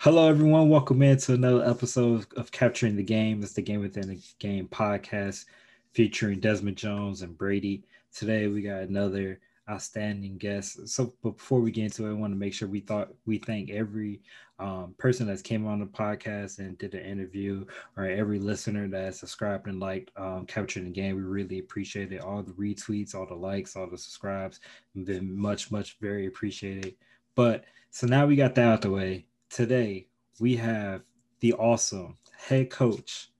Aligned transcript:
Hello, 0.00 0.28
everyone. 0.28 0.68
Welcome 0.68 1.02
in 1.02 1.16
to 1.16 1.34
another 1.34 1.68
episode 1.68 2.24
of, 2.36 2.52
Capturing 2.52 2.94
the 2.94 3.02
Game. 3.02 3.42
It's 3.42 3.54
the 3.54 3.62
Game 3.62 3.80
Within 3.80 4.06
the 4.06 4.22
Game 4.38 4.68
podcast 4.68 5.46
featuring 5.90 6.38
Desmond 6.38 6.76
Jones 6.76 7.22
and 7.22 7.36
Brady. 7.36 7.82
Today, 8.14 8.46
we 8.46 8.62
got 8.62 8.82
another 8.82 9.40
outstanding 9.68 10.38
guest. 10.38 10.86
So, 10.86 11.12
but 11.20 11.36
before 11.36 11.58
we 11.58 11.72
get 11.72 11.86
into 11.86 12.06
it, 12.06 12.10
I 12.10 12.12
want 12.12 12.32
to 12.32 12.38
make 12.38 12.54
sure 12.54 12.68
we 12.68 12.78
thought 12.78 13.12
we 13.26 13.38
thank 13.38 13.70
every 13.70 14.22
um, 14.60 14.94
person 14.98 15.26
that's 15.26 15.42
came 15.42 15.66
on 15.66 15.80
the 15.80 15.86
podcast 15.86 16.60
and 16.60 16.78
did 16.78 16.94
an 16.94 17.04
interview, 17.04 17.64
or 17.96 18.04
every 18.04 18.38
listener 18.38 18.86
that 18.86 19.16
subscribed 19.16 19.66
and 19.66 19.80
liked 19.80 20.12
um, 20.16 20.46
Capturing 20.46 20.84
the 20.84 20.92
Game. 20.92 21.16
We 21.16 21.22
really 21.22 21.58
appreciate 21.58 22.12
it. 22.12 22.20
All 22.20 22.44
the 22.44 22.52
retweets, 22.52 23.16
all 23.16 23.26
the 23.26 23.34
likes, 23.34 23.74
all 23.74 23.90
the 23.90 23.98
subscribes, 23.98 24.60
been 24.94 25.36
much, 25.36 25.72
much 25.72 25.96
very 26.00 26.28
appreciated. 26.28 26.94
But 27.34 27.64
so 27.90 28.06
now 28.06 28.26
we 28.26 28.36
got 28.36 28.54
that 28.54 28.68
out 28.68 28.82
the 28.82 28.90
way 28.92 29.26
today 29.50 30.08
we 30.40 30.56
have 30.56 31.02
the 31.40 31.52
awesome 31.54 32.16
head 32.36 32.70
coach 32.70 33.30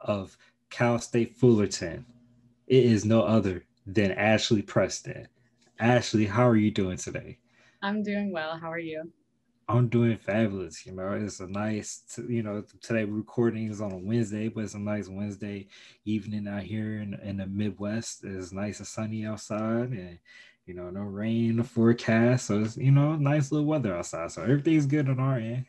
of 0.00 0.36
Cal 0.70 0.98
State 0.98 1.36
Fullerton. 1.36 2.06
It 2.66 2.84
is 2.84 3.04
no 3.04 3.22
other 3.22 3.64
than 3.86 4.12
Ashley 4.12 4.62
Preston. 4.62 5.28
Ashley, 5.78 6.26
how 6.26 6.48
are 6.48 6.56
you 6.56 6.70
doing 6.70 6.96
today? 6.96 7.38
I'm 7.82 8.02
doing 8.02 8.32
well. 8.32 8.56
How 8.56 8.70
are 8.70 8.78
you? 8.78 9.10
I'm 9.68 9.88
doing 9.88 10.18
fabulous. 10.18 10.84
You 10.84 10.92
know, 10.92 11.12
it's 11.12 11.40
a 11.40 11.46
nice, 11.46 12.02
you 12.28 12.42
know, 12.42 12.64
today 12.82 13.04
recording 13.04 13.70
is 13.70 13.80
on 13.80 13.92
a 13.92 13.96
Wednesday, 13.96 14.48
but 14.48 14.64
it's 14.64 14.74
a 14.74 14.78
nice 14.78 15.08
Wednesday 15.08 15.68
evening 16.04 16.46
out 16.46 16.62
here 16.62 17.00
in, 17.00 17.14
in 17.22 17.38
the 17.38 17.46
Midwest. 17.46 18.24
It's 18.24 18.52
nice 18.52 18.78
and 18.78 18.88
sunny 18.88 19.24
outside, 19.24 19.90
and 19.90 20.18
you 20.66 20.74
know, 20.74 20.90
no 20.90 21.02
rain 21.02 21.58
in 21.58 21.62
forecast. 21.62 22.46
So 22.46 22.62
it's, 22.62 22.76
you 22.76 22.90
know, 22.90 23.16
nice 23.16 23.52
little 23.52 23.66
weather 23.66 23.94
outside. 23.94 24.30
So 24.32 24.42
everything's 24.42 24.86
good 24.86 25.08
on 25.08 25.18
our 25.18 25.36
end. 25.36 25.66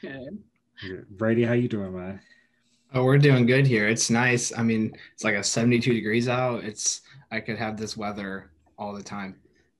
Good. 0.00 0.38
Brady, 1.10 1.44
how 1.44 1.54
you 1.54 1.68
doing, 1.68 1.96
man? 1.96 2.20
Oh, 2.94 3.04
we're 3.04 3.18
doing 3.18 3.46
good 3.46 3.66
here. 3.66 3.88
It's 3.88 4.10
nice. 4.10 4.56
I 4.56 4.62
mean, 4.62 4.96
it's 5.14 5.24
like 5.24 5.34
a 5.34 5.42
72 5.42 5.92
degrees 5.92 6.28
out. 6.28 6.64
It's 6.64 7.02
I 7.30 7.40
could 7.40 7.58
have 7.58 7.76
this 7.76 7.96
weather 7.96 8.50
all 8.78 8.94
the 8.94 9.02
time. 9.02 9.36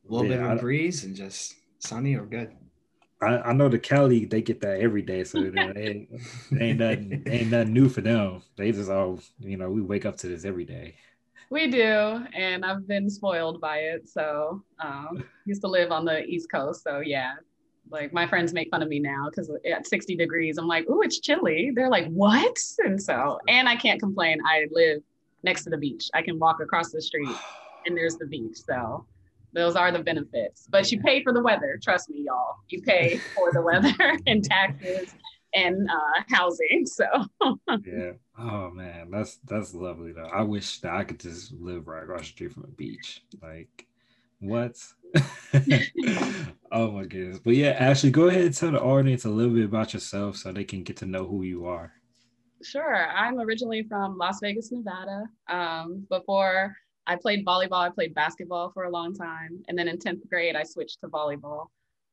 A 0.08 0.12
little 0.12 0.28
yeah, 0.28 0.36
bit 0.38 0.46
of 0.46 0.58
a 0.58 0.60
breeze 0.60 1.04
and 1.04 1.14
just 1.14 1.56
sunny 1.78 2.14
or 2.14 2.26
good. 2.26 2.52
I, 3.20 3.38
I 3.38 3.52
know 3.52 3.68
the 3.68 3.78
Cali 3.78 4.24
they 4.24 4.42
get 4.42 4.60
that 4.60 4.80
every 4.80 5.02
day, 5.02 5.24
so 5.24 5.40
they, 5.50 5.60
ain't, 5.60 6.08
ain't 6.60 6.78
nothing 6.78 7.22
ain't 7.26 7.50
nothing 7.50 7.72
new 7.72 7.88
for 7.88 8.00
them. 8.00 8.42
They 8.56 8.72
just 8.72 8.90
all 8.90 9.20
you 9.38 9.56
know 9.56 9.70
we 9.70 9.80
wake 9.80 10.04
up 10.04 10.16
to 10.18 10.28
this 10.28 10.44
every 10.44 10.64
day. 10.64 10.96
We 11.50 11.68
do, 11.68 12.24
and 12.34 12.64
I've 12.64 12.88
been 12.88 13.08
spoiled 13.08 13.60
by 13.60 13.78
it. 13.78 14.08
So 14.08 14.62
um, 14.80 15.24
used 15.44 15.60
to 15.62 15.68
live 15.68 15.92
on 15.92 16.04
the 16.04 16.24
East 16.24 16.50
Coast, 16.50 16.82
so 16.82 17.00
yeah. 17.00 17.34
Like 17.88 18.12
my 18.12 18.26
friends 18.26 18.52
make 18.52 18.68
fun 18.68 18.82
of 18.82 18.88
me 18.88 18.98
now 18.98 19.28
because 19.30 19.48
at 19.70 19.86
60 19.86 20.16
degrees, 20.16 20.58
I'm 20.58 20.66
like, 20.66 20.88
"Ooh, 20.90 21.02
it's 21.02 21.20
chilly." 21.20 21.70
They're 21.72 21.88
like, 21.88 22.08
"What?" 22.08 22.58
And 22.78 23.00
so, 23.00 23.38
and 23.46 23.68
I 23.68 23.76
can't 23.76 24.00
complain. 24.00 24.38
I 24.44 24.66
live 24.72 25.02
next 25.44 25.62
to 25.64 25.70
the 25.70 25.76
beach. 25.76 26.10
I 26.12 26.22
can 26.22 26.38
walk 26.40 26.60
across 26.60 26.90
the 26.90 27.00
street, 27.00 27.36
and 27.86 27.96
there's 27.96 28.16
the 28.16 28.26
beach. 28.26 28.56
So 28.56 29.06
those 29.52 29.76
are 29.76 29.92
the 29.92 30.00
benefits. 30.00 30.66
But 30.68 30.90
you 30.90 31.00
pay 31.00 31.22
for 31.22 31.32
the 31.32 31.42
weather. 31.42 31.78
Trust 31.80 32.10
me, 32.10 32.24
y'all. 32.26 32.56
You 32.68 32.82
pay 32.82 33.18
for 33.36 33.52
the 33.52 33.62
weather 33.62 33.94
and 34.26 34.42
taxes 34.42 35.14
and 35.56 35.88
uh, 35.90 36.22
housing. 36.28 36.86
So 36.86 37.06
yeah. 37.84 38.12
Oh 38.38 38.70
man, 38.70 39.10
that's 39.10 39.38
that's 39.38 39.74
lovely 39.74 40.12
though. 40.12 40.30
I 40.32 40.42
wish 40.42 40.80
that 40.80 40.94
I 40.94 41.04
could 41.04 41.18
just 41.18 41.52
live 41.52 41.88
right 41.88 42.04
across 42.04 42.20
the 42.20 42.26
street 42.26 42.52
from 42.52 42.64
a 42.64 42.68
beach. 42.68 43.22
Like 43.42 43.86
what? 44.40 44.76
oh 46.72 46.90
my 46.90 47.04
goodness. 47.04 47.38
But 47.38 47.56
yeah, 47.56 47.70
Ashley, 47.70 48.10
go 48.10 48.28
ahead 48.28 48.44
and 48.44 48.54
tell 48.54 48.70
the 48.70 48.80
audience 48.80 49.24
a 49.24 49.30
little 49.30 49.54
bit 49.54 49.64
about 49.64 49.94
yourself 49.94 50.36
so 50.36 50.52
they 50.52 50.64
can 50.64 50.82
get 50.82 50.98
to 50.98 51.06
know 51.06 51.26
who 51.26 51.42
you 51.42 51.66
are. 51.66 51.92
Sure. 52.62 53.08
I'm 53.08 53.40
originally 53.40 53.82
from 53.84 54.18
Las 54.18 54.40
Vegas, 54.42 54.72
Nevada. 54.72 55.24
Um, 55.48 56.06
before 56.10 56.76
I 57.06 57.16
played 57.16 57.46
volleyball, 57.46 57.86
I 57.86 57.90
played 57.90 58.14
basketball 58.14 58.70
for 58.72 58.84
a 58.84 58.90
long 58.90 59.14
time. 59.14 59.62
And 59.68 59.78
then 59.78 59.88
in 59.88 59.98
10th 59.98 60.28
grade, 60.28 60.56
I 60.56 60.64
switched 60.64 61.00
to 61.00 61.08
volleyball. 61.08 61.68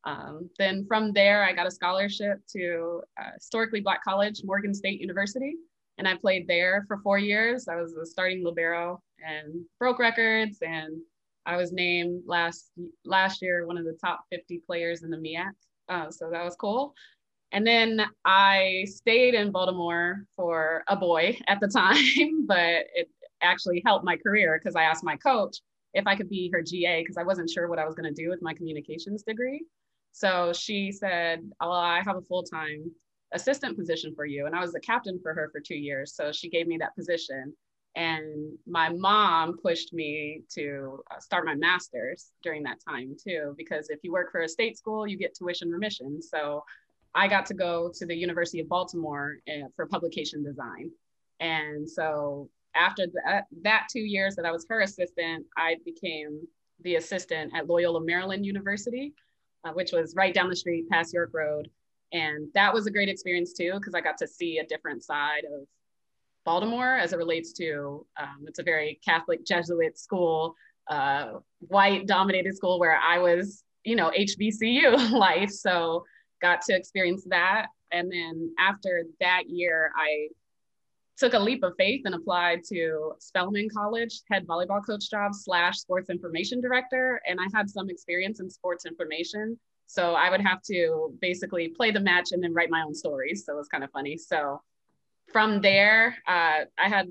Um, 0.05 0.49
then 0.57 0.85
from 0.85 1.13
there, 1.13 1.43
I 1.43 1.53
got 1.53 1.67
a 1.67 1.71
scholarship 1.71 2.39
to 2.53 3.01
uh, 3.19 3.31
historically 3.35 3.81
Black 3.81 4.03
College, 4.03 4.41
Morgan 4.43 4.73
State 4.73 4.99
University, 4.99 5.55
and 5.97 6.07
I 6.07 6.15
played 6.15 6.47
there 6.47 6.85
for 6.87 6.97
four 6.97 7.17
years. 7.17 7.67
I 7.67 7.75
was 7.75 7.93
a 7.93 8.05
starting 8.05 8.43
libero 8.43 9.01
and 9.25 9.63
broke 9.79 9.99
records, 9.99 10.57
and 10.61 10.99
I 11.45 11.57
was 11.57 11.71
named 11.71 12.23
last 12.25 12.71
last 13.05 13.41
year 13.41 13.65
one 13.65 13.77
of 13.77 13.85
the 13.85 13.97
top 14.03 14.25
50 14.31 14.61
players 14.65 15.03
in 15.03 15.09
the 15.09 15.17
MEAC. 15.17 15.51
Uh, 15.89 16.11
so 16.11 16.29
that 16.31 16.43
was 16.43 16.55
cool. 16.55 16.93
And 17.51 17.67
then 17.67 18.01
I 18.25 18.85
stayed 18.87 19.35
in 19.35 19.51
Baltimore 19.51 20.25
for 20.35 20.83
a 20.87 20.95
boy 20.95 21.37
at 21.47 21.59
the 21.59 21.67
time, 21.73 22.45
but 22.47 22.85
it 22.95 23.09
actually 23.41 23.81
helped 23.85 24.05
my 24.05 24.17
career 24.17 24.59
because 24.59 24.75
I 24.75 24.83
asked 24.83 25.03
my 25.03 25.17
coach 25.17 25.57
if 25.93 26.07
I 26.07 26.15
could 26.15 26.29
be 26.29 26.49
her 26.51 26.63
GA 26.63 27.01
because 27.01 27.17
I 27.17 27.23
wasn't 27.23 27.49
sure 27.49 27.67
what 27.67 27.77
I 27.77 27.85
was 27.85 27.93
going 27.93 28.11
to 28.11 28.23
do 28.23 28.29
with 28.29 28.41
my 28.41 28.53
communications 28.53 29.23
degree. 29.23 29.63
So 30.13 30.53
she 30.53 30.91
said, 30.91 31.41
Well, 31.59 31.71
I 31.71 32.01
have 32.05 32.15
a 32.15 32.21
full 32.21 32.43
time 32.43 32.91
assistant 33.33 33.77
position 33.77 34.13
for 34.15 34.25
you. 34.25 34.45
And 34.45 34.55
I 34.55 34.61
was 34.61 34.71
the 34.71 34.79
captain 34.79 35.19
for 35.21 35.33
her 35.33 35.49
for 35.51 35.59
two 35.59 35.75
years. 35.75 36.15
So 36.15 36.31
she 36.31 36.49
gave 36.49 36.67
me 36.67 36.77
that 36.77 36.95
position. 36.95 37.53
And 37.95 38.53
my 38.65 38.89
mom 38.89 39.57
pushed 39.61 39.93
me 39.93 40.41
to 40.55 41.03
uh, 41.11 41.19
start 41.19 41.45
my 41.45 41.55
master's 41.55 42.31
during 42.43 42.63
that 42.63 42.79
time 42.87 43.15
too, 43.23 43.53
because 43.57 43.89
if 43.89 43.99
you 44.03 44.11
work 44.11 44.31
for 44.31 44.41
a 44.41 44.49
state 44.49 44.77
school, 44.77 45.05
you 45.05 45.17
get 45.17 45.35
tuition 45.35 45.69
remission. 45.69 46.21
So 46.21 46.63
I 47.13 47.27
got 47.27 47.45
to 47.47 47.53
go 47.53 47.91
to 47.93 48.05
the 48.05 48.15
University 48.15 48.59
of 48.59 48.69
Baltimore 48.69 49.37
uh, 49.47 49.67
for 49.75 49.85
publication 49.87 50.43
design. 50.43 50.89
And 51.39 51.89
so 51.89 52.49
after 52.75 53.05
that, 53.25 53.45
that 53.61 53.87
two 53.91 53.99
years 53.99 54.35
that 54.35 54.45
I 54.45 54.51
was 54.51 54.65
her 54.69 54.81
assistant, 54.81 55.45
I 55.57 55.77
became 55.85 56.47
the 56.81 56.95
assistant 56.95 57.53
at 57.55 57.67
Loyola 57.67 58.03
Maryland 58.03 58.45
University 58.45 59.13
uh, 59.63 59.71
which 59.71 59.91
was 59.91 60.15
right 60.15 60.33
down 60.33 60.49
the 60.49 60.55
street 60.55 60.89
past 60.89 61.13
York 61.13 61.31
Road. 61.33 61.69
And 62.11 62.47
that 62.53 62.73
was 62.73 62.85
a 62.85 62.91
great 62.91 63.09
experience 63.09 63.53
too, 63.53 63.73
because 63.75 63.95
I 63.95 64.01
got 64.01 64.17
to 64.19 64.27
see 64.27 64.59
a 64.59 64.67
different 64.67 65.03
side 65.03 65.43
of 65.45 65.67
Baltimore 66.45 66.95
as 66.95 67.13
it 67.13 67.17
relates 67.17 67.53
to 67.53 68.05
um, 68.19 68.45
it's 68.47 68.59
a 68.59 68.63
very 68.63 68.99
Catholic 69.03 69.45
Jesuit 69.45 69.97
school, 69.97 70.55
uh, 70.89 71.33
white 71.59 72.05
dominated 72.05 72.55
school 72.55 72.79
where 72.79 72.97
I 72.97 73.17
was, 73.17 73.63
you 73.83 73.95
know, 73.95 74.11
HBCU 74.17 75.11
life. 75.17 75.49
So 75.49 76.03
got 76.41 76.61
to 76.63 76.75
experience 76.75 77.25
that. 77.29 77.67
And 77.91 78.11
then 78.11 78.53
after 78.59 79.03
that 79.19 79.49
year, 79.49 79.91
I 79.97 80.27
took 81.17 81.33
a 81.33 81.39
leap 81.39 81.63
of 81.63 81.73
faith 81.77 82.01
and 82.05 82.15
applied 82.15 82.63
to 82.69 83.13
Spelman 83.19 83.69
College 83.69 84.21
head 84.31 84.47
volleyball 84.47 84.83
coach 84.85 85.09
job 85.09 85.33
slash 85.33 85.77
sports 85.77 86.09
information 86.09 86.59
director. 86.59 87.21
And 87.27 87.39
I 87.39 87.45
had 87.55 87.69
some 87.69 87.89
experience 87.89 88.39
in 88.39 88.49
sports 88.49 88.85
information. 88.85 89.59
So 89.85 90.15
I 90.15 90.29
would 90.29 90.41
have 90.41 90.61
to 90.63 91.13
basically 91.21 91.67
play 91.69 91.91
the 91.91 91.99
match 91.99 92.31
and 92.31 92.43
then 92.43 92.53
write 92.53 92.69
my 92.69 92.81
own 92.81 92.95
stories. 92.95 93.45
So 93.45 93.53
it 93.53 93.57
was 93.57 93.67
kind 93.67 93.83
of 93.83 93.91
funny. 93.91 94.17
So 94.17 94.61
from 95.31 95.61
there, 95.61 96.17
uh, 96.27 96.65
I 96.77 96.89
had 96.89 97.09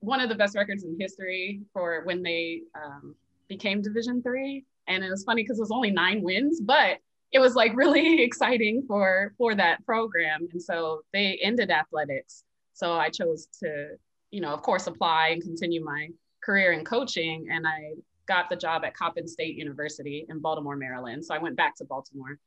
one 0.00 0.20
of 0.20 0.28
the 0.28 0.34
best 0.34 0.56
records 0.56 0.84
in 0.84 0.96
history 0.98 1.60
for 1.72 2.02
when 2.04 2.22
they 2.22 2.62
um, 2.74 3.14
became 3.48 3.82
Division 3.82 4.22
three. 4.22 4.64
And 4.88 5.04
it 5.04 5.10
was 5.10 5.22
funny 5.24 5.42
because 5.42 5.58
it 5.58 5.62
was 5.62 5.70
only 5.70 5.90
nine 5.90 6.22
wins, 6.22 6.60
but 6.60 6.98
it 7.30 7.38
was 7.38 7.54
like 7.54 7.76
really 7.76 8.22
exciting 8.28 8.84
for 8.88 9.34
for 9.36 9.54
that 9.54 9.84
program. 9.84 10.48
And 10.52 10.62
so 10.62 11.02
they 11.12 11.38
ended 11.42 11.70
athletics 11.70 12.44
so 12.72 12.92
I 12.94 13.10
chose 13.10 13.46
to, 13.60 13.96
you 14.30 14.40
know, 14.40 14.50
of 14.50 14.62
course, 14.62 14.86
apply 14.86 15.28
and 15.28 15.42
continue 15.42 15.84
my 15.84 16.08
career 16.42 16.72
in 16.72 16.84
coaching. 16.84 17.48
And 17.50 17.66
I 17.66 17.94
got 18.26 18.48
the 18.48 18.56
job 18.56 18.84
at 18.84 18.96
Coppin 18.96 19.26
State 19.26 19.56
University 19.56 20.26
in 20.28 20.40
Baltimore, 20.40 20.76
Maryland. 20.76 21.24
So 21.24 21.34
I 21.34 21.38
went 21.38 21.56
back 21.56 21.76
to 21.76 21.84
Baltimore 21.84 22.38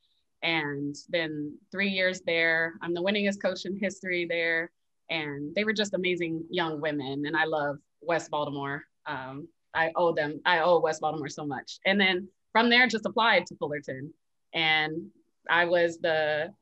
and 0.42 0.96
then 1.10 1.58
three 1.72 1.90
years 1.90 2.22
there. 2.26 2.74
I'm 2.82 2.94
the 2.94 3.02
winningest 3.02 3.42
coach 3.42 3.66
in 3.66 3.78
history 3.78 4.26
there. 4.30 4.72
And 5.10 5.54
they 5.56 5.64
were 5.64 5.74
just 5.74 5.94
amazing 5.94 6.44
young 6.50 6.82
women. 6.82 7.26
And 7.26 7.38
I 7.38 7.46
love 7.46 7.78
West 8.02 8.32
Baltimore. 8.32 8.84
Um, 9.06 9.48
I 9.74 9.92
owe 9.96 10.14
them, 10.14 10.42
I 10.46 10.60
owe 10.60 10.80
West 10.80 11.02
Baltimore 11.02 11.30
so 11.30 11.46
much. 11.46 11.80
And 11.86 12.00
then 12.00 12.28
from 12.52 12.70
there, 12.70 12.88
just 12.88 13.06
applied 13.06 13.46
to 13.48 13.56
Fullerton. 13.56 14.14
And 14.54 15.08
I 15.50 15.66
was 15.66 16.00
the 16.00 16.54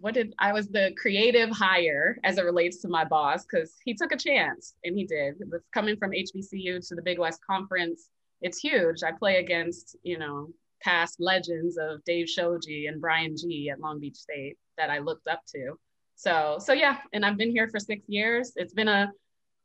what 0.00 0.14
did 0.14 0.34
I 0.38 0.52
was 0.52 0.68
the 0.68 0.92
creative 0.96 1.50
hire 1.50 2.18
as 2.24 2.38
it 2.38 2.44
relates 2.44 2.78
to 2.78 2.88
my 2.88 3.04
boss 3.04 3.44
because 3.44 3.74
he 3.84 3.94
took 3.94 4.12
a 4.12 4.16
chance 4.16 4.74
and 4.84 4.96
he 4.96 5.04
did. 5.04 5.34
Coming 5.72 5.96
from 5.96 6.10
HBCU 6.12 6.86
to 6.88 6.94
the 6.94 7.02
Big 7.02 7.18
West 7.18 7.40
Conference, 7.44 8.10
it's 8.42 8.58
huge. 8.58 9.02
I 9.02 9.12
play 9.12 9.36
against 9.36 9.96
you 10.02 10.18
know 10.18 10.48
past 10.82 11.16
legends 11.20 11.78
of 11.78 12.04
Dave 12.04 12.28
Shoji 12.28 12.86
and 12.86 13.00
Brian 13.00 13.36
G 13.36 13.70
at 13.70 13.80
Long 13.80 13.98
Beach 13.98 14.16
State 14.16 14.56
that 14.76 14.90
I 14.90 14.98
looked 14.98 15.26
up 15.26 15.42
to. 15.54 15.78
So 16.14 16.58
so 16.60 16.72
yeah, 16.72 16.98
and 17.12 17.24
I've 17.24 17.38
been 17.38 17.50
here 17.50 17.68
for 17.68 17.78
six 17.80 18.04
years. 18.08 18.52
It's 18.56 18.74
been 18.74 18.88
a 18.88 19.12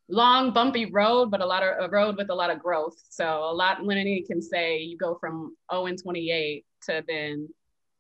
long 0.10 0.51
bumpy 0.51 0.86
road, 0.86 1.31
but 1.31 1.42
a 1.42 1.45
lot 1.45 1.63
of 1.63 1.75
a 1.80 1.89
road 1.89 2.18
with 2.18 2.30
a 2.30 2.36
lot 2.36 2.50
of 2.50 2.60
growth. 2.60 3.01
So 3.10 3.25
a 3.25 3.54
lot 3.54 3.84
Lenny 3.84 4.22
can 4.22 4.42
say 4.42 4.80
you 4.80 4.98
go 4.98 5.16
from 5.16 5.56
0 5.72 5.86
and 5.88 6.01
28 6.01 6.66
to 6.84 7.04
then 7.07 7.50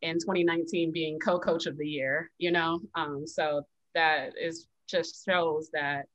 in 0.01 0.15
2019 0.15 0.91
being 0.91 1.19
co-coach 1.19 1.65
of 1.65 1.77
the 1.77 1.87
year, 1.87 2.31
you 2.37 2.51
know? 2.51 2.79
Um, 2.95 3.25
so 3.25 3.63
that 3.93 4.31
is 4.39 4.67
just 4.87 5.25
shows 5.25 5.69
that 5.73 6.05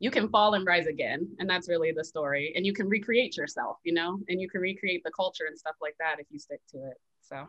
you 0.00 0.10
can 0.10 0.28
fall 0.28 0.54
and 0.54 0.66
rise 0.66 0.86
again. 0.86 1.28
And 1.38 1.48
that's 1.48 1.68
really 1.68 1.92
the 1.92 2.04
story. 2.04 2.52
And 2.56 2.64
you 2.64 2.72
can 2.72 2.88
recreate 2.88 3.36
yourself, 3.36 3.78
you 3.84 3.92
know, 3.92 4.18
and 4.28 4.40
you 4.40 4.48
can 4.48 4.60
recreate 4.60 5.02
the 5.04 5.10
culture 5.10 5.44
and 5.48 5.58
stuff 5.58 5.74
like 5.80 5.96
that 5.98 6.16
if 6.18 6.26
you 6.30 6.38
stick 6.38 6.60
to 6.72 6.78
it. 6.78 6.96
So 7.22 7.48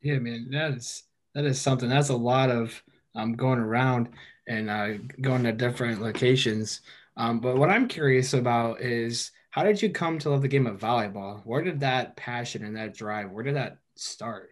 yeah, 0.00 0.18
man, 0.18 0.48
that 0.52 0.72
is 0.72 1.04
that 1.34 1.44
is 1.44 1.60
something. 1.60 1.88
That's 1.88 2.08
a 2.08 2.16
lot 2.16 2.50
of 2.50 2.82
um, 3.14 3.34
going 3.34 3.58
around 3.58 4.10
and 4.46 4.70
uh, 4.70 4.94
going 5.20 5.42
to 5.44 5.52
different 5.52 6.00
locations. 6.00 6.80
Um, 7.16 7.40
but 7.40 7.56
what 7.56 7.70
I'm 7.70 7.88
curious 7.88 8.32
about 8.34 8.80
is 8.80 9.32
how 9.50 9.64
did 9.64 9.80
you 9.80 9.90
come 9.90 10.18
to 10.20 10.30
love 10.30 10.42
the 10.42 10.48
game 10.48 10.66
of 10.66 10.78
volleyball? 10.78 11.40
Where 11.44 11.62
did 11.62 11.80
that 11.80 12.16
passion 12.16 12.64
and 12.64 12.76
that 12.76 12.94
drive? 12.94 13.30
Where 13.30 13.44
did 13.44 13.56
that 13.56 13.78
start? 13.96 14.50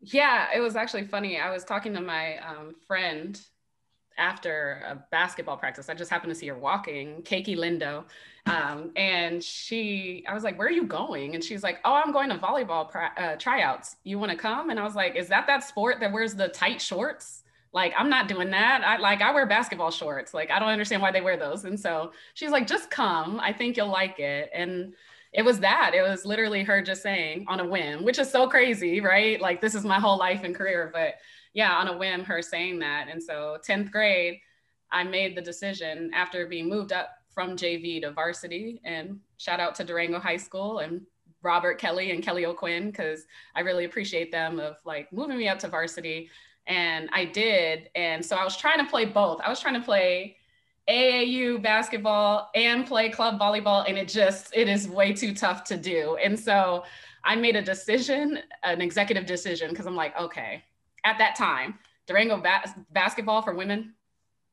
Yeah, 0.00 0.48
it 0.54 0.60
was 0.60 0.76
actually 0.76 1.04
funny. 1.04 1.38
I 1.38 1.50
was 1.50 1.64
talking 1.64 1.94
to 1.94 2.00
my 2.00 2.38
um, 2.38 2.74
friend 2.86 3.40
after 4.16 4.82
a 4.86 5.04
basketball 5.10 5.56
practice. 5.56 5.88
I 5.88 5.94
just 5.94 6.10
happened 6.10 6.32
to 6.32 6.38
see 6.38 6.46
her 6.48 6.58
walking, 6.58 7.22
Keiki 7.22 7.56
Lindo. 7.56 8.04
Um, 8.46 8.92
and 8.96 9.42
she, 9.42 10.24
I 10.28 10.34
was 10.34 10.44
like, 10.44 10.58
where 10.58 10.68
are 10.68 10.72
you 10.72 10.84
going? 10.84 11.34
And 11.34 11.42
she's 11.42 11.62
like, 11.62 11.80
oh, 11.84 11.94
I'm 11.94 12.12
going 12.12 12.28
to 12.30 12.36
volleyball 12.36 12.90
uh, 13.16 13.36
tryouts. 13.36 13.96
You 14.04 14.18
want 14.18 14.30
to 14.30 14.36
come? 14.36 14.70
And 14.70 14.78
I 14.78 14.84
was 14.84 14.94
like, 14.94 15.16
is 15.16 15.28
that 15.28 15.46
that 15.46 15.64
sport 15.64 16.00
that 16.00 16.12
wears 16.12 16.34
the 16.34 16.48
tight 16.48 16.80
shorts? 16.80 17.44
Like, 17.72 17.92
I'm 17.96 18.10
not 18.10 18.26
doing 18.26 18.50
that. 18.50 18.82
I 18.84 18.96
like, 18.96 19.22
I 19.22 19.32
wear 19.32 19.46
basketball 19.46 19.90
shorts. 19.90 20.34
Like, 20.34 20.50
I 20.50 20.58
don't 20.58 20.68
understand 20.68 21.02
why 21.02 21.12
they 21.12 21.20
wear 21.20 21.36
those. 21.36 21.64
And 21.64 21.78
so 21.78 22.12
she's 22.34 22.50
like, 22.50 22.66
just 22.66 22.90
come. 22.90 23.38
I 23.40 23.52
think 23.52 23.76
you'll 23.76 23.88
like 23.88 24.18
it. 24.18 24.50
And 24.52 24.94
it 25.32 25.42
was 25.42 25.60
that. 25.60 25.92
It 25.94 26.02
was 26.02 26.26
literally 26.26 26.64
her 26.64 26.82
just 26.82 27.02
saying 27.02 27.44
on 27.48 27.60
a 27.60 27.68
whim, 27.68 28.04
which 28.04 28.18
is 28.18 28.30
so 28.30 28.48
crazy, 28.48 29.00
right? 29.00 29.40
Like, 29.40 29.60
this 29.60 29.74
is 29.74 29.84
my 29.84 30.00
whole 30.00 30.18
life 30.18 30.42
and 30.42 30.54
career. 30.54 30.90
But 30.92 31.14
yeah, 31.54 31.74
on 31.76 31.88
a 31.88 31.96
whim, 31.96 32.24
her 32.24 32.42
saying 32.42 32.80
that. 32.80 33.06
And 33.10 33.22
so 33.22 33.58
10th 33.66 33.90
grade, 33.90 34.38
I 34.90 35.04
made 35.04 35.36
the 35.36 35.42
decision 35.42 36.10
after 36.14 36.46
being 36.46 36.68
moved 36.68 36.92
up 36.92 37.10
from 37.32 37.56
JV 37.56 38.00
to 38.02 38.10
varsity. 38.10 38.80
And 38.84 39.20
shout 39.36 39.60
out 39.60 39.74
to 39.76 39.84
Durango 39.84 40.18
High 40.18 40.36
School 40.36 40.78
and 40.78 41.02
Robert 41.42 41.78
Kelly 41.78 42.10
and 42.10 42.22
Kelly 42.22 42.44
O'Quinn, 42.44 42.90
because 42.90 43.24
I 43.54 43.60
really 43.60 43.84
appreciate 43.84 44.32
them 44.32 44.58
of 44.58 44.76
like 44.84 45.12
moving 45.12 45.38
me 45.38 45.48
up 45.48 45.58
to 45.60 45.68
varsity 45.68 46.28
and 46.66 47.08
I 47.12 47.24
did. 47.24 47.88
And 47.94 48.24
so 48.24 48.36
I 48.36 48.44
was 48.44 48.56
trying 48.56 48.78
to 48.78 48.90
play 48.90 49.06
both. 49.06 49.40
I 49.40 49.48
was 49.48 49.60
trying 49.60 49.74
to 49.74 49.80
play 49.80 50.36
AAU 50.90 51.62
basketball 51.62 52.50
and 52.54 52.86
play 52.86 53.08
club 53.10 53.38
volleyball, 53.38 53.84
and 53.88 53.96
it 53.96 54.08
just 54.08 54.54
it 54.54 54.68
is 54.68 54.88
way 54.88 55.12
too 55.12 55.34
tough 55.34 55.64
to 55.64 55.76
do. 55.76 56.18
And 56.22 56.38
so 56.38 56.84
I 57.24 57.36
made 57.36 57.56
a 57.56 57.62
decision, 57.62 58.40
an 58.62 58.80
executive 58.80 59.26
decision, 59.26 59.70
because 59.70 59.86
I'm 59.86 59.96
like, 59.96 60.18
okay, 60.18 60.64
at 61.04 61.18
that 61.18 61.36
time, 61.36 61.78
Durango 62.06 62.38
bas- 62.38 62.74
basketball 62.92 63.42
for 63.42 63.54
women 63.54 63.94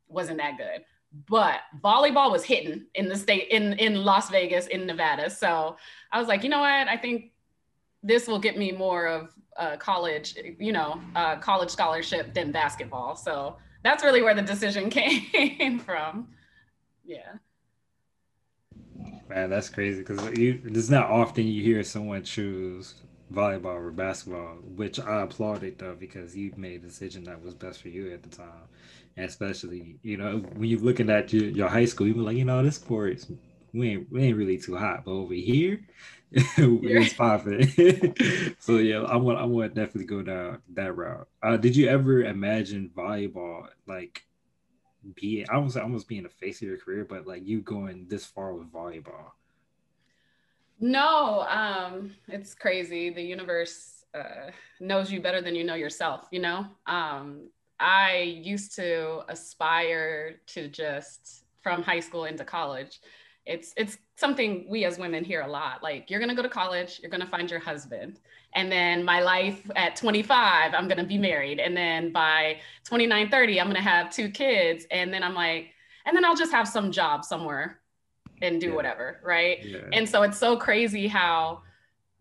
wasn't 0.07 0.37
that 0.37 0.57
good, 0.57 0.85
but 1.27 1.61
volleyball 1.83 2.31
was 2.31 2.43
hitting 2.43 2.85
in 2.93 3.09
the 3.09 3.17
state 3.17 3.47
in 3.49 3.73
in 3.73 4.05
Las 4.05 4.29
Vegas 4.29 4.67
in 4.67 4.85
Nevada. 4.85 5.29
So 5.29 5.77
I 6.11 6.19
was 6.19 6.27
like, 6.27 6.43
you 6.43 6.49
know 6.49 6.59
what? 6.59 6.87
I 6.87 6.97
think 6.97 7.31
this 8.03 8.27
will 8.27 8.39
get 8.39 8.57
me 8.57 8.71
more 8.71 9.07
of 9.07 9.33
uh, 9.57 9.75
college, 9.77 10.35
you 10.59 10.71
know, 10.71 11.01
uh, 11.15 11.35
college 11.37 11.71
scholarship 11.71 12.33
than 12.33 12.51
basketball. 12.51 13.15
So 13.15 13.57
that's 13.87 14.03
really 14.03 14.21
where 14.21 14.35
the 14.35 14.41
decision 14.41 14.89
came 14.89 15.79
from. 15.79 16.27
Yeah. 17.05 17.35
Man, 19.29 19.49
that's 19.49 19.69
crazy 19.69 19.99
because 19.99 20.19
it's 20.33 20.89
not 20.89 21.09
often 21.09 21.47
you 21.47 21.63
hear 21.63 21.83
someone 21.83 22.23
choose 22.23 22.95
volleyball 23.33 23.75
or 23.75 23.91
basketball, 23.91 24.55
which 24.75 24.99
I 24.99 25.21
applauded 25.21 25.79
though 25.79 25.95
because 25.95 26.35
you 26.35 26.53
made 26.57 26.83
a 26.83 26.87
decision 26.87 27.23
that 27.25 27.41
was 27.41 27.53
best 27.53 27.81
for 27.81 27.89
you 27.89 28.11
at 28.13 28.23
the 28.23 28.29
time, 28.29 28.67
and 29.15 29.25
especially 29.25 29.97
you 30.01 30.17
know 30.17 30.37
when 30.55 30.69
you're 30.69 30.79
looking 30.79 31.09
at 31.09 31.31
your, 31.33 31.45
your 31.45 31.67
high 31.67 31.85
school, 31.85 32.07
you 32.07 32.15
were 32.15 32.23
like, 32.23 32.37
you 32.37 32.45
know, 32.45 32.63
this 32.63 32.75
sport 32.75 33.25
we 33.73 33.89
ain't 33.91 34.11
we 34.11 34.23
ain't 34.23 34.37
really 34.37 34.57
too 34.57 34.75
hot, 34.75 35.05
but 35.05 35.11
over 35.11 35.33
here 35.33 35.79
it's 36.31 37.13
popping. 37.13 38.55
so 38.59 38.77
yeah, 38.77 39.01
I 39.03 39.15
want 39.17 39.39
I 39.39 39.45
want 39.45 39.73
to 39.73 39.81
definitely 39.81 40.05
go 40.05 40.21
down 40.21 40.61
that 40.73 40.95
route. 40.95 41.27
Uh, 41.41 41.57
did 41.57 41.75
you 41.75 41.87
ever 41.87 42.23
imagine 42.23 42.91
volleyball 42.95 43.67
like 43.87 44.25
be 45.15 45.45
I 45.49 45.57
was 45.57 45.77
almost 45.77 46.07
being 46.07 46.23
the 46.23 46.29
face 46.29 46.61
of 46.61 46.67
your 46.67 46.77
career, 46.77 47.05
but 47.05 47.25
like 47.25 47.47
you 47.47 47.61
going 47.61 48.07
this 48.09 48.25
far 48.25 48.53
with 48.53 48.71
volleyball? 48.71 49.31
No, 50.79 51.45
um, 51.49 52.11
it's 52.27 52.53
crazy. 52.53 53.09
The 53.09 53.23
universe 53.23 54.05
uh, 54.13 54.51
knows 54.79 55.11
you 55.11 55.21
better 55.21 55.41
than 55.41 55.55
you 55.55 55.63
know 55.63 55.75
yourself. 55.75 56.27
You 56.31 56.39
know, 56.39 56.67
um, 56.85 57.49
I 57.79 58.39
used 58.43 58.75
to 58.75 59.21
aspire 59.29 60.35
to 60.47 60.67
just 60.67 61.45
from 61.61 61.83
high 61.83 61.99
school 61.99 62.25
into 62.25 62.43
college 62.43 62.99
it's 63.47 63.73
it's 63.77 63.97
something 64.15 64.65
we 64.69 64.85
as 64.85 64.97
women 64.97 65.23
hear 65.23 65.41
a 65.41 65.47
lot 65.47 65.81
like 65.81 66.09
you're 66.09 66.19
going 66.19 66.29
to 66.29 66.35
go 66.35 66.41
to 66.41 66.49
college 66.49 66.99
you're 67.01 67.09
going 67.09 67.21
to 67.21 67.27
find 67.27 67.49
your 67.49 67.59
husband 67.59 68.19
and 68.53 68.71
then 68.71 69.03
my 69.03 69.21
life 69.21 69.69
at 69.75 69.95
25 69.95 70.73
i'm 70.73 70.87
going 70.87 70.97
to 70.97 71.03
be 71.03 71.17
married 71.17 71.59
and 71.59 71.75
then 71.75 72.11
by 72.11 72.57
29 72.83 73.29
30 73.29 73.59
i'm 73.59 73.67
going 73.67 73.75
to 73.75 73.81
have 73.81 74.11
two 74.11 74.29
kids 74.29 74.85
and 74.91 75.13
then 75.13 75.23
i'm 75.23 75.33
like 75.33 75.69
and 76.05 76.15
then 76.15 76.25
i'll 76.25 76.35
just 76.35 76.51
have 76.51 76.67
some 76.67 76.91
job 76.91 77.23
somewhere 77.23 77.79
and 78.41 78.61
do 78.61 78.67
yeah. 78.67 78.75
whatever 78.75 79.19
right 79.23 79.65
yeah. 79.65 79.79
and 79.93 80.07
so 80.07 80.21
it's 80.23 80.37
so 80.37 80.57
crazy 80.57 81.07
how 81.07 81.61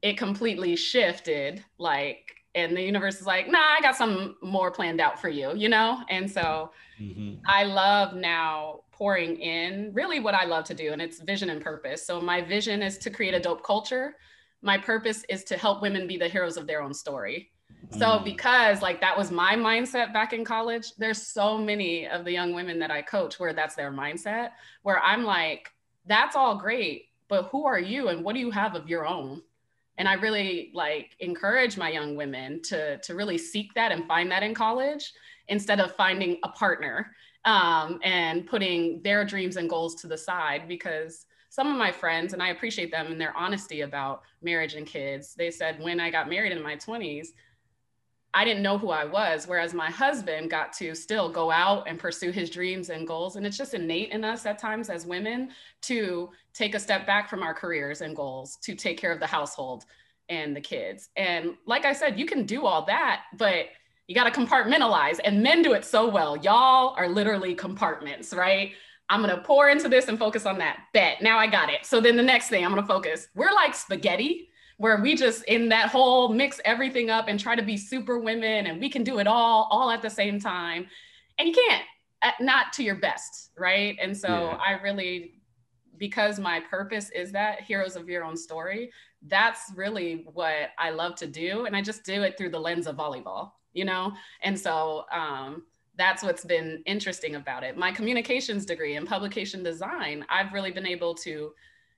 it 0.02 0.16
completely 0.16 0.76
shifted 0.76 1.64
like 1.78 2.35
and 2.56 2.76
the 2.76 2.82
universe 2.82 3.20
is 3.20 3.26
like 3.26 3.48
nah 3.48 3.58
i 3.58 3.80
got 3.80 3.94
some 3.94 4.34
more 4.42 4.70
planned 4.70 5.00
out 5.00 5.20
for 5.20 5.28
you 5.28 5.54
you 5.54 5.68
know 5.68 6.02
and 6.10 6.28
so 6.28 6.72
mm-hmm. 7.00 7.34
i 7.46 7.62
love 7.62 8.14
now 8.14 8.80
pouring 8.96 9.36
in 9.40 9.90
really 9.92 10.20
what 10.20 10.34
I 10.34 10.44
love 10.44 10.64
to 10.64 10.74
do, 10.74 10.92
and 10.92 11.02
it's 11.02 11.20
vision 11.20 11.50
and 11.50 11.62
purpose. 11.62 12.06
So, 12.06 12.20
my 12.20 12.40
vision 12.40 12.82
is 12.82 12.98
to 12.98 13.10
create 13.10 13.34
a 13.34 13.40
dope 13.40 13.62
culture. 13.62 14.16
My 14.62 14.78
purpose 14.78 15.24
is 15.28 15.44
to 15.44 15.56
help 15.56 15.82
women 15.82 16.06
be 16.06 16.16
the 16.16 16.28
heroes 16.28 16.56
of 16.56 16.66
their 16.66 16.82
own 16.82 16.94
story. 16.94 17.50
So, 17.90 18.06
mm. 18.06 18.24
because 18.24 18.82
like 18.82 19.00
that 19.02 19.16
was 19.16 19.30
my 19.30 19.54
mindset 19.54 20.12
back 20.12 20.32
in 20.32 20.44
college, 20.44 20.92
there's 20.96 21.22
so 21.22 21.58
many 21.58 22.08
of 22.08 22.24
the 22.24 22.32
young 22.32 22.54
women 22.54 22.78
that 22.78 22.90
I 22.90 23.02
coach 23.02 23.38
where 23.38 23.52
that's 23.52 23.74
their 23.74 23.92
mindset, 23.92 24.50
where 24.82 25.00
I'm 25.00 25.24
like, 25.24 25.70
that's 26.06 26.34
all 26.34 26.56
great, 26.56 27.06
but 27.28 27.48
who 27.50 27.66
are 27.66 27.78
you 27.78 28.08
and 28.08 28.24
what 28.24 28.34
do 28.34 28.40
you 28.40 28.50
have 28.50 28.74
of 28.74 28.88
your 28.88 29.06
own? 29.06 29.42
And 29.98 30.08
I 30.08 30.14
really 30.14 30.70
like 30.74 31.16
encourage 31.20 31.76
my 31.76 31.90
young 31.90 32.16
women 32.16 32.60
to, 32.62 32.98
to 32.98 33.14
really 33.14 33.38
seek 33.38 33.72
that 33.74 33.92
and 33.92 34.06
find 34.06 34.30
that 34.30 34.42
in 34.42 34.54
college 34.54 35.12
instead 35.48 35.80
of 35.80 35.94
finding 35.96 36.38
a 36.42 36.48
partner 36.48 37.12
um, 37.44 37.98
and 38.02 38.46
putting 38.46 39.00
their 39.02 39.24
dreams 39.24 39.56
and 39.56 39.70
goals 39.70 39.94
to 39.96 40.06
the 40.06 40.18
side 40.18 40.68
because 40.68 41.26
some 41.48 41.68
of 41.68 41.76
my 41.78 41.90
friends, 41.90 42.34
and 42.34 42.42
I 42.42 42.48
appreciate 42.48 42.90
them 42.90 43.06
and 43.06 43.20
their 43.20 43.34
honesty 43.34 43.80
about 43.80 44.22
marriage 44.42 44.74
and 44.74 44.86
kids, 44.86 45.34
they 45.34 45.50
said 45.50 45.80
when 45.80 46.00
I 46.00 46.10
got 46.10 46.28
married 46.28 46.52
in 46.52 46.62
my 46.62 46.76
20s, 46.76 47.28
I 48.36 48.44
didn't 48.44 48.62
know 48.62 48.76
who 48.76 48.90
I 48.90 49.06
was, 49.06 49.48
whereas 49.48 49.72
my 49.72 49.90
husband 49.90 50.50
got 50.50 50.70
to 50.74 50.94
still 50.94 51.30
go 51.30 51.50
out 51.50 51.88
and 51.88 51.98
pursue 51.98 52.30
his 52.30 52.50
dreams 52.50 52.90
and 52.90 53.06
goals. 53.06 53.36
And 53.36 53.46
it's 53.46 53.56
just 53.56 53.72
innate 53.72 54.10
in 54.10 54.24
us 54.24 54.44
at 54.44 54.58
times 54.58 54.90
as 54.90 55.06
women 55.06 55.52
to 55.82 56.28
take 56.52 56.74
a 56.74 56.78
step 56.78 57.06
back 57.06 57.30
from 57.30 57.42
our 57.42 57.54
careers 57.54 58.02
and 58.02 58.14
goals 58.14 58.56
to 58.56 58.74
take 58.74 58.98
care 58.98 59.10
of 59.10 59.20
the 59.20 59.26
household 59.26 59.86
and 60.28 60.54
the 60.54 60.60
kids. 60.60 61.08
And 61.16 61.54
like 61.64 61.86
I 61.86 61.94
said, 61.94 62.18
you 62.18 62.26
can 62.26 62.44
do 62.44 62.66
all 62.66 62.84
that, 62.84 63.22
but 63.38 63.68
you 64.06 64.14
got 64.14 64.30
to 64.30 64.38
compartmentalize. 64.38 65.18
And 65.24 65.42
men 65.42 65.62
do 65.62 65.72
it 65.72 65.86
so 65.86 66.06
well. 66.06 66.36
Y'all 66.36 66.94
are 66.98 67.08
literally 67.08 67.54
compartments 67.54 68.34
right? 68.34 68.72
I'm 69.08 69.22
going 69.22 69.34
to 69.34 69.40
pour 69.40 69.70
into 69.70 69.88
this 69.88 70.08
and 70.08 70.18
focus 70.18 70.44
on 70.44 70.58
that. 70.58 70.80
Bet. 70.92 71.22
Now 71.22 71.38
i 71.38 71.46
got 71.46 71.70
it. 71.70 71.86
So 71.86 72.02
then 72.02 72.16
the 72.16 72.22
next 72.22 72.50
thing 72.50 72.66
i'm 72.66 72.70
going 72.70 72.82
to 72.82 72.86
focus. 72.86 73.28
We're 73.34 73.54
like 73.54 73.74
spaghetti 73.74 74.50
where 74.78 75.00
we 75.00 75.14
just 75.14 75.44
in 75.44 75.68
that 75.68 75.88
whole 75.88 76.28
mix 76.28 76.60
everything 76.64 77.10
up 77.10 77.28
and 77.28 77.40
try 77.40 77.54
to 77.54 77.62
be 77.62 77.76
super 77.76 78.18
women 78.18 78.66
and 78.66 78.80
we 78.80 78.90
can 78.90 79.02
do 79.02 79.18
it 79.18 79.26
all 79.26 79.68
all 79.70 79.90
at 79.90 80.02
the 80.02 80.10
same 80.10 80.38
time 80.38 80.86
and 81.38 81.48
you 81.48 81.54
can't 81.54 81.84
not 82.40 82.72
to 82.72 82.82
your 82.82 82.96
best 82.96 83.50
right 83.56 83.96
and 84.00 84.16
so 84.16 84.28
yeah. 84.28 84.58
i 84.66 84.72
really 84.82 85.34
because 85.98 86.38
my 86.38 86.60
purpose 86.68 87.10
is 87.14 87.32
that 87.32 87.62
heroes 87.62 87.96
of 87.96 88.08
your 88.08 88.24
own 88.24 88.36
story 88.36 88.90
that's 89.28 89.72
really 89.74 90.26
what 90.32 90.70
i 90.78 90.90
love 90.90 91.14
to 91.14 91.26
do 91.26 91.66
and 91.66 91.76
i 91.76 91.80
just 91.80 92.04
do 92.04 92.22
it 92.22 92.36
through 92.36 92.50
the 92.50 92.58
lens 92.58 92.86
of 92.86 92.96
volleyball 92.96 93.52
you 93.76 93.84
know? 93.84 94.12
And 94.42 94.58
so 94.58 95.04
um, 95.12 95.62
that's 95.96 96.22
what's 96.22 96.44
been 96.44 96.82
interesting 96.86 97.36
about 97.36 97.62
it. 97.62 97.76
My 97.76 97.92
communications 97.92 98.64
degree 98.64 98.96
in 98.96 99.06
publication 99.06 99.62
design, 99.62 100.24
I've 100.28 100.52
really 100.52 100.72
been 100.72 100.86
able 100.86 101.14
to 101.16 101.52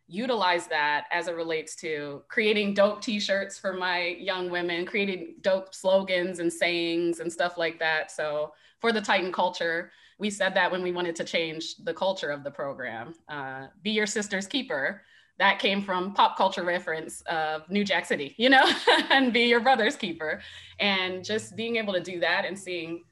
utilize 0.09 0.67
that 0.67 1.05
as 1.12 1.29
it 1.29 1.37
relates 1.37 1.77
to 1.77 2.23
creating 2.29 2.75
dope 2.75 3.03
t-shirts 3.03 3.59
for 3.59 3.75
my 3.75 4.17
young 4.19 4.50
women, 4.50 4.87
creating 4.87 5.35
dope 5.43 5.75
slogans 5.75 6.38
and 6.38 6.53
sayings 6.53 7.21
and 7.21 7.31
stuff 7.31 7.59
like 7.59 7.79
that. 7.79 8.11
So 8.11 8.55
for 8.81 8.91
the 8.91 9.00
Titan 9.00 9.31
culture, 9.31 9.93
we 10.19 10.31
said 10.31 10.55
that 10.55 10.73
when 10.73 10.83
we 10.83 10.93
wanted 10.93 11.15
to 11.17 11.25
change 11.25 11.77
the 11.77 11.95
culture 11.95 12.31
of 12.31 12.43
the 12.43 12.50
program. 12.50 13.15
Uh, 13.29 13.67
be 13.83 13.91
your 13.91 14.07
sister's 14.07 14.47
keeper 14.47 15.03
that 15.38 15.61
came 15.61 15.83
from 15.83 16.12
pop 16.15 16.37
culture 16.37 16.65
reference 16.65 17.21
of 17.23 17.69
New 17.71 17.85
Jack 17.85 18.07
City, 18.07 18.35
you 18.38 18.49
know, 18.49 18.65
and 19.11 19.33
be 19.33 19.43
your 19.43 19.61
brother's 19.61 19.97
keeper. 19.97 20.41
And 20.81 21.25
just 21.25 21.57
being 21.57 21.77
able 21.77 21.93
to 21.93 22.00
do 22.00 22.21
that 22.21 22.45
and 22.45 22.59
seeing 22.59 23.05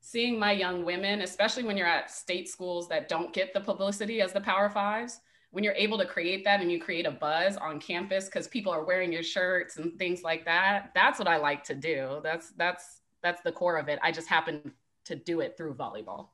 seeing 0.00 0.38
my 0.38 0.52
young 0.52 0.84
women, 0.84 1.22
especially 1.22 1.64
when 1.64 1.76
you're 1.76 1.84
at 1.84 2.12
state 2.12 2.48
schools 2.48 2.88
that 2.88 3.08
don't 3.08 3.32
get 3.32 3.52
the 3.52 3.60
publicity 3.60 4.20
as 4.20 4.32
the 4.32 4.40
Power 4.40 4.70
Fives, 4.70 5.18
when 5.56 5.64
you're 5.64 5.72
able 5.72 5.96
to 5.96 6.04
create 6.04 6.44
that 6.44 6.60
and 6.60 6.70
you 6.70 6.78
create 6.78 7.06
a 7.06 7.10
buzz 7.10 7.56
on 7.56 7.80
campus 7.80 8.26
because 8.26 8.46
people 8.46 8.70
are 8.70 8.84
wearing 8.84 9.10
your 9.10 9.22
shirts 9.22 9.78
and 9.78 9.98
things 9.98 10.22
like 10.22 10.44
that, 10.44 10.90
that's 10.94 11.18
what 11.18 11.26
I 11.26 11.38
like 11.38 11.64
to 11.64 11.74
do. 11.74 12.20
That's 12.22 12.50
that's 12.58 13.00
that's 13.22 13.40
the 13.40 13.52
core 13.52 13.78
of 13.78 13.88
it. 13.88 13.98
I 14.02 14.12
just 14.12 14.28
happen 14.28 14.70
to 15.06 15.16
do 15.16 15.40
it 15.40 15.56
through 15.56 15.72
volleyball. 15.72 16.26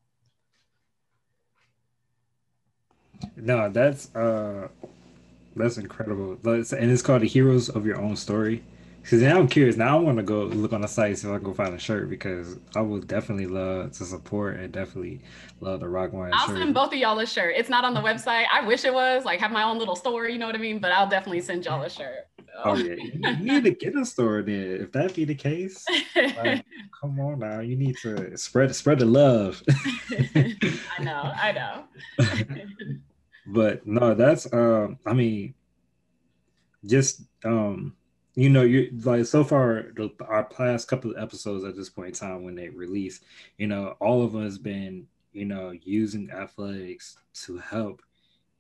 No, 3.37 3.71
that's 3.71 4.13
uh 4.17 4.67
that's 5.55 5.79
incredible. 5.79 6.37
And 6.45 6.91
it's 6.91 7.03
called 7.03 7.23
the 7.23 7.29
Heroes 7.29 7.69
of 7.69 7.87
Your 7.87 8.01
Own 8.01 8.17
Story. 8.17 8.65
Because 9.03 9.21
now 9.21 9.39
I'm 9.39 9.49
curious. 9.49 9.77
Now 9.77 9.99
I 9.99 10.01
want 10.01 10.19
to 10.19 10.23
go 10.23 10.45
look 10.45 10.73
on 10.73 10.81
the 10.81 10.87
site 10.87 11.19
see 11.19 11.27
if 11.27 11.35
I 11.35 11.39
can 11.39 11.45
go 11.45 11.53
find 11.53 11.75
a 11.75 11.79
shirt 11.79 12.09
because 12.09 12.59
I 12.77 12.81
would 12.81 13.09
definitely 13.09 13.47
love 13.47 13.93
to 13.93 14.05
support 14.05 14.61
and 14.61 14.73
definitely 14.73 15.21
love 15.61 15.81
the 15.81 15.89
rock 15.89 16.13
my 16.13 16.31
I'll 16.33 16.47
shirt. 16.47 16.59
send 16.59 16.75
both 16.75 16.93
of 16.93 16.99
y'all 16.99 17.19
a 17.19 17.27
shirt. 17.27 17.55
It's 17.57 17.69
not 17.69 17.85
on 17.85 17.95
the 17.95 18.01
website. 18.01 18.45
I 18.53 18.65
wish 18.65 18.85
it 18.85 18.95
was 18.95 19.25
like 19.25 19.41
have 19.41 19.51
my 19.51 19.65
own 19.65 19.79
little 19.79 19.97
store. 19.97 20.29
You 20.29 20.39
know 20.39 20.47
what 20.47 20.55
I 20.55 20.59
mean? 20.59 20.79
But 20.79 20.93
I'll 20.93 21.09
definitely 21.09 21.41
send 21.41 21.65
y'all 21.65 21.83
a 21.83 21.91
shirt. 21.91 22.29
Oh 22.65 22.77
yeah, 22.77 22.95
you 22.95 23.53
need 23.53 23.65
to 23.65 23.71
get 23.71 23.97
a 23.97 24.05
store 24.05 24.43
then. 24.43 24.79
If 24.83 24.93
that 24.93 25.15
be 25.15 25.25
the 25.25 25.35
case, 25.35 25.85
like, 26.15 26.65
come 27.01 27.19
on 27.19 27.39
now, 27.39 27.61
you 27.61 27.77
need 27.77 27.97
to 28.03 28.37
spread 28.37 28.75
spread 28.75 28.99
the 28.99 29.07
love. 29.07 29.63
I 30.11 31.03
know, 31.03 31.33
I 31.35 31.53
know. 31.53 31.85
but 33.47 33.87
no, 33.87 34.15
that's 34.15 34.53
um, 34.53 34.99
I 35.07 35.15
mean, 35.15 35.55
just 36.85 37.23
um 37.45 37.95
you 38.35 38.49
know, 38.49 38.63
you 38.63 38.91
like 39.05 39.27
so 39.27 39.45
far 39.45 39.93
the, 39.95 40.11
our 40.27 40.45
past 40.45 40.89
couple 40.89 41.11
of 41.11 41.23
episodes 41.23 41.65
at 41.65 41.77
this 41.77 41.91
point 41.91 42.09
in 42.09 42.15
time 42.15 42.45
when 42.45 42.55
they 42.55 42.69
release, 42.69 43.21
you 43.59 43.67
know, 43.67 43.97
all 44.01 44.23
of 44.23 44.35
us 44.35 44.59
been, 44.59 45.07
you 45.33 45.45
know, 45.45 45.73
using 45.83 46.31
athletics 46.31 47.19
to 47.35 47.59
help 47.59 48.03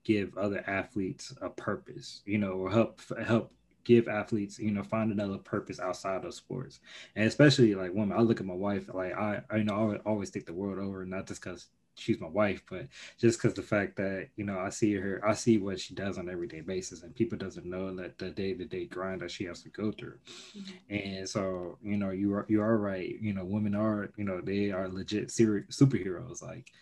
give 0.04 0.36
other 0.36 0.62
athletes 0.66 1.32
a 1.40 1.48
purpose, 1.48 2.22
you 2.26 2.38
know, 2.38 2.52
or 2.52 2.70
help 2.70 3.00
help 3.24 3.52
give 3.84 4.08
athletes, 4.08 4.58
you 4.58 4.70
know, 4.70 4.82
find 4.82 5.10
another 5.10 5.38
purpose 5.38 5.80
outside 5.80 6.24
of 6.24 6.34
sports. 6.34 6.80
And 7.16 7.26
especially 7.26 7.74
like 7.74 7.94
women, 7.94 8.16
I 8.16 8.20
look 8.20 8.40
at 8.40 8.46
my 8.46 8.54
wife, 8.54 8.90
like 8.92 9.14
I, 9.14 9.42
I 9.50 9.56
you 9.56 9.64
know, 9.64 9.92
I 9.92 9.96
always 10.08 10.30
think 10.30 10.46
the 10.46 10.52
world 10.52 10.78
over, 10.78 11.04
not 11.06 11.26
just 11.26 11.42
because 11.42 11.68
she's 11.94 12.20
my 12.20 12.28
wife, 12.28 12.62
but 12.68 12.86
just 13.18 13.38
because 13.38 13.54
the 13.54 13.62
fact 13.62 13.96
that 13.96 14.28
you 14.36 14.44
know 14.44 14.58
I 14.58 14.70
see 14.70 14.94
her, 14.94 15.20
I 15.26 15.34
see 15.34 15.58
what 15.58 15.80
she 15.80 15.94
does 15.94 16.18
on 16.18 16.28
everyday 16.28 16.60
basis, 16.60 17.02
and 17.02 17.14
people 17.14 17.38
doesn't 17.38 17.66
know 17.66 17.94
that 17.96 18.18
the 18.18 18.30
day 18.30 18.54
to 18.54 18.64
day 18.64 18.86
grind 18.86 19.20
that 19.20 19.30
she 19.30 19.44
has 19.44 19.62
to 19.62 19.68
go 19.70 19.92
through. 19.92 20.18
Mm-hmm. 20.56 20.94
And 20.94 21.28
so 21.28 21.78
you 21.82 21.96
know 21.96 22.10
you 22.10 22.34
are 22.34 22.46
you 22.48 22.62
are 22.62 22.76
right. 22.78 23.16
You 23.20 23.34
know 23.34 23.44
women 23.44 23.74
are 23.74 24.10
you 24.16 24.24
know 24.24 24.40
they 24.40 24.70
are 24.70 24.88
legit 24.88 25.30
ser- 25.30 25.66
superheroes. 25.70 26.42
Like 26.42 26.72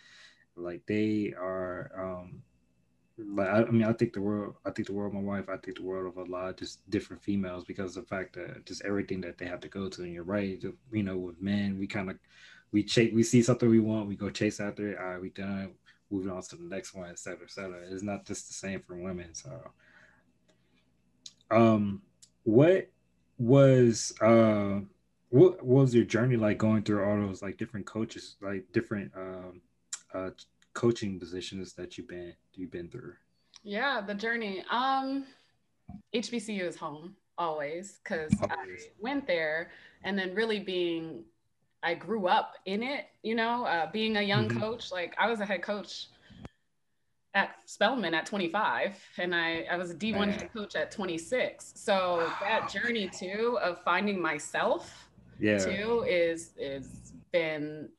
like 0.55 0.85
they 0.87 1.33
are. 1.37 1.91
um 1.97 2.41
like 3.17 3.49
I, 3.49 3.63
mean, 3.65 3.83
I 3.83 3.93
think 3.93 4.13
the 4.13 4.21
world, 4.21 4.55
I 4.65 4.71
think 4.71 4.87
the 4.87 4.93
world, 4.93 5.13
my 5.13 5.19
wife, 5.19 5.49
I 5.49 5.57
think 5.57 5.77
the 5.77 5.83
world 5.83 6.07
of 6.07 6.17
a 6.17 6.31
lot 6.31 6.49
of 6.49 6.55
just 6.57 6.89
different 6.89 7.21
females 7.21 7.63
because 7.65 7.95
of 7.95 8.03
the 8.03 8.09
fact 8.09 8.33
that 8.33 8.65
just 8.65 8.83
everything 8.83 9.21
that 9.21 9.37
they 9.37 9.45
have 9.45 9.59
to 9.61 9.67
go 9.67 9.89
to. 9.89 10.01
And 10.01 10.13
you're 10.13 10.23
right, 10.23 10.63
you 10.91 11.03
know, 11.03 11.17
with 11.17 11.41
men, 11.41 11.77
we 11.77 11.87
kind 11.87 12.09
of 12.09 12.17
we 12.71 12.83
chase, 12.83 13.13
we 13.13 13.23
see 13.23 13.41
something 13.41 13.69
we 13.69 13.79
want, 13.79 14.07
we 14.07 14.15
go 14.15 14.29
chase 14.29 14.59
after 14.59 14.91
it. 14.91 14.97
All 14.97 15.05
right, 15.05 15.21
we 15.21 15.29
done, 15.29 15.71
moving 16.09 16.31
on 16.31 16.41
to 16.41 16.55
the 16.55 16.63
next 16.63 16.93
one, 16.93 17.09
et 17.09 17.19
cetera, 17.19 17.43
et 17.43 17.51
cetera. 17.51 17.79
It's 17.89 18.03
not 18.03 18.25
just 18.25 18.47
the 18.47 18.53
same 18.53 18.81
for 18.81 18.95
women. 18.95 19.33
So, 19.33 19.51
um, 21.49 22.01
what 22.43 22.89
was 23.37 24.13
uh, 24.21 24.79
what, 25.29 25.63
what 25.63 25.83
was 25.83 25.95
your 25.95 26.05
journey 26.05 26.37
like 26.37 26.57
going 26.57 26.83
through 26.83 27.03
all 27.03 27.17
those 27.27 27.41
like 27.41 27.57
different 27.57 27.85
coaches, 27.85 28.35
like 28.41 28.65
different 28.71 29.11
um, 29.15 29.61
uh, 30.13 30.29
coaching 30.73 31.19
positions 31.19 31.73
that 31.73 31.97
you've 31.97 32.07
been 32.07 32.33
you've 32.53 32.71
been 32.71 32.89
through? 32.89 33.13
Yeah, 33.63 34.01
the 34.01 34.15
journey. 34.15 34.63
Um, 34.71 35.25
HBCU 36.15 36.61
is 36.61 36.75
home 36.75 37.15
always 37.37 37.99
because 38.03 38.31
I 38.41 38.55
went 38.99 39.27
there 39.27 39.71
and 40.03 40.17
then 40.17 40.33
really 40.35 40.59
being 40.59 41.23
I 41.83 41.95
grew 41.95 42.27
up 42.27 42.55
in 42.65 42.83
it, 42.83 43.05
you 43.23 43.35
know, 43.35 43.65
uh, 43.65 43.89
being 43.91 44.17
a 44.17 44.21
young 44.21 44.47
mm-hmm. 44.47 44.59
coach. 44.59 44.91
Like 44.91 45.15
I 45.17 45.29
was 45.29 45.39
a 45.39 45.45
head 45.45 45.63
coach 45.63 46.07
at 47.33 47.55
Spelman 47.65 48.13
at 48.13 48.25
25, 48.25 48.99
and 49.17 49.33
I, 49.33 49.65
I 49.71 49.77
was 49.77 49.91
a 49.91 49.95
D1 49.95 50.13
Man. 50.13 50.29
head 50.29 50.53
coach 50.53 50.75
at 50.75 50.91
26. 50.91 51.73
So 51.75 52.29
that 52.41 52.69
journey 52.73 53.09
too 53.09 53.57
of 53.61 53.81
finding 53.83 54.21
myself 54.21 55.09
yeah. 55.39 55.57
too 55.57 56.05
is 56.07 56.51
is 56.57 57.13
been 57.31 57.89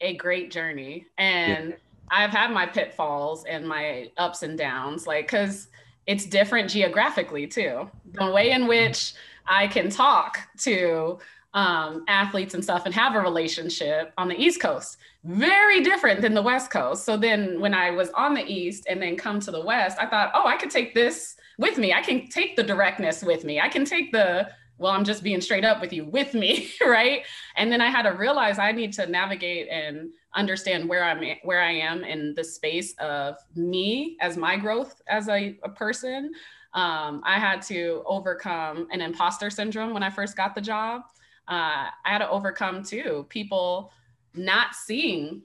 a 0.00 0.16
great 0.16 0.50
journey. 0.50 1.06
And 1.18 1.70
yeah. 1.70 1.76
I've 2.10 2.30
had 2.30 2.52
my 2.52 2.66
pitfalls 2.66 3.44
and 3.44 3.66
my 3.66 4.10
ups 4.16 4.42
and 4.42 4.56
downs, 4.56 5.06
like 5.06 5.26
because 5.26 5.68
it's 6.06 6.24
different 6.24 6.70
geographically 6.70 7.46
too. 7.46 7.90
The 8.12 8.30
way 8.30 8.52
in 8.52 8.66
which 8.66 9.14
I 9.46 9.66
can 9.66 9.90
talk 9.90 10.38
to 10.60 11.18
um, 11.56 12.04
athletes 12.06 12.52
and 12.52 12.62
stuff 12.62 12.84
and 12.84 12.94
have 12.94 13.14
a 13.14 13.20
relationship 13.20 14.12
on 14.18 14.28
the 14.28 14.38
East 14.38 14.60
Coast. 14.60 14.98
Very 15.24 15.82
different 15.82 16.20
than 16.20 16.34
the 16.34 16.42
West 16.42 16.70
Coast. 16.70 17.04
So 17.06 17.16
then 17.16 17.58
when 17.60 17.72
I 17.72 17.90
was 17.90 18.10
on 18.10 18.34
the 18.34 18.44
East 18.44 18.86
and 18.88 19.00
then 19.00 19.16
come 19.16 19.40
to 19.40 19.50
the 19.50 19.64
West, 19.64 19.96
I 19.98 20.06
thought, 20.06 20.32
oh, 20.34 20.46
I 20.46 20.58
could 20.58 20.70
take 20.70 20.94
this 20.94 21.36
with 21.58 21.78
me. 21.78 21.94
I 21.94 22.02
can 22.02 22.28
take 22.28 22.56
the 22.56 22.62
directness 22.62 23.22
with 23.22 23.42
me. 23.44 23.58
I 23.58 23.70
can 23.70 23.86
take 23.86 24.12
the, 24.12 24.50
well, 24.76 24.92
I'm 24.92 25.02
just 25.02 25.22
being 25.22 25.40
straight 25.40 25.64
up 25.64 25.80
with 25.80 25.94
you 25.94 26.04
with 26.04 26.34
me, 26.34 26.70
right? 26.86 27.22
And 27.56 27.72
then 27.72 27.80
I 27.80 27.88
had 27.88 28.02
to 28.02 28.10
realize 28.10 28.58
I 28.58 28.72
need 28.72 28.92
to 28.92 29.06
navigate 29.06 29.68
and 29.70 30.10
understand 30.34 30.86
where 30.86 31.04
I'm 31.04 31.24
where 31.42 31.62
I 31.62 31.72
am 31.72 32.04
in 32.04 32.34
the 32.34 32.44
space 32.44 32.94
of 32.98 33.36
me 33.54 34.18
as 34.20 34.36
my 34.36 34.58
growth 34.58 35.00
as 35.08 35.30
a, 35.30 35.58
a 35.64 35.70
person. 35.70 36.32
Um, 36.74 37.22
I 37.24 37.38
had 37.38 37.62
to 37.62 38.02
overcome 38.04 38.88
an 38.92 39.00
imposter 39.00 39.48
syndrome 39.48 39.94
when 39.94 40.02
I 40.02 40.10
first 40.10 40.36
got 40.36 40.54
the 40.54 40.60
job 40.60 41.00
uh, 41.48 41.90
I 42.04 42.08
had 42.08 42.18
to 42.18 42.30
overcome 42.30 42.82
too 42.82 43.26
people 43.28 43.92
not 44.34 44.74
seeing 44.74 45.42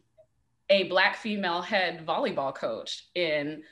a 0.70 0.84
black 0.84 1.18
female 1.18 1.62
head 1.62 2.06
volleyball 2.06 2.56
coach 2.56 3.06
in 3.16 3.64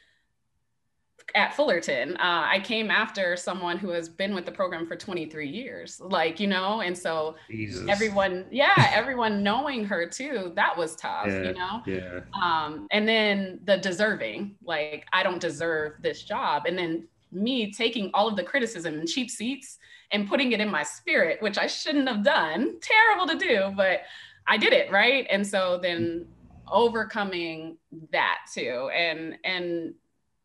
at 1.35 1.53
Fullerton. 1.53 2.15
Uh, 2.17 2.47
I 2.47 2.59
came 2.59 2.89
after 2.89 3.35
someone 3.35 3.77
who 3.77 3.89
has 3.89 4.09
been 4.09 4.33
with 4.33 4.45
the 4.45 4.51
program 4.51 4.87
for 4.87 4.95
23 4.95 5.47
years, 5.47 5.99
like, 5.99 6.39
you 6.39 6.47
know, 6.47 6.81
and 6.81 6.97
so 6.97 7.35
Jesus. 7.49 7.87
everyone, 7.87 8.45
yeah, 8.51 8.91
everyone 8.93 9.43
knowing 9.43 9.85
her 9.85 10.07
too, 10.07 10.51
that 10.55 10.75
was 10.77 10.95
tough, 10.95 11.27
yeah, 11.27 11.41
you 11.43 11.53
know? 11.53 11.81
Yeah. 11.85 12.19
Um, 12.41 12.87
and 12.91 13.07
then 13.07 13.59
the 13.65 13.77
deserving, 13.77 14.55
like, 14.63 15.05
I 15.13 15.23
don't 15.23 15.39
deserve 15.39 15.93
this 16.01 16.23
job. 16.23 16.63
And 16.65 16.77
then 16.77 17.07
me 17.31 17.71
taking 17.71 18.09
all 18.13 18.27
of 18.27 18.35
the 18.35 18.43
criticism 18.43 18.95
and 18.99 19.07
cheap 19.07 19.29
seats 19.29 19.77
and 20.11 20.27
putting 20.27 20.51
it 20.51 20.59
in 20.59 20.69
my 20.69 20.83
spirit, 20.83 21.41
which 21.41 21.57
I 21.57 21.67
shouldn't 21.67 22.07
have 22.07 22.23
done. 22.23 22.79
Terrible 22.81 23.27
to 23.27 23.37
do, 23.37 23.73
but 23.75 24.01
I 24.47 24.57
did 24.57 24.73
it, 24.73 24.91
right? 24.91 25.27
And 25.29 25.45
so 25.45 25.79
then 25.81 26.25
overcoming 26.67 27.77
that 28.11 28.39
too. 28.53 28.89
And 28.93 29.37
and 29.43 29.93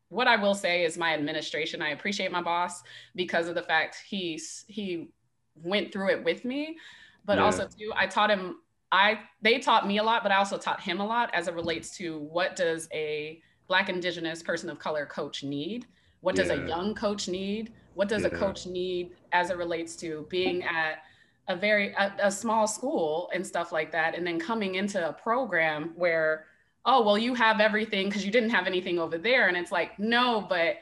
what 0.09 0.29
I 0.29 0.37
will 0.37 0.55
say 0.55 0.85
is 0.85 0.97
my 0.97 1.15
administration, 1.15 1.83
I 1.83 1.91
appreciate 1.91 2.31
my 2.31 2.43
boss 2.43 2.83
because 3.15 3.49
of 3.49 3.55
the 3.55 3.63
fact 3.63 3.97
he's 4.07 4.65
he 4.69 5.11
went 5.55 5.93
through 5.93 6.11
it 6.11 6.25
with 6.25 6.45
me, 6.45 6.77
but 7.25 7.39
yeah. 7.39 7.45
also 7.45 7.67
too, 7.67 7.93
I 7.97 8.07
taught 8.07 8.31
him 8.31 8.57
I 8.93 9.21
they 9.43 9.59
taught 9.59 9.89
me 9.89 9.99
a 9.99 10.03
lot, 10.03 10.23
but 10.23 10.31
I 10.31 10.37
also 10.37 10.59
taught 10.59 10.81
him 10.81 11.01
a 11.01 11.07
lot 11.07 11.31
as 11.35 11.49
it 11.49 11.55
relates 11.55 11.97
to 11.97 12.19
what 12.19 12.55
does 12.55 12.89
a 12.93 13.41
black 13.67 13.89
indigenous 13.89 14.43
person 14.43 14.71
of 14.71 14.79
color 14.79 15.07
coach 15.07 15.43
need? 15.43 15.87
What 16.21 16.37
does 16.37 16.49
yeah. 16.49 16.55
a 16.55 16.69
young 16.69 16.95
coach 16.95 17.29
need? 17.29 17.73
What 17.95 18.09
does 18.09 18.23
yeah. 18.23 18.29
a 18.29 18.31
coach 18.31 18.67
need 18.67 19.13
as 19.33 19.51
it 19.51 19.57
relates 19.57 19.97
to 19.97 20.27
being 20.29 20.65
at 20.65 21.03
a 21.49 21.57
very 21.57 21.93
a, 21.95 22.13
a, 22.23 22.31
small 22.31 22.67
school 22.67 23.31
and 23.35 23.47
stuff 23.47 23.71
like 23.71 23.93
that, 23.93 24.17
and 24.17 24.27
then 24.27 24.39
coming 24.39 24.77
into 24.77 25.09
a 25.09 25.13
program 25.13 25.93
where 25.95 26.47
oh 26.87 27.03
well 27.03 27.19
you 27.19 27.35
have 27.35 27.61
everything 27.61 28.09
because 28.09 28.25
you 28.25 28.33
didn't 28.33 28.51
have 28.51 28.67
anything 28.67 28.99
over 28.99 29.19
there, 29.19 29.49
and 29.49 29.57
it's 29.57 29.73
like 29.73 29.99
no, 29.99 30.47
but 30.49 30.77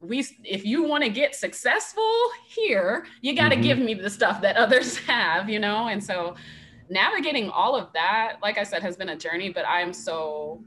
we 0.00 0.24
if 0.44 0.64
you 0.64 0.82
want 0.82 1.04
to 1.04 1.10
get 1.10 1.34
successful 1.34 2.30
here, 2.48 3.06
you 3.20 3.36
got 3.36 3.50
to 3.50 3.54
mm-hmm. 3.54 3.62
give 3.62 3.78
me 3.78 3.94
the 3.94 4.10
stuff 4.10 4.40
that 4.40 4.56
others 4.56 4.96
have, 5.06 5.48
you 5.48 5.58
know, 5.58 5.88
and 5.88 6.02
so 6.02 6.34
navigating 6.88 7.48
all 7.50 7.76
of 7.76 7.92
that, 7.92 8.36
like 8.42 8.58
I 8.58 8.64
said, 8.64 8.82
has 8.82 8.96
been 8.96 9.10
a 9.10 9.16
journey, 9.16 9.50
but 9.50 9.64
I 9.64 9.80
am 9.80 9.92
so 9.92 10.62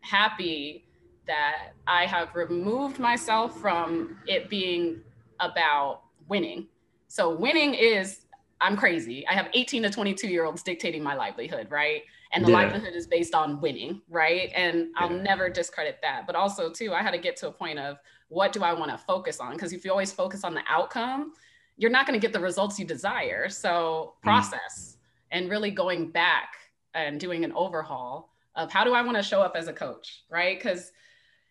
happy 0.00 0.86
that 1.26 1.74
I 1.86 2.06
have 2.06 2.34
removed 2.34 2.98
myself 2.98 3.60
from 3.60 4.18
it 4.26 4.48
being 4.48 5.02
about 5.40 6.02
winning. 6.28 6.66
So 7.08 7.34
winning 7.34 7.74
is 7.74 8.20
I'm 8.60 8.76
crazy. 8.76 9.26
I 9.26 9.32
have 9.32 9.48
18 9.54 9.82
to 9.84 9.90
22 9.90 10.28
year 10.28 10.44
olds 10.44 10.62
dictating 10.62 11.02
my 11.02 11.14
livelihood, 11.14 11.68
right? 11.70 12.02
And 12.32 12.44
the 12.44 12.50
yeah. 12.50 12.58
livelihood 12.58 12.94
is 12.94 13.06
based 13.06 13.34
on 13.34 13.60
winning, 13.60 14.02
right? 14.08 14.52
And 14.54 14.88
I'll 14.96 15.10
yeah. 15.10 15.22
never 15.22 15.48
discredit 15.48 15.98
that. 16.02 16.26
But 16.26 16.36
also, 16.36 16.70
too, 16.70 16.92
I 16.92 17.02
had 17.02 17.10
to 17.12 17.18
get 17.18 17.36
to 17.38 17.48
a 17.48 17.52
point 17.52 17.78
of 17.78 17.98
what 18.28 18.52
do 18.52 18.62
I 18.62 18.72
want 18.72 18.90
to 18.92 18.98
focus 18.98 19.40
on? 19.40 19.52
Because 19.52 19.72
if 19.72 19.84
you 19.84 19.90
always 19.90 20.12
focus 20.12 20.44
on 20.44 20.54
the 20.54 20.62
outcome, 20.68 21.32
you're 21.76 21.90
not 21.90 22.06
going 22.06 22.18
to 22.18 22.24
get 22.24 22.32
the 22.32 22.40
results 22.40 22.78
you 22.78 22.84
desire. 22.84 23.48
So, 23.48 24.14
mm. 24.18 24.22
process 24.22 24.96
mm. 24.96 24.96
and 25.32 25.50
really 25.50 25.70
going 25.70 26.10
back 26.10 26.54
and 26.94 27.18
doing 27.18 27.44
an 27.44 27.52
overhaul 27.52 28.30
of 28.54 28.70
how 28.70 28.84
do 28.84 28.94
I 28.94 29.02
want 29.02 29.16
to 29.16 29.22
show 29.22 29.40
up 29.40 29.56
as 29.56 29.68
a 29.68 29.72
coach, 29.72 30.24
right? 30.28 30.58
Because 30.58 30.92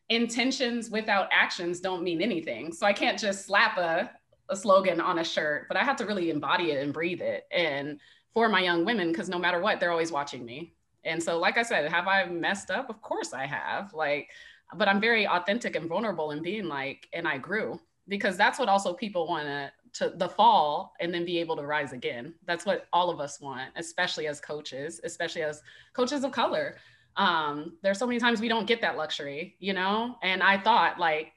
intentions 0.09 0.89
without 0.89 1.29
actions 1.31 1.79
don't 1.79 2.03
mean 2.03 2.21
anything. 2.21 2.73
So 2.73 2.85
I 2.85 2.93
can't 2.93 3.17
just 3.17 3.45
slap 3.45 3.77
a, 3.77 4.09
a 4.49 4.55
slogan 4.55 4.99
on 4.99 5.19
a 5.19 5.23
shirt, 5.23 5.67
but 5.67 5.77
I 5.77 5.83
have 5.83 5.95
to 5.97 6.05
really 6.05 6.29
embody 6.29 6.71
it 6.71 6.83
and 6.83 6.93
breathe 6.93 7.21
it. 7.21 7.45
And 7.51 7.99
for 8.33 8.49
my 8.49 8.61
young 8.61 8.85
women, 8.85 9.11
because 9.11 9.29
no 9.29 9.39
matter 9.39 9.59
what, 9.59 9.79
they're 9.79 9.91
always 9.91 10.11
watching 10.11 10.45
me. 10.45 10.73
And 11.03 11.21
so, 11.21 11.37
like 11.37 11.57
I 11.57 11.63
said, 11.63 11.89
have 11.91 12.07
I 12.07 12.25
messed 12.25 12.71
up? 12.71 12.89
Of 12.89 13.01
course 13.01 13.33
I 13.33 13.45
have. 13.45 13.93
Like, 13.93 14.29
but 14.75 14.87
I'm 14.87 14.99
very 14.99 15.27
authentic 15.27 15.75
and 15.75 15.87
vulnerable 15.87 16.31
in 16.31 16.41
being 16.41 16.65
like, 16.65 17.07
and 17.13 17.27
I 17.27 17.37
grew 17.37 17.79
because 18.07 18.37
that's 18.37 18.59
what 18.59 18.69
also 18.69 18.93
people 18.93 19.27
want 19.27 19.47
to 19.47 19.71
to 19.91 20.09
the 20.15 20.29
fall 20.29 20.93
and 20.99 21.13
then 21.13 21.25
be 21.25 21.39
able 21.39 21.55
to 21.55 21.65
rise 21.65 21.93
again. 21.93 22.33
That's 22.45 22.65
what 22.65 22.87
all 22.93 23.09
of 23.09 23.19
us 23.19 23.41
want, 23.41 23.71
especially 23.75 24.27
as 24.27 24.39
coaches, 24.39 25.01
especially 25.03 25.41
as 25.41 25.63
coaches 25.93 26.23
of 26.23 26.31
color. 26.31 26.77
Um, 27.19 27.73
there's 27.83 27.99
so 27.99 28.07
many 28.07 28.17
times 28.17 28.39
we 28.39 28.47
don't 28.47 28.65
get 28.65 28.79
that 28.79 28.95
luxury, 28.95 29.57
you 29.59 29.73
know? 29.73 30.15
And 30.23 30.41
I 30.41 30.57
thought 30.57 30.97
like 30.97 31.33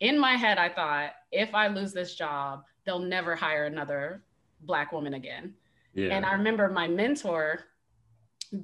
in 0.00 0.18
my 0.18 0.32
head, 0.32 0.56
I 0.56 0.70
thought 0.70 1.10
if 1.30 1.54
I 1.54 1.68
lose 1.68 1.92
this 1.92 2.14
job, 2.14 2.64
they'll 2.86 2.98
never 2.98 3.36
hire 3.36 3.66
another 3.66 4.22
black 4.62 4.90
woman 4.90 5.14
again. 5.14 5.52
Yeah. 5.92 6.16
And 6.16 6.24
I 6.24 6.32
remember 6.32 6.70
my 6.70 6.88
mentor, 6.88 7.60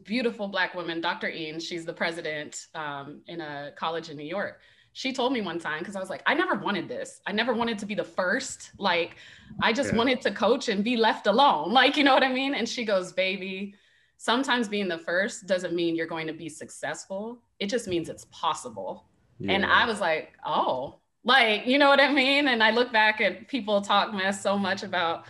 beautiful 0.05 0.49
black 0.49 0.75
woman, 0.75 1.03
Dr. 1.03 1.29
ean 1.29 1.61
she's 1.61 1.85
the 1.85 1.93
president 1.93 2.69
um, 2.75 3.21
in 3.27 3.43
a 3.43 3.73
college 3.77 4.09
in 4.09 4.17
New 4.17 4.25
York. 4.25 4.61
She 4.95 5.13
told 5.13 5.35
me 5.35 5.43
one 5.43 5.59
time, 5.59 5.81
because 5.81 5.97
I 5.97 6.01
was 6.01 6.09
like, 6.09 6.23
I 6.25 6.33
never 6.33 6.55
wanted 6.55 6.89
this. 6.89 7.21
I 7.27 7.33
never 7.33 7.53
wanted 7.53 7.79
to 7.81 7.87
be 7.87 7.97
the 7.97 8.05
first. 8.05 8.71
Like, 8.79 9.17
I 9.61 9.73
just 9.73 9.91
yeah. 9.91 9.99
wanted 9.99 10.21
to 10.23 10.31
coach 10.31 10.69
and 10.69 10.83
be 10.83 10.97
left 10.97 11.27
alone. 11.27 11.73
Like, 11.81 11.99
you 11.99 12.05
know 12.05 12.15
what 12.15 12.23
I 12.23 12.33
mean? 12.33 12.55
And 12.55 12.67
she 12.67 12.85
goes, 12.85 13.13
baby, 13.13 13.75
sometimes 14.17 14.69
being 14.69 14.89
the 14.89 14.99
first 14.99 15.47
doesn't 15.47 15.75
mean 15.75 15.97
you're 15.97 16.07
going 16.07 16.27
to 16.27 16.33
be 16.33 16.49
successful. 16.49 17.39
It 17.59 17.69
just 17.69 17.87
means 17.89 18.09
it's 18.09 18.27
possible. 18.31 19.07
Yeah. 19.39 19.53
And 19.53 19.67
I 19.67 19.87
was 19.87 20.01
like, 20.01 20.33
oh, 20.47 20.97
like, 21.25 21.67
you 21.67 21.79
know 21.79 21.89
what 21.89 22.01
I 22.01 22.13
mean? 22.13 22.49
And 22.49 22.63
I 22.63 22.71
look 22.71 22.93
back 22.93 23.21
at 23.21 23.49
people 23.49 23.81
talk 23.81 24.13
mess 24.15 24.43
so 24.43 24.59
much 24.59 24.83
about 24.83 25.25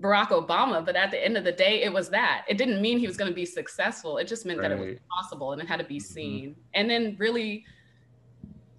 Barack 0.00 0.28
Obama, 0.28 0.84
but 0.84 0.96
at 0.96 1.10
the 1.10 1.22
end 1.22 1.36
of 1.36 1.44
the 1.44 1.52
day, 1.52 1.82
it 1.82 1.92
was 1.92 2.08
that. 2.10 2.44
It 2.48 2.56
didn't 2.56 2.80
mean 2.80 2.98
he 2.98 3.06
was 3.06 3.16
going 3.16 3.30
to 3.30 3.34
be 3.34 3.44
successful. 3.44 4.16
It 4.16 4.26
just 4.26 4.46
meant 4.46 4.60
right. 4.60 4.68
that 4.68 4.78
it 4.78 4.80
was 4.80 4.98
possible 5.10 5.52
and 5.52 5.60
it 5.60 5.68
had 5.68 5.78
to 5.78 5.84
be 5.84 5.96
mm-hmm. 5.96 6.14
seen. 6.14 6.50
Mm-hmm. 6.50 6.60
And 6.74 6.90
then 6.90 7.16
really, 7.18 7.64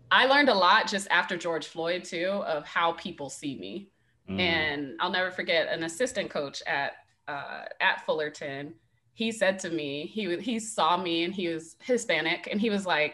I 0.10 0.26
learned 0.26 0.50
a 0.50 0.54
lot 0.54 0.88
just 0.88 1.08
after 1.12 1.38
George 1.38 1.68
Floyd 1.68 2.04
too 2.04 2.28
of 2.46 2.66
how 2.66 2.94
people 2.94 3.30
see 3.30 3.58
me. 3.58 3.90
Mm. 4.30 4.40
And 4.40 4.94
I'll 5.00 5.12
never 5.12 5.32
forget 5.32 5.68
an 5.70 5.84
assistant 5.84 6.30
coach 6.30 6.62
at 6.68 6.94
uh, 7.28 7.64
at 7.80 8.06
Fullerton. 8.06 8.74
He 9.22 9.32
said 9.32 9.60
to 9.60 9.70
me, 9.70 10.08
he 10.08 10.36
he 10.40 10.60
saw 10.60 10.98
me 10.98 11.26
and 11.26 11.32
he 11.32 11.48
was 11.48 11.76
Hispanic, 11.84 12.48
and 12.50 12.60
he 12.60 12.72
was 12.72 12.88
like, 12.88 13.14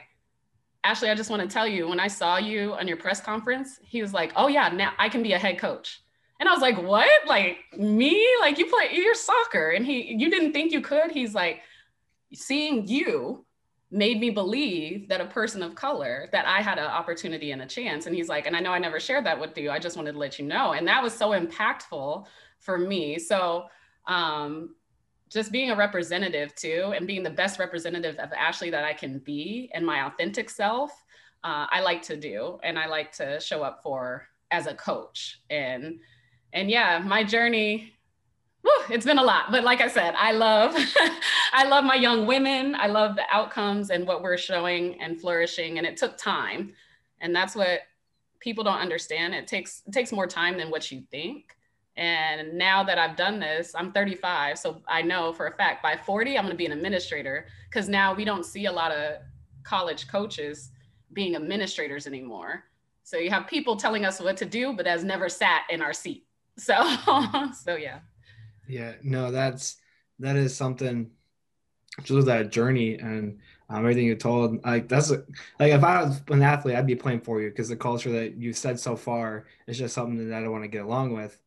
Ashley, 0.86 1.10
I 1.10 1.16
just 1.16 1.30
want 1.30 1.42
to 1.42 1.50
tell 1.50 1.68
you, 1.68 1.90
when 1.90 2.00
I 2.00 2.08
saw 2.08 2.38
you 2.38 2.76
on 2.76 2.88
your 2.88 2.96
press 2.96 3.20
conference, 3.20 3.78
he 3.84 4.02
was 4.02 4.14
like, 4.14 4.32
Oh 4.38 4.48
yeah, 4.48 4.70
now 4.70 4.94
I 4.98 5.10
can 5.10 5.22
be 5.22 5.34
a 5.34 5.38
head 5.38 5.60
coach. 5.60 6.02
And 6.40 6.48
I 6.48 6.54
was 6.54 6.62
like, 6.62 6.82
what? 6.82 7.10
Like 7.28 7.58
me? 7.78 8.26
Like 8.40 8.58
you 8.58 8.68
play 8.68 8.92
you're 8.94 9.16
soccer. 9.16 9.72
And 9.72 9.86
he 9.86 10.16
you 10.18 10.30
didn't 10.30 10.54
think 10.54 10.72
you 10.72 10.80
could? 10.80 11.12
He's 11.12 11.36
like, 11.36 11.60
seeing 12.34 12.88
you 12.88 13.46
made 13.92 14.22
me 14.22 14.30
believe 14.30 15.10
that 15.10 15.20
a 15.20 15.26
person 15.26 15.62
of 15.62 15.76
color 15.76 16.30
that 16.32 16.46
I 16.48 16.62
had 16.62 16.78
an 16.78 16.86
opportunity 16.86 17.52
and 17.52 17.62
a 17.64 17.66
chance. 17.66 18.06
And 18.06 18.16
he's 18.16 18.30
like, 18.30 18.48
and 18.48 18.56
I 18.56 18.62
know 18.62 18.72
I 18.72 18.80
never 18.80 19.02
shared 19.02 19.26
that 19.26 19.42
with 19.42 19.58
you. 19.58 19.72
I 19.72 19.80
just 19.80 19.98
wanted 19.98 20.14
to 20.14 20.20
let 20.20 20.40
you 20.40 20.46
know. 20.46 20.72
And 20.72 20.88
that 20.88 21.04
was 21.04 21.12
so 21.12 21.32
impactful 21.32 22.28
for 22.60 22.78
me. 22.78 23.20
So 23.20 23.66
um 24.08 24.70
just 25.30 25.52
being 25.52 25.72
a 25.72 25.76
representative 25.76 26.56
too 26.56 26.94
and 26.96 27.08
being 27.08 27.24
the 27.24 27.30
best 27.30 27.60
representative 27.60 28.18
of 28.18 28.32
Ashley 28.34 28.70
that 28.70 28.84
I 28.84 28.94
can 28.94 29.20
be 29.20 29.70
and 29.74 29.86
my 29.86 30.08
authentic 30.08 30.50
self, 30.50 30.92
uh, 31.44 31.68
I 31.70 31.82
like 31.82 32.02
to 32.04 32.18
do 32.18 32.60
and 32.64 32.78
I 32.78 32.88
like 32.88 33.12
to 33.14 33.40
show 33.40 33.64
up 33.64 33.82
for 33.84 34.28
as 34.52 34.68
a 34.68 34.74
coach. 34.74 35.42
And 35.50 36.00
and 36.54 36.72
yeah, 36.72 37.00
my 37.00 37.24
journey, 37.24 37.94
whew, 38.62 38.84
it's 38.90 39.06
been 39.06 39.20
a 39.20 39.24
lot. 39.24 39.52
But 39.52 39.64
like 39.64 39.82
I 39.82 39.90
said, 39.90 40.16
I 40.18 40.32
love, 40.32 40.76
I 41.54 41.68
love 41.68 41.84
my 41.84 41.96
young 41.96 42.26
women. 42.26 42.74
I 42.76 42.88
love 42.88 43.16
the 43.16 43.26
outcomes 43.30 43.90
and 43.90 44.08
what 44.08 44.24
we're 44.24 44.38
showing 44.38 45.00
and 45.02 45.20
flourishing. 45.20 45.78
And 45.78 45.86
it 45.86 45.98
took 45.98 46.18
time. 46.18 46.74
And 47.20 47.36
that's 47.36 47.56
what 47.56 47.82
people 48.40 48.64
don't 48.64 48.80
understand. 48.80 49.36
It 49.36 49.48
takes 49.48 49.84
it 49.86 49.92
takes 49.92 50.12
more 50.12 50.28
time 50.28 50.58
than 50.58 50.70
what 50.70 50.90
you 50.92 51.04
think. 51.12 51.57
And 51.98 52.54
now 52.54 52.84
that 52.84 53.00
I've 53.00 53.16
done 53.16 53.40
this, 53.40 53.74
I'm 53.76 53.92
35. 53.92 54.60
So 54.60 54.82
I 54.88 55.02
know 55.02 55.34
for 55.34 55.48
a 55.48 55.56
fact 55.56 55.82
by 55.82 55.98
40, 55.98 56.38
I'm 56.38 56.44
going 56.44 56.52
to 56.52 56.58
be 56.58 56.68
an 56.68 56.72
administrator 56.72 57.48
because 57.70 57.90
now 57.90 58.14
we 58.14 58.24
don't 58.24 58.46
see 58.46 58.68
a 58.68 58.72
lot 58.72 58.92
of 58.92 59.22
college 59.64 60.08
coaches 60.08 60.70
being 61.14 61.36
administrators 61.36 62.06
anymore. 62.06 62.64
So 63.04 63.18
you 63.18 63.32
have 63.32 63.48
people 63.48 63.76
telling 63.76 64.06
us 64.06 64.20
what 64.20 64.38
to 64.38 64.46
do, 64.46 64.74
but 64.74 64.86
has 64.86 65.04
never 65.04 65.28
sat 65.28 65.64
in 65.70 65.82
our 65.82 65.94
seat. 65.94 66.24
So, 66.60 66.74
so 67.64 67.76
yeah. 67.76 68.00
Yeah, 68.68 68.94
no, 69.04 69.30
that's 69.30 69.78
that 70.18 70.36
is 70.36 70.56
something. 70.56 71.12
Just 72.04 72.26
that 72.26 72.52
journey 72.52 72.96
and 72.96 73.38
um, 73.70 73.78
everything 73.78 74.08
you 74.08 74.16
told, 74.16 74.66
like 74.66 74.88
that's 74.88 75.12
like 75.12 75.22
if 75.60 75.84
I 75.84 76.04
was 76.04 76.22
an 76.30 76.42
athlete, 76.42 76.76
I'd 76.76 76.88
be 76.88 76.96
playing 76.96 77.22
for 77.22 77.40
you 77.42 77.50
because 77.50 77.70
the 77.70 77.76
culture 77.76 78.12
that 78.12 78.38
you 78.38 78.54
said 78.54 78.80
so 78.80 78.96
far 78.96 79.46
is 79.68 79.78
just 79.78 79.94
something 79.94 80.30
that 80.30 80.36
I 80.36 80.42
don't 80.42 80.52
want 80.52 80.64
to 80.64 80.68
get 80.68 80.84
along 80.84 81.14
with. 81.14 81.40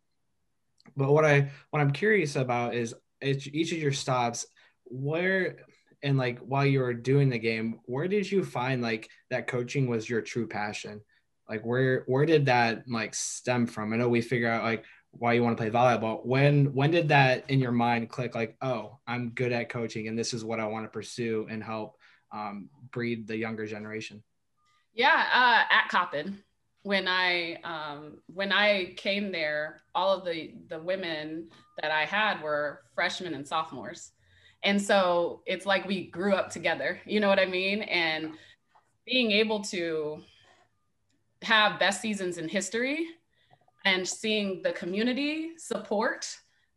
But 0.97 1.13
what 1.13 1.25
I 1.25 1.51
what 1.71 1.81
I'm 1.81 1.93
curious 1.93 2.37
about 2.37 2.75
is 2.75 2.95
each, 3.23 3.73
of 3.73 3.79
your 3.79 3.93
stops, 3.93 4.47
where 4.85 5.67
and 6.03 6.17
like 6.17 6.39
while 6.39 6.65
you 6.65 6.81
were 6.81 6.95
doing 6.95 7.29
the 7.29 7.39
game, 7.39 7.81
where 7.85 8.09
did 8.09 8.31
you 8.31 8.45
find 8.45 8.83
like 8.83 9.09
that 9.31 9.47
coaching 9.47 9.87
was 9.87 10.09
your 10.09 10.23
true 10.23 10.47
passion? 10.47 11.01
Like 11.49 11.63
where 11.63 12.05
where 12.07 12.27
did 12.27 12.47
that 12.47 12.85
like 12.89 13.15
stem 13.15 13.67
from? 13.67 13.93
I 13.93 13.97
know 13.97 14.09
we 14.09 14.23
figure 14.23 14.51
out 14.51 14.65
like 14.65 14.85
why 15.13 15.33
you 15.33 15.43
want 15.43 15.57
to 15.57 15.61
play 15.61 15.71
volleyball 15.71 16.25
when 16.25 16.73
when 16.73 16.91
did 16.91 17.09
that 17.09 17.49
in 17.49 17.59
your 17.59 17.73
mind 17.73 18.09
click 18.09 18.35
like 18.35 18.57
oh 18.63 18.99
i'm 19.07 19.31
good 19.31 19.53
at 19.53 19.69
coaching 19.69 20.09
and 20.09 20.19
this 20.19 20.33
is 20.33 20.45
what 20.45 20.61
i 20.61 20.67
want 20.67 20.85
to 20.85 20.91
pursue 20.91 21.47
and 21.51 21.63
help 21.63 21.97
um, 22.33 22.69
breed 22.93 23.27
the 23.27 23.37
younger 23.37 23.67
generation 23.67 24.23
yeah 24.95 25.27
uh, 25.33 25.75
at 25.75 25.89
coppin 25.89 26.39
when 26.83 27.07
i 27.07 27.55
um, 27.65 28.19
when 28.33 28.53
i 28.53 28.93
came 28.97 29.31
there 29.31 29.83
all 29.95 30.17
of 30.17 30.25
the 30.25 30.55
the 30.69 30.79
women 30.79 31.49
that 31.81 31.91
i 31.91 32.05
had 32.05 32.43
were 32.43 32.83
freshmen 32.95 33.35
and 33.35 33.47
sophomores. 33.47 34.13
And 34.63 34.81
so 34.81 35.41
it's 35.47 35.65
like 35.65 35.87
we 35.87 36.09
grew 36.09 36.35
up 36.35 36.51
together 36.51 37.01
you 37.07 37.21
know 37.21 37.29
what 37.29 37.39
i 37.39 37.47
mean? 37.47 37.83
And 37.83 38.33
being 39.07 39.33
able 39.33 39.61
to 39.65 40.23
have 41.43 41.81
best 41.81 42.01
seasons 42.01 42.39
in 42.39 42.49
history 42.49 43.07
and 43.85 44.07
seeing 44.07 44.63
the 44.63 44.73
community 44.73 45.53
support 45.57 46.27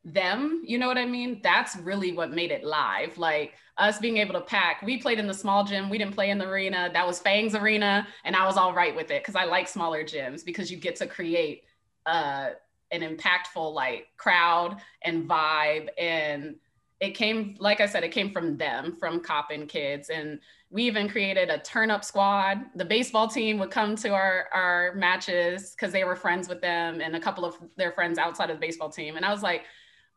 them, 0.05 0.61
you 0.65 0.77
know 0.77 0.87
what 0.87 0.97
I 0.97 1.05
mean? 1.05 1.39
That's 1.43 1.75
really 1.77 2.11
what 2.11 2.31
made 2.31 2.51
it 2.51 2.63
live. 2.63 3.17
Like 3.17 3.53
us 3.77 3.99
being 3.99 4.17
able 4.17 4.33
to 4.33 4.41
pack, 4.41 4.81
we 4.81 4.97
played 4.97 5.19
in 5.19 5.27
the 5.27 5.33
small 5.33 5.63
gym, 5.63 5.89
we 5.89 5.97
didn't 5.97 6.13
play 6.13 6.29
in 6.29 6.37
the 6.37 6.47
arena. 6.47 6.89
That 6.91 7.07
was 7.07 7.19
Fangs 7.19 7.55
Arena, 7.55 8.07
and 8.23 8.35
I 8.35 8.45
was 8.45 8.57
all 8.57 8.73
right 8.73 8.95
with 8.95 9.11
it 9.11 9.21
because 9.21 9.35
I 9.35 9.45
like 9.45 9.67
smaller 9.67 10.03
gyms 10.03 10.43
because 10.43 10.69
you 10.69 10.77
get 10.77 10.95
to 10.97 11.07
create 11.07 11.63
uh, 12.05 12.49
an 12.93 13.01
impactful 13.01 13.73
like 13.73 14.07
crowd 14.17 14.77
and 15.01 15.27
vibe 15.27 15.89
and 15.97 16.55
it 16.99 17.15
came 17.15 17.55
like 17.59 17.81
i 17.81 17.85
said 17.87 18.03
it 18.03 18.11
came 18.11 18.31
from 18.31 18.55
them 18.55 18.95
from 18.99 19.19
coppin 19.19 19.65
kids 19.65 20.09
and 20.09 20.39
we 20.69 20.83
even 20.83 21.09
created 21.09 21.49
a 21.49 21.57
turn 21.59 21.89
up 21.89 22.05
squad 22.05 22.61
the 22.75 22.85
baseball 22.85 23.27
team 23.27 23.57
would 23.57 23.71
come 23.71 23.95
to 23.95 24.09
our 24.09 24.47
our 24.53 24.93
matches 24.93 25.71
because 25.71 25.91
they 25.91 26.03
were 26.03 26.15
friends 26.15 26.47
with 26.47 26.61
them 26.61 27.01
and 27.01 27.15
a 27.15 27.19
couple 27.19 27.43
of 27.43 27.57
their 27.77 27.91
friends 27.91 28.19
outside 28.19 28.51
of 28.51 28.57
the 28.57 28.65
baseball 28.65 28.89
team 28.89 29.15
and 29.15 29.25
i 29.25 29.31
was 29.31 29.41
like 29.41 29.63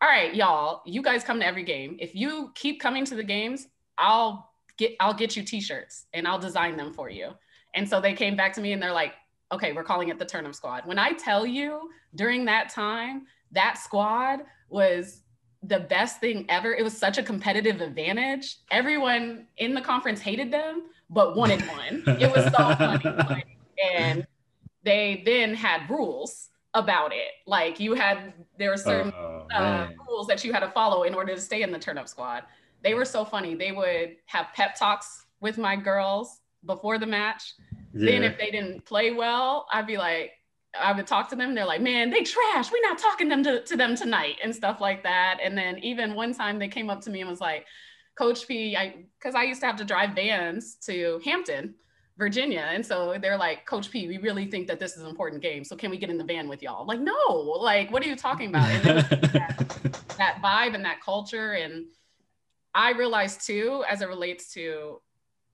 all 0.03 0.09
right 0.09 0.35
y'all 0.35 0.83
you 0.85 1.03
guys 1.03 1.25
come 1.25 1.41
to 1.41 1.47
every 1.47 1.63
game 1.63 1.97
if 2.01 2.15
you 2.15 2.51
keep 2.55 2.81
coming 2.81 3.05
to 3.05 3.15
the 3.15 3.25
games 3.25 3.69
i'll 3.99 4.51
get 4.77 4.95
i'll 5.01 5.15
get 5.15 5.37
you 5.37 5.43
t-shirts 5.43 6.07
and 6.13 6.27
i'll 6.27 6.39
design 6.39 6.77
them 6.77 6.93
for 6.93 7.09
you 7.09 7.31
and 7.75 7.89
so 7.89 8.01
they 8.01 8.13
came 8.13 8.37
back 8.37 8.53
to 8.53 8.61
me 8.61 8.73
and 8.73 8.83
they're 8.83 8.93
like 8.93 9.15
okay 9.53 9.73
we're 9.73 9.85
calling 9.85 10.09
it 10.09 10.19
the 10.19 10.25
turn 10.25 10.47
up 10.47 10.55
squad 10.55 10.85
when 10.87 10.99
i 10.99 11.13
tell 11.13 11.47
you 11.47 11.89
during 12.15 12.45
that 12.45 12.69
time 12.69 13.27
that 13.53 13.79
squad 13.79 14.41
was 14.69 15.23
the 15.63 15.81
best 15.81 16.21
thing 16.21 16.45
ever. 16.49 16.75
It 16.75 16.83
was 16.83 16.97
such 16.97 17.19
a 17.19 17.23
competitive 17.23 17.81
advantage. 17.81 18.59
Everyone 18.71 19.47
in 19.57 19.75
the 19.75 19.81
conference 19.81 20.21
hated 20.21 20.53
them, 20.53 20.83
but 21.11 21.37
wanted 21.37 21.63
one. 21.63 22.03
It 22.21 22.35
was 22.35 22.45
so 22.45 22.75
funny. 22.75 23.45
and 23.95 24.27
they 24.85 25.23
then 25.25 25.55
had 25.55 25.89
rules 25.91 26.49
about 26.77 27.13
it. 27.13 27.33
Like 27.47 27.81
you 27.81 27.95
had, 27.95 28.35
there 28.59 28.71
were 28.71 28.77
certain 28.77 29.13
oh, 29.17 29.47
uh, 29.53 29.89
rules 30.07 30.27
that 30.29 30.45
you 30.45 30.53
had 30.53 30.61
to 30.61 30.71
follow 30.71 31.03
in 31.03 31.15
order 31.15 31.35
to 31.35 31.41
stay 31.41 31.63
in 31.63 31.73
the 31.73 31.79
turn 31.79 31.99
up 31.99 32.09
squad. 32.09 32.45
They 32.83 32.95
were 32.95 33.05
so 33.05 33.25
funny. 33.25 33.55
They 33.55 33.73
would 33.73 34.17
have 34.27 34.47
pep 34.55 34.77
talks 34.77 35.27
with 35.41 35.59
my 35.59 35.75
girls 35.75 36.41
before 36.65 36.99
the 36.99 37.07
match. 37.07 37.55
Yeah. 37.93 38.11
Then 38.11 38.23
if 38.23 38.39
they 38.39 38.51
didn't 38.51 38.85
play 38.85 39.13
well, 39.13 39.67
I'd 39.73 39.87
be 39.87 39.97
like, 39.97 40.33
I 40.79 40.93
would 40.93 41.07
talk 41.07 41.31
to 41.31 41.37
them. 41.37 41.55
They're 41.55 41.65
like, 41.65 41.81
man, 41.81 42.11
they 42.11 42.23
trash. 42.23 42.71
We're 42.71 42.89
not 42.89 42.99
talking 42.99 43.29
them 43.29 43.43
to, 43.45 43.63
to 43.65 43.77
them 43.77 43.97
tonight 43.97 44.37
and 44.45 44.55
stuff 44.55 44.81
like 44.81 45.03
that. 45.05 45.39
And 45.43 45.57
then 45.57 45.79
even 45.79 46.15
one 46.15 46.35
time 46.35 46.59
they 46.59 46.69
came 46.69 46.91
up 46.91 47.01
to 47.03 47.11
me 47.11 47.21
and 47.23 47.31
was 47.31 47.41
like, 47.41 47.65
Coach 48.17 48.47
P, 48.49 48.77
I 48.77 49.05
because 49.19 49.35
I 49.35 49.43
used 49.43 49.61
to 49.61 49.67
have 49.67 49.77
to 49.77 49.85
drive 49.85 50.15
vans 50.15 50.77
to 50.87 51.21
Hampton, 51.25 51.75
Virginia. 52.19 52.67
And 52.71 52.85
so 52.85 53.17
they're 53.21 53.37
like, 53.37 53.67
Coach 53.67 53.91
P, 53.91 54.09
we 54.09 54.19
really 54.19 54.47
think 54.47 54.67
that 54.69 54.81
this 54.81 54.97
is 54.97 55.03
an 55.03 55.09
important 55.09 55.43
game. 55.43 55.65
So 55.65 55.77
can 55.77 55.91
we 55.91 55.99
get 55.99 56.09
in 56.09 56.17
the 56.17 56.25
van 56.25 56.49
with 56.49 56.63
y'all? 56.63 56.81
I'm 56.83 56.87
like, 56.87 57.01
no, 57.01 57.31
like, 57.61 57.91
what 57.91 58.03
are 58.03 58.09
you 58.09 58.17
talking 58.17 58.49
about? 58.49 58.69
that, 58.83 60.03
that 60.19 60.41
vibe 60.43 60.75
and 60.75 60.85
that 60.85 61.03
culture. 61.03 61.53
And 61.53 61.87
I 62.75 62.93
realized 62.93 63.47
too, 63.47 63.85
as 63.89 64.01
it 64.01 64.09
relates 64.09 64.53
to 64.55 65.01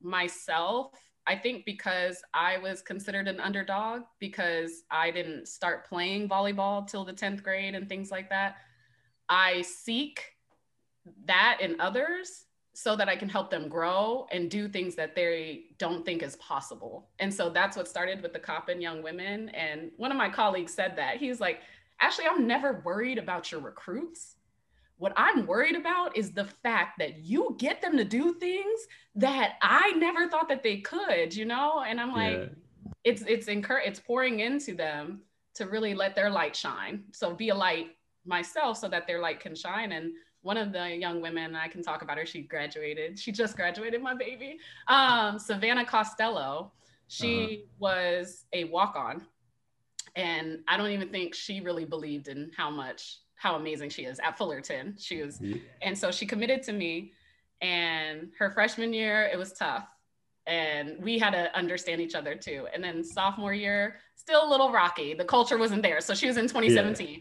myself, 0.01 0.93
I 1.27 1.37
think 1.37 1.65
because 1.65 2.23
I 2.35 2.59
was 2.59 2.83
considered 2.83 3.29
an 3.29 3.41
underdog 3.41 4.03
because 4.19 4.83
I 4.91 5.11
didn't 5.11 5.47
start 5.49 5.89
playing 5.89 6.29
volleyball 6.29 6.87
till 6.87 7.05
the 7.05 7.13
10th 7.13 7.43
grade 7.43 7.75
and 7.75 7.89
things 7.89 8.11
like 8.11 8.29
that. 8.31 8.57
I 9.29 9.63
seek 9.63 10.21
that 11.27 11.59
in 11.61 11.81
others 11.81 12.47
so 12.75 12.97
that 12.97 13.09
I 13.09 13.17
can 13.17 13.29
help 13.29 13.51
them 13.51 13.69
grow 13.69 14.27
and 14.33 14.51
do 14.51 14.67
things 14.67 14.95
that 14.95 15.15
they 15.15 15.65
don't 15.79 16.05
think 16.05 16.23
is 16.23 16.37
possible. 16.37 17.11
And 17.19 17.33
so 17.33 17.51
that's 17.51 17.77
what 17.77 17.87
started 17.87 18.23
with 18.23 18.33
the 18.33 18.39
Coppin 18.39 18.81
Young 18.81 19.03
Women. 19.03 19.51
And 19.51 19.91
one 19.97 20.11
of 20.11 20.17
my 20.17 20.31
colleagues 20.31 20.73
said 20.73 20.97
that 20.97 21.19
he's 21.19 21.41
like, 21.41 21.61
Ashley, 22.01 22.25
I'm 22.29 22.47
never 22.47 22.81
worried 22.85 23.19
about 23.19 23.53
your 23.53 23.61
recruits. 23.61 24.37
What 24.97 25.13
I'm 25.17 25.47
worried 25.47 25.77
about 25.77 26.17
is 26.17 26.33
the 26.33 26.47
fact 26.63 26.99
that 26.99 27.19
you 27.19 27.57
get 27.59 27.83
them 27.83 27.97
to 27.97 28.05
do 28.05 28.35
things 28.35 28.81
that 29.17 29.55
I 29.61 29.93
never 29.93 30.29
thought 30.29 30.49
that 30.49 30.63
they 30.63 30.79
could, 30.79 31.35
you 31.35 31.45
know? 31.45 31.85
And 31.87 32.01
I'm 32.01 32.13
like, 32.13 32.39
yeah. 32.39 32.47
it's 33.05 33.23
it's 33.23 33.49
incur 33.49 33.79
it's 33.85 34.01
pouring 34.01 34.41
into 34.41 34.75
them 34.75 35.23
to 35.55 35.67
really 35.67 35.95
let 35.95 36.15
their 36.15 36.31
light 36.31 36.57
shine. 36.57 37.05
So 37.13 37.35
be 37.35 37.51
a 37.51 37.55
light 37.55 37.89
myself 38.25 38.79
so 38.79 38.89
that 38.89 39.07
their 39.07 39.21
light 39.21 39.41
can 39.41 39.55
shine. 39.55 39.93
And 39.93 40.13
one 40.43 40.57
of 40.57 40.73
the 40.73 40.95
young 40.95 41.21
women, 41.21 41.55
I 41.55 41.69
can 41.69 41.83
talk 41.83 42.03
about 42.03 42.19
her, 42.19 42.27
she 42.27 42.43
graduated. 42.43 43.19
She 43.19 43.33
just 43.33 43.57
graduated, 43.57 44.03
my 44.03 44.15
baby. 44.15 44.59
Um, 44.89 45.39
Savannah 45.39 45.85
Costello, 45.85 46.73
she 47.09 47.45
uh-huh. 47.45 47.57
was 47.79 48.45
a 48.53 48.65
walk 48.65 48.97
on. 48.97 49.25
And 50.15 50.59
I 50.69 50.77
don't 50.77 50.91
even 50.91 51.09
think 51.09 51.35
she 51.35 51.61
really 51.61 51.85
believed 51.85 52.29
in 52.29 52.51
how 52.57 52.71
much, 52.71 53.21
how 53.37 53.55
amazing 53.55 53.91
she 53.91 54.05
is 54.05 54.19
at 54.19 54.37
Fullerton. 54.37 54.97
She 54.99 55.23
was, 55.23 55.41
yeah. 55.41 55.57
and 55.81 55.97
so 55.97 56.11
she 56.11 56.27
committed 56.27 56.63
to 56.65 56.73
me. 56.73 57.13
And 57.61 58.31
her 58.39 58.51
freshman 58.51 58.93
year, 58.93 59.31
it 59.33 59.39
was 59.39 59.53
tough. 59.53 59.87
And 60.49 60.97
we 61.01 61.21
had 61.21 61.31
to 61.31 61.57
understand 61.57 62.01
each 62.01 62.17
other 62.17 62.35
too. 62.35 62.67
And 62.75 62.83
then 62.83 63.05
sophomore 63.05 63.55
year, 63.55 63.97
still 64.17 64.47
a 64.47 64.51
little 64.51 64.73
rocky. 64.73 65.15
The 65.15 65.25
culture 65.25 65.57
wasn't 65.57 65.83
there. 65.83 66.01
So 66.01 66.15
she 66.15 66.27
was 66.27 66.37
in 66.37 66.49
2017. 66.49 67.09
Yeah 67.09 67.19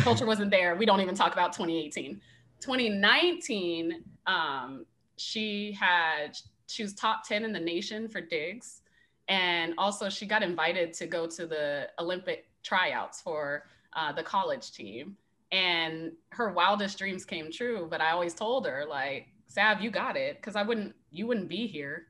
culture 0.00 0.26
wasn't 0.26 0.50
there. 0.50 0.76
We 0.76 0.86
don't 0.86 1.00
even 1.00 1.14
talk 1.14 1.32
about 1.32 1.52
2018. 1.52 2.20
2019, 2.60 4.04
um, 4.26 4.84
she 5.16 5.72
had 5.72 6.38
she 6.66 6.82
was 6.82 6.92
top 6.92 7.26
10 7.26 7.44
in 7.44 7.52
the 7.52 7.60
nation 7.60 8.08
for 8.08 8.20
digs. 8.20 8.82
And 9.28 9.74
also 9.78 10.08
she 10.08 10.26
got 10.26 10.42
invited 10.42 10.92
to 10.94 11.06
go 11.06 11.26
to 11.26 11.46
the 11.46 11.88
Olympic 11.98 12.46
tryouts 12.62 13.20
for 13.20 13.64
uh, 13.94 14.12
the 14.12 14.22
college 14.22 14.72
team. 14.72 15.16
And 15.50 16.12
her 16.30 16.52
wildest 16.52 16.98
dreams 16.98 17.24
came 17.24 17.50
true. 17.50 17.86
But 17.90 18.00
I 18.00 18.10
always 18.10 18.34
told 18.34 18.66
her, 18.66 18.84
like, 18.88 19.28
Sav, 19.46 19.80
you 19.80 19.90
got 19.90 20.16
it. 20.16 20.40
Cause 20.42 20.56
I 20.56 20.62
wouldn't, 20.62 20.94
you 21.10 21.26
wouldn't 21.26 21.48
be 21.48 21.66
here 21.66 22.06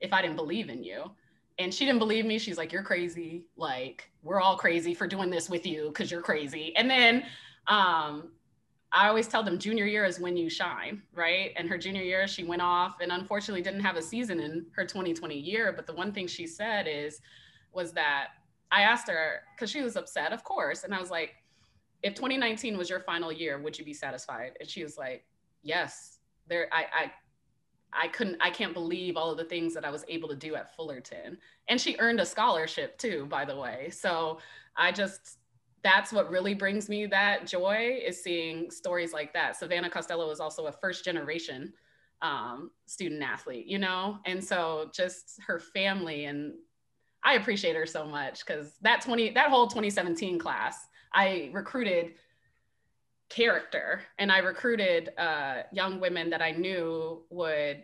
if 0.00 0.12
I 0.12 0.20
didn't 0.20 0.36
believe 0.36 0.68
in 0.68 0.82
you 0.82 1.12
and 1.58 1.72
she 1.72 1.84
didn't 1.84 1.98
believe 1.98 2.24
me. 2.24 2.38
She's 2.38 2.58
like, 2.58 2.72
"You're 2.72 2.82
crazy. 2.82 3.44
Like, 3.56 4.10
we're 4.22 4.40
all 4.40 4.56
crazy 4.56 4.94
for 4.94 5.06
doing 5.06 5.30
this 5.30 5.50
with 5.50 5.66
you 5.66 5.88
because 5.88 6.10
you're 6.10 6.22
crazy." 6.22 6.74
And 6.76 6.88
then 6.90 7.24
um, 7.66 8.30
I 8.92 9.08
always 9.08 9.26
tell 9.26 9.42
them 9.42 9.58
junior 9.58 9.86
year 9.86 10.04
is 10.04 10.20
when 10.20 10.36
you 10.36 10.50
shine, 10.50 11.02
right? 11.14 11.52
And 11.56 11.68
her 11.68 11.78
junior 11.78 12.02
year, 12.02 12.28
she 12.28 12.44
went 12.44 12.62
off 12.62 12.96
and 13.00 13.10
unfortunately 13.10 13.62
didn't 13.62 13.80
have 13.80 13.96
a 13.96 14.02
season 14.02 14.40
in 14.40 14.66
her 14.74 14.84
2020 14.84 15.34
year. 15.34 15.72
But 15.72 15.86
the 15.86 15.94
one 15.94 16.12
thing 16.12 16.26
she 16.26 16.46
said 16.46 16.86
is, 16.88 17.20
was 17.72 17.92
that 17.92 18.28
I 18.70 18.82
asked 18.82 19.08
her 19.08 19.40
because 19.54 19.70
she 19.70 19.82
was 19.82 19.96
upset, 19.96 20.32
of 20.32 20.44
course, 20.44 20.84
and 20.84 20.94
I 20.94 21.00
was 21.00 21.10
like, 21.10 21.34
"If 22.02 22.14
2019 22.14 22.76
was 22.76 22.90
your 22.90 23.00
final 23.00 23.32
year, 23.32 23.58
would 23.60 23.78
you 23.78 23.84
be 23.84 23.94
satisfied?" 23.94 24.52
And 24.60 24.68
she 24.68 24.82
was 24.82 24.98
like, 24.98 25.24
"Yes." 25.62 26.18
There, 26.48 26.68
I, 26.72 26.86
I 26.92 27.12
I 27.92 28.08
couldn't, 28.08 28.38
I 28.40 28.50
can't 28.50 28.74
believe 28.74 29.16
all 29.16 29.30
of 29.30 29.38
the 29.38 29.44
things 29.44 29.74
that 29.74 29.84
I 29.84 29.90
was 29.90 30.04
able 30.08 30.28
to 30.28 30.36
do 30.36 30.54
at 30.54 30.74
Fullerton. 30.74 31.38
And 31.68 31.80
she 31.80 31.96
earned 31.98 32.20
a 32.20 32.26
scholarship 32.26 32.98
too, 32.98 33.26
by 33.26 33.44
the 33.44 33.56
way. 33.56 33.90
So 33.90 34.38
I 34.76 34.92
just, 34.92 35.38
that's 35.82 36.12
what 36.12 36.30
really 36.30 36.54
brings 36.54 36.88
me 36.88 37.06
that 37.06 37.46
joy 37.46 38.00
is 38.04 38.22
seeing 38.22 38.70
stories 38.70 39.12
like 39.12 39.32
that. 39.34 39.56
Savannah 39.56 39.90
Costello 39.90 40.30
is 40.30 40.40
also 40.40 40.66
a 40.66 40.72
first 40.72 41.04
generation 41.04 41.72
um, 42.22 42.70
student 42.86 43.22
athlete, 43.22 43.66
you 43.66 43.78
know? 43.78 44.18
And 44.24 44.42
so 44.42 44.90
just 44.94 45.40
her 45.46 45.58
family 45.58 46.26
and 46.26 46.54
I 47.24 47.34
appreciate 47.34 47.76
her 47.76 47.86
so 47.86 48.06
much 48.06 48.44
because 48.44 48.74
that 48.82 49.00
20, 49.02 49.30
that 49.30 49.50
whole 49.50 49.66
2017 49.66 50.38
class, 50.38 50.88
I 51.12 51.50
recruited 51.52 52.14
character 53.32 54.02
and 54.18 54.30
i 54.30 54.38
recruited 54.38 55.10
uh, 55.16 55.62
young 55.72 55.98
women 56.00 56.28
that 56.28 56.42
i 56.42 56.50
knew 56.50 57.22
would 57.30 57.82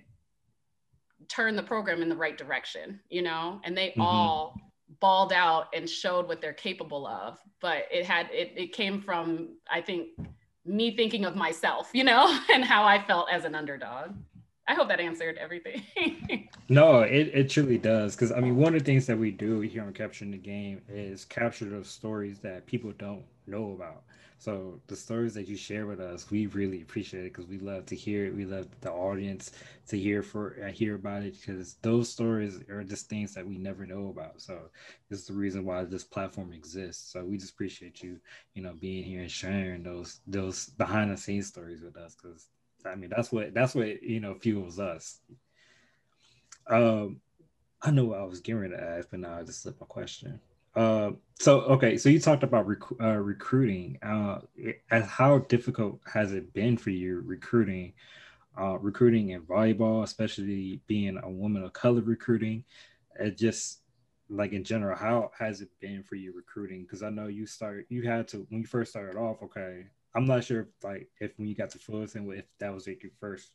turn 1.27 1.57
the 1.57 1.63
program 1.63 2.03
in 2.03 2.09
the 2.09 2.17
right 2.17 2.37
direction 2.37 3.01
you 3.09 3.23
know? 3.23 3.61
And 3.65 3.77
they 3.77 3.89
mm-hmm. 3.89 4.03
all 4.03 4.61
balled 5.01 5.33
out 5.33 5.67
and 5.75 5.89
showed 5.89 6.29
what 6.29 6.41
they're 6.41 6.53
capable 6.53 7.07
of 7.07 7.39
but 7.61 7.85
it 7.91 8.05
had 8.05 8.29
it, 8.31 8.53
it 8.57 8.73
came 8.73 9.01
from 9.01 9.57
i 9.71 9.81
think 9.81 10.09
me 10.65 10.95
thinking 10.95 11.25
of 11.25 11.35
myself 11.35 11.91
you 11.95 12.05
know 12.05 12.39
and 12.53 12.65
how 12.65 12.85
i 12.85 13.03
felt 13.03 13.29
as 13.31 13.45
an 13.45 13.55
underdog. 13.55 14.15
I 14.71 14.75
hope 14.75 14.89
that 14.89 15.01
answered 15.01 15.39
everything. 15.39 15.83
No 16.71 17.01
it, 17.01 17.31
it 17.33 17.49
truly 17.49 17.79
does 17.79 18.15
because 18.15 18.31
i 18.31 18.41
mean 18.41 18.57
one 18.57 18.75
of 18.75 18.81
the 18.81 18.85
things 18.85 19.07
that 19.07 19.19
we 19.19 19.31
do 19.31 19.61
here 19.61 19.83
on 19.83 19.95
capturing 19.95 20.31
the 20.31 20.37
game 20.37 20.83
is 20.87 21.25
capture 21.25 21.65
those 21.65 21.89
stories 21.89 22.41
that 22.41 22.67
people 22.67 22.93
don't 22.99 23.25
know 23.47 23.73
about 23.73 24.03
so 24.39 24.81
the 24.87 24.95
stories 24.95 25.35
that 25.35 25.49
you 25.49 25.57
share 25.57 25.87
with 25.87 26.01
us, 26.01 26.31
we 26.31 26.47
really 26.47 26.81
appreciate 26.83 27.25
it 27.27 27.33
because 27.33 27.49
we 27.49 27.59
love 27.59 27.87
to 27.87 27.97
hear 27.97 28.25
it. 28.27 28.35
We 28.37 28.45
love 28.45 28.69
the 28.81 28.93
audience 28.93 29.51
to 29.89 29.99
hear 29.99 30.23
for 30.23 30.57
uh, 30.65 30.71
hear 30.71 30.95
about 30.95 31.25
it 31.25 31.35
because 31.41 31.75
those 31.83 32.09
stories 32.09 32.61
are 32.71 32.85
just 32.85 33.09
things 33.09 33.35
that 33.35 33.47
we 33.47 33.59
never 33.59 33.85
know 33.85 34.09
about. 34.09 34.41
So 34.41 34.71
this 35.11 35.21
is 35.21 35.27
the 35.27 35.33
reason 35.35 35.65
why 35.65 35.83
this 35.85 36.05
platform 36.05 36.53
exists. 36.53 37.13
So 37.13 37.25
we 37.25 37.37
just 37.37 37.53
appreciate 37.53 38.01
you, 38.01 38.21
you 38.55 38.63
know, 38.63 38.75
being 38.81 39.03
here 39.03 39.23
and 39.23 39.31
sharing 39.31 39.83
those 39.83 40.21
those 40.27 40.67
behind 40.67 41.11
the 41.11 41.17
scenes 41.17 41.49
stories 41.49 41.83
with 41.83 41.97
us 41.97 42.15
because 42.15 42.47
I 42.87 42.95
mean 42.95 43.11
that's 43.11 43.33
what 43.33 43.55
that's 43.55 43.75
what 43.75 44.03
you 44.03 44.21
know 44.21 44.35
fuels 44.35 44.79
us. 44.79 45.21
Um, 46.69 47.21
I 47.83 47.91
know 47.91 48.15
I 48.15 48.25
was 48.25 48.41
getting 48.41 48.71
to 48.71 48.81
ask, 48.81 49.09
but 49.11 49.21
now 49.21 49.39
I 49.39 49.43
just 49.43 49.63
slipped 49.63 49.81
my 49.81 49.87
question. 49.87 50.41
Uh, 50.79 51.11
so 51.41 51.63
okay, 51.63 51.97
so 51.97 52.09
you 52.09 52.21
talked 52.21 52.45
about 52.45 52.69
rec- 52.69 53.01
uh, 53.01 53.17
recruiting. 53.17 53.99
Uh, 54.01 54.39
how 54.91 55.39
difficult 55.39 55.99
has 56.13 56.33
it 56.33 56.53
been 56.53 56.77
for 56.77 56.91
you 56.91 57.21
recruiting, 57.27 57.95
uh, 58.61 58.79
recruiting 58.79 59.31
in 59.31 59.43
volleyball, 59.43 60.05
especially 60.05 60.81
being 60.87 61.19
a 61.21 61.29
woman 61.29 61.65
of 61.65 61.73
color 61.73 62.01
recruiting? 62.03 62.65
It 63.19 63.37
just 63.37 63.81
like 64.31 64.53
in 64.53 64.63
general, 64.63 64.97
how 64.97 65.33
has 65.37 65.63
it 65.63 65.71
been 65.81 66.05
for 66.05 66.15
you 66.15 66.33
recruiting? 66.33 66.83
Because 66.83 67.03
I 67.03 67.11
know 67.11 67.27
you 67.27 67.45
start, 67.45 67.87
you 67.89 68.03
had 68.09 68.29
to 68.29 68.47
when 68.49 68.61
you 68.61 68.67
first 68.69 68.93
started 68.93 69.17
off. 69.19 69.43
Okay, 69.43 69.87
I'm 70.15 70.27
not 70.27 70.45
sure 70.45 70.61
if 70.61 70.69
like 70.85 71.09
if 71.21 71.33
when 71.39 71.49
you 71.49 71.57
got 71.57 71.71
to 71.71 71.79
Fullerton, 71.81 72.31
if 72.33 72.45
that 72.61 72.73
was 72.73 72.87
like 72.87 73.03
your 73.03 73.13
first 73.19 73.51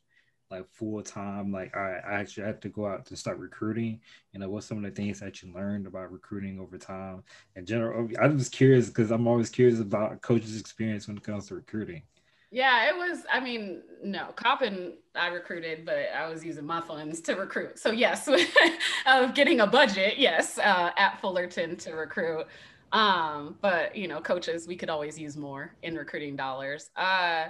like 0.50 0.66
full 0.72 1.02
time 1.02 1.50
like 1.52 1.76
I, 1.76 1.98
I 2.06 2.12
actually 2.14 2.46
have 2.46 2.60
to 2.60 2.68
go 2.68 2.86
out 2.86 3.06
to 3.06 3.16
start 3.16 3.38
recruiting. 3.38 4.00
You 4.32 4.40
know 4.40 4.48
what's 4.50 4.66
some 4.66 4.78
of 4.78 4.84
the 4.84 4.90
things 4.90 5.20
that 5.20 5.42
you 5.42 5.52
learned 5.52 5.86
about 5.86 6.12
recruiting 6.12 6.60
over 6.60 6.78
time? 6.78 7.22
In 7.56 7.66
general 7.66 8.08
i'm 8.20 8.38
just 8.38 8.52
curious 8.52 8.88
because 8.88 9.10
i'm 9.10 9.26
always 9.26 9.50
curious 9.50 9.80
about 9.80 10.22
coaches' 10.22 10.60
experience 10.60 11.08
when 11.08 11.16
it 11.16 11.22
comes 11.24 11.48
to 11.48 11.54
recruiting. 11.54 12.02
Yeah 12.50 12.88
it 12.88 12.96
was 12.96 13.24
i 13.32 13.40
mean 13.40 13.82
no 14.02 14.26
coppin 14.36 14.94
i 15.16 15.26
recruited 15.28 15.84
but 15.84 16.06
i 16.16 16.28
was 16.28 16.44
using 16.44 16.64
my 16.64 16.80
funds 16.80 17.20
to 17.22 17.34
recruit. 17.34 17.78
So 17.78 17.90
yes 17.90 18.28
of 19.06 19.34
getting 19.34 19.60
a 19.60 19.66
budget 19.66 20.18
yes 20.18 20.58
uh, 20.58 20.90
at 20.96 21.20
fullerton 21.20 21.76
to 21.78 21.92
recruit. 21.92 22.46
Um, 22.92 23.56
but 23.60 23.96
you 23.96 24.06
know 24.06 24.20
coaches 24.20 24.68
we 24.68 24.76
could 24.76 24.88
always 24.90 25.18
use 25.18 25.36
more 25.36 25.74
in 25.82 25.96
recruiting 25.96 26.36
dollars. 26.36 26.90
Uh, 26.96 27.46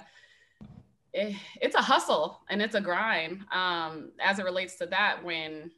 it, 1.14 1.34
it's 1.62 1.74
a 1.74 1.82
hustle 1.82 2.40
and 2.50 2.60
it's 2.60 2.74
a 2.74 2.80
grind 2.80 3.44
um, 3.52 4.12
as 4.20 4.38
it 4.38 4.44
relates 4.44 4.76
to 4.76 4.86
that 4.86 5.24
when 5.24 5.70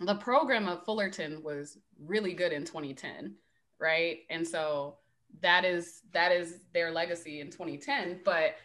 the 0.00 0.14
program 0.14 0.68
of 0.68 0.84
fullerton 0.84 1.42
was 1.42 1.76
really 1.98 2.32
good 2.32 2.52
in 2.52 2.64
2010 2.64 3.34
right? 3.78 4.20
And 4.30 4.46
so 4.46 4.96
that 5.40 5.64
is 5.64 6.02
that 6.12 6.32
is 6.32 6.60
their 6.72 6.90
legacy 6.90 7.40
in 7.40 7.50
2010. 7.50 8.20
But 8.24 8.56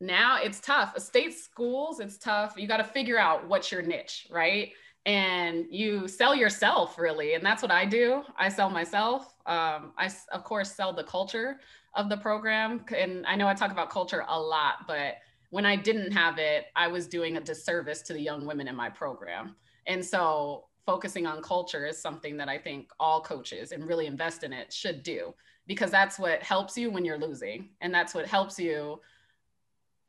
now 0.00 0.38
it's 0.42 0.60
tough. 0.60 0.98
State 0.98 1.34
schools, 1.34 2.00
it's 2.00 2.18
tough. 2.18 2.54
You 2.56 2.66
got 2.66 2.78
to 2.78 2.84
figure 2.84 3.18
out 3.18 3.46
what's 3.48 3.70
your 3.70 3.82
niche, 3.82 4.26
right? 4.30 4.72
And 5.04 5.66
you 5.70 6.06
sell 6.06 6.34
yourself 6.34 6.98
really, 6.98 7.34
and 7.34 7.44
that's 7.44 7.60
what 7.60 7.72
I 7.72 7.84
do. 7.84 8.22
I 8.38 8.48
sell 8.48 8.70
myself. 8.70 9.34
Um, 9.46 9.92
I 9.98 10.08
of 10.32 10.44
course 10.44 10.72
sell 10.72 10.92
the 10.92 11.02
culture 11.04 11.58
of 11.94 12.08
the 12.08 12.16
program, 12.16 12.84
and 12.96 13.26
I 13.26 13.34
know 13.34 13.48
I 13.48 13.54
talk 13.54 13.72
about 13.72 13.90
culture 13.90 14.24
a 14.28 14.40
lot, 14.40 14.86
but 14.86 15.16
when 15.50 15.66
I 15.66 15.76
didn't 15.76 16.12
have 16.12 16.38
it, 16.38 16.66
I 16.76 16.88
was 16.88 17.06
doing 17.06 17.36
a 17.36 17.40
disservice 17.40 18.00
to 18.02 18.14
the 18.14 18.20
young 18.20 18.46
women 18.46 18.68
in 18.68 18.74
my 18.74 18.88
program. 18.88 19.54
And 19.86 20.02
so 20.02 20.64
focusing 20.86 21.26
on 21.26 21.42
culture 21.42 21.86
is 21.86 22.00
something 22.00 22.36
that 22.38 22.48
I 22.48 22.56
think 22.56 22.90
all 22.98 23.20
coaches 23.20 23.72
and 23.72 23.86
really 23.86 24.06
invest 24.06 24.44
in 24.44 24.52
it 24.52 24.72
should 24.72 25.02
do 25.02 25.34
because 25.66 25.90
that's 25.90 26.18
what 26.18 26.42
helps 26.42 26.76
you 26.78 26.90
when 26.90 27.04
you're 27.04 27.18
losing. 27.18 27.68
And 27.80 27.94
that's 27.94 28.14
what 28.14 28.26
helps 28.26 28.58
you. 28.58 29.00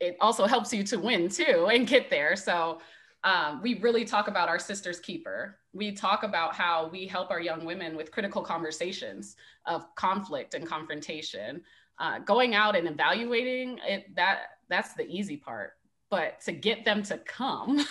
It 0.00 0.16
also 0.20 0.46
helps 0.46 0.72
you 0.72 0.82
to 0.84 0.98
win 0.98 1.28
too 1.28 1.68
and 1.70 1.86
get 1.86 2.10
there. 2.10 2.36
So 2.36 2.80
um, 3.24 3.62
we 3.62 3.80
really 3.80 4.04
talk 4.04 4.28
about 4.28 4.48
our 4.48 4.58
sister's 4.58 5.00
keeper. 5.00 5.58
We 5.72 5.92
talk 5.92 6.22
about 6.22 6.54
how 6.54 6.88
we 6.92 7.06
help 7.06 7.30
our 7.30 7.40
young 7.40 7.64
women 7.64 7.96
with 7.96 8.10
critical 8.10 8.42
conversations 8.42 9.36
of 9.66 9.92
conflict 9.94 10.54
and 10.54 10.66
confrontation. 10.66 11.62
Uh, 11.98 12.18
going 12.18 12.54
out 12.54 12.76
and 12.76 12.86
evaluating 12.86 13.78
it, 13.86 14.14
that 14.14 14.40
that's 14.68 14.92
the 14.94 15.06
easy 15.06 15.38
part. 15.38 15.72
But 16.10 16.40
to 16.42 16.52
get 16.52 16.84
them 16.84 17.02
to 17.04 17.18
come 17.18 17.84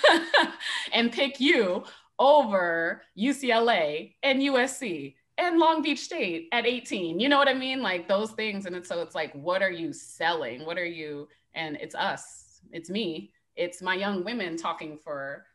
and 0.93 1.11
pick 1.11 1.39
you 1.39 1.83
over 2.19 3.01
UCLA 3.17 4.13
and 4.21 4.39
USC 4.39 5.15
and 5.39 5.57
Long 5.57 5.81
Beach 5.81 5.99
State 5.99 6.47
at 6.51 6.67
18. 6.67 7.19
You 7.19 7.27
know 7.27 7.37
what 7.37 7.47
I 7.47 7.55
mean? 7.55 7.81
Like 7.81 8.07
those 8.07 8.31
things. 8.31 8.65
And 8.65 8.75
it's, 8.75 8.87
so 8.87 9.01
it's 9.01 9.15
like, 9.15 9.33
what 9.33 9.63
are 9.63 9.71
you 9.71 9.91
selling? 9.93 10.65
What 10.65 10.77
are 10.77 10.85
you? 10.85 11.27
And 11.55 11.75
it's 11.77 11.95
us, 11.95 12.61
it's 12.71 12.89
me, 12.89 13.31
it's 13.55 13.81
my 13.81 13.95
young 13.95 14.23
women 14.23 14.57
talking 14.57 14.97
for 15.03 15.45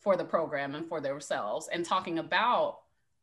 for 0.00 0.16
the 0.16 0.24
program 0.24 0.74
and 0.74 0.88
for 0.88 1.00
themselves 1.00 1.68
and 1.72 1.84
talking 1.84 2.18
about 2.18 2.78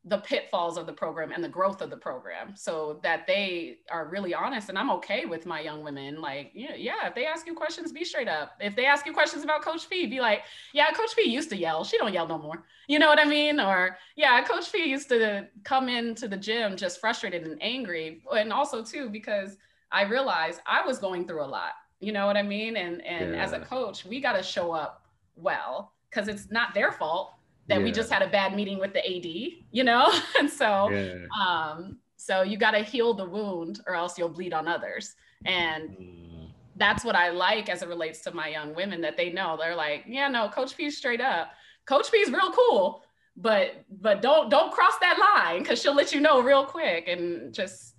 the 0.08 0.20
pitfalls 0.20 0.78
of 0.78 0.86
the 0.86 0.94
program 0.94 1.32
and 1.32 1.44
the 1.44 1.50
growth 1.50 1.82
of 1.82 1.90
the 1.90 1.98
program 1.98 2.56
so 2.56 3.00
that 3.02 3.26
they 3.26 3.78
are 3.90 4.06
really 4.06 4.36
honest. 4.36 4.70
And 4.70 4.78
i'm 4.78 4.92
okay 4.92 5.26
with 5.26 5.48
my 5.48 5.60
young 5.60 5.84
women 5.84 6.22
like 6.22 6.52
yeah, 6.54 6.76
yeah 6.76 7.08
if 7.08 7.16
they 7.16 7.26
ask 7.26 7.48
you 7.48 7.56
questions 7.56 7.92
be 7.92 8.06
straight 8.06 8.28
up. 8.28 8.52
If 8.60 8.76
they 8.76 8.86
ask 8.86 9.06
you 9.06 9.14
questions 9.14 9.44
about 9.44 9.64
coach 9.64 9.90
p 9.90 10.06
be 10.06 10.20
like 10.20 10.44
yeah 10.74 10.92
coach 10.92 11.16
p 11.16 11.24
used 11.24 11.50
to 11.50 11.58
yell. 11.58 11.84
She 11.84 11.98
don't 11.98 12.14
yell 12.14 12.28
no 12.28 12.38
more. 12.38 12.64
You 12.88 13.00
know 13.00 13.08
what 13.08 13.20
i 13.20 13.26
mean? 13.26 13.60
Or 13.60 13.98
yeah 14.16 14.44
coach 14.44 14.72
p 14.72 14.88
used 14.88 15.10
to 15.10 15.48
come 15.64 15.90
into 15.90 16.28
the 16.28 16.38
gym 16.38 16.78
just 16.78 17.00
frustrated 17.00 17.44
and 17.44 17.58
angry. 17.62 18.22
And 18.32 18.54
also 18.54 18.84
too 18.84 19.10
because 19.10 19.58
i 19.92 20.04
realized 20.04 20.62
i 20.68 20.86
was 20.86 21.00
going 21.00 21.28
through 21.28 21.44
a 21.44 21.46
lot 21.46 21.74
you 22.00 22.12
know 22.12 22.26
what 22.26 22.38
i 22.38 22.44
mean 22.44 22.78
and 22.78 23.04
and 23.06 23.34
yeah. 23.34 23.44
as 23.44 23.54
a 23.54 23.60
coach 23.60 24.06
we 24.06 24.20
got 24.20 24.34
to 24.34 24.44
show 24.44 24.72
up 24.72 25.06
well 25.36 25.94
because 26.10 26.28
it's 26.28 26.52
not 26.52 26.74
their 26.74 26.92
fault 26.92 27.36
that 27.68 27.80
yeah. 27.80 27.84
we 27.84 27.92
just 27.92 28.12
had 28.12 28.22
a 28.22 28.28
bad 28.28 28.56
meeting 28.56 28.80
with 28.80 28.94
the 28.94 29.06
AD, 29.06 29.26
you 29.72 29.84
know? 29.84 30.12
and 30.40 30.50
so 30.50 30.90
yeah. 30.90 31.26
um 31.40 31.98
so 32.18 32.42
you 32.42 32.58
got 32.58 32.72
to 32.72 32.80
heal 32.80 33.14
the 33.14 33.26
wound 33.26 33.82
or 33.88 33.96
else 33.96 34.18
you'll 34.18 34.30
bleed 34.30 34.54
on 34.54 34.68
others. 34.68 35.16
And 35.46 35.90
mm. 35.90 36.48
that's 36.76 37.04
what 37.04 37.16
I 37.16 37.30
like 37.30 37.70
as 37.70 37.84
it 37.84 37.90
relates 37.90 38.22
to 38.22 38.34
my 38.34 38.48
young 38.48 38.74
women 38.74 39.02
that 39.02 39.18
they 39.18 39.32
know 39.32 39.58
they're 39.60 39.76
like, 39.76 40.06
yeah, 40.08 40.28
no, 40.28 40.50
coach 40.50 40.76
P's 40.76 40.98
straight 40.98 41.22
up. 41.22 41.52
Coach 41.86 42.12
P's 42.12 42.30
real 42.32 42.52
cool, 42.52 43.04
but 43.38 43.84
but 44.02 44.22
don't 44.22 44.50
don't 44.50 44.72
cross 44.72 44.94
that 45.02 45.20
line 45.20 45.64
cuz 45.64 45.82
she'll 45.82 45.94
let 45.94 46.14
you 46.14 46.22
know 46.22 46.42
real 46.42 46.66
quick 46.66 47.08
and 47.08 47.54
just 47.54 47.96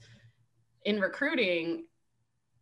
in 0.84 1.00
recruiting 1.00 1.84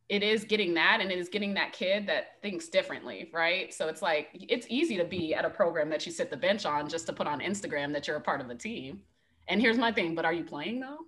it 0.09 0.23
is 0.23 0.45
getting 0.45 0.75
that 0.75 0.99
and 1.01 1.11
it 1.11 1.19
is 1.19 1.29
getting 1.29 1.55
that 1.55 1.73
kid 1.73 2.07
that 2.07 2.41
thinks 2.43 2.69
differently 2.69 3.31
right? 3.33 3.73
So 3.73 3.89
it's 3.89 4.03
like 4.03 4.29
it's 4.33 4.67
easy 4.69 4.97
to 4.97 5.05
be 5.05 5.35
at 5.35 5.45
a 5.45 5.51
program 5.51 5.89
that 5.91 6.05
you 6.07 6.13
sit 6.13 6.31
the 6.31 6.37
bench 6.37 6.67
on 6.67 6.89
just 6.89 7.07
to 7.07 7.13
put 7.13 7.27
on 7.27 7.41
instagram 7.41 7.93
that 7.93 8.07
you're 8.07 8.17
a 8.17 8.21
part 8.21 8.41
of 8.41 8.51
a 8.51 8.55
team. 8.55 9.01
And 9.49 9.61
here's 9.61 9.79
my 9.79 9.93
thing 9.93 10.15
but 10.15 10.25
are 10.25 10.33
you 10.33 10.45
playing 10.45 10.81
though? 10.81 10.99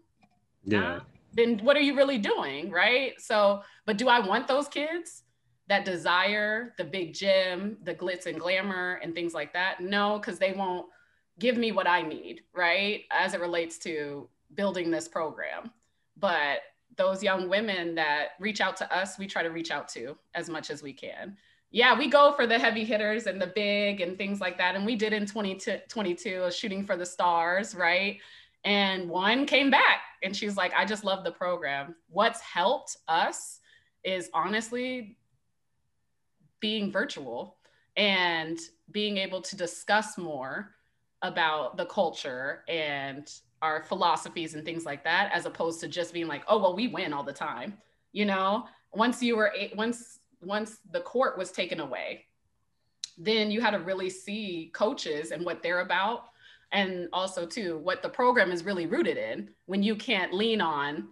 Yeah. 0.65 1.01
Then 1.35 1.59
what 1.59 1.77
are 1.77 1.81
you 1.81 1.97
really 1.97 2.19
doing 2.19 2.71
right? 2.71 3.21
So 3.21 3.63
but 3.85 3.99
do 3.99 4.09
i 4.09 4.19
want 4.19 4.49
those 4.49 4.69
kids 4.69 5.23
that 5.69 5.85
desire 5.85 6.75
the 6.79 6.85
big 6.85 7.13
gym 7.13 7.77
the 7.83 7.95
glitz 7.95 8.27
and 8.27 8.41
glamour 8.41 9.01
and 9.03 9.15
things 9.15 9.35
like 9.35 9.53
that? 9.53 9.81
No 9.81 10.19
because 10.19 10.39
they 10.39 10.53
won't 10.53 10.87
give 11.39 11.59
me 11.59 11.71
what 11.71 11.87
i 11.87 12.01
need 12.01 12.41
right 12.55 13.03
as 13.11 13.35
it 13.35 13.41
relates 13.43 13.77
to 13.77 14.29
building 14.55 14.91
this 14.91 15.09
program. 15.09 15.71
But 16.17 16.61
those 16.97 17.23
young 17.23 17.49
women 17.49 17.95
that 17.95 18.31
reach 18.41 18.61
out 18.61 18.77
to 18.79 18.97
us, 18.97 19.19
we 19.19 19.27
try 19.27 19.43
to 19.43 19.51
reach 19.51 19.71
out 19.71 19.89
to 19.89 20.17
as 20.35 20.49
much 20.49 20.71
as 20.71 20.83
we 20.83 20.93
can. 20.93 21.37
Yeah, 21.71 21.99
we 21.99 22.09
go 22.09 22.33
for 22.33 22.47
the 22.47 22.59
heavy 22.59 22.85
hitters 22.85 23.27
and 23.27 23.41
the 23.41 23.49
big 23.49 24.01
and 24.01 24.17
things 24.17 24.41
like 24.41 24.57
that. 24.59 24.77
And 24.77 24.87
we 24.87 24.97
did 24.97 25.13
in 25.13 25.27
2022 25.27 26.51
shooting 26.51 26.87
for 26.87 26.97
the 26.97 27.05
stars, 27.05 27.75
right? 27.75 28.19
And 28.65 29.09
one 29.09 29.47
came 29.47 29.71
back 29.71 30.01
and 30.23 30.35
she's 30.35 30.57
like, 30.57 30.73
I 30.75 30.85
just 30.85 31.05
love 31.05 31.23
the 31.23 31.33
program. 31.33 31.95
What's 32.09 32.41
helped 32.41 32.97
us 33.09 33.61
is 34.05 34.31
honestly 34.33 35.17
being 36.61 36.91
virtual 36.91 37.57
and 37.97 38.59
being 38.91 39.19
able 39.19 39.41
to 39.43 39.57
discuss 39.57 40.17
more 40.17 40.75
about 41.23 41.77
the 41.77 41.87
culture 41.87 42.63
and 42.69 43.31
our 43.63 43.83
philosophies 43.85 44.55
and 44.55 44.65
things 44.65 44.85
like 44.85 45.03
that 45.05 45.31
as 45.33 45.47
opposed 45.47 45.81
to 45.81 45.89
just 45.89 46.13
being 46.13 46.27
like 46.27 46.45
oh 46.49 46.59
well 46.59 46.77
we 46.77 46.89
win 46.89 47.13
all 47.13 47.23
the 47.23 47.33
time 47.33 47.77
you 48.13 48.25
know? 48.25 48.67
Once 48.95 49.23
you 49.23 49.37
were 49.37 49.53
once 49.77 50.21
once 50.41 50.79
the 50.91 51.01
court 51.01 51.37
was 51.37 51.51
taken 51.51 51.81
away 51.81 52.25
then 53.19 53.51
you 53.51 53.61
had 53.61 53.73
to 53.73 53.79
really 53.79 54.09
see 54.09 54.71
coaches 54.75 55.31
and 55.33 55.45
what 55.45 55.63
they're 55.63 55.81
about 55.81 56.29
and 56.73 57.09
also 57.13 57.47
too 57.47 57.79
what 57.79 58.03
the 58.03 58.09
program 58.09 58.51
is 58.51 58.65
really 58.65 58.87
rooted 58.87 59.17
in 59.17 59.51
when 59.67 59.83
you 59.83 59.97
can't 59.97 60.33
lean 60.33 60.61
on 60.61 61.09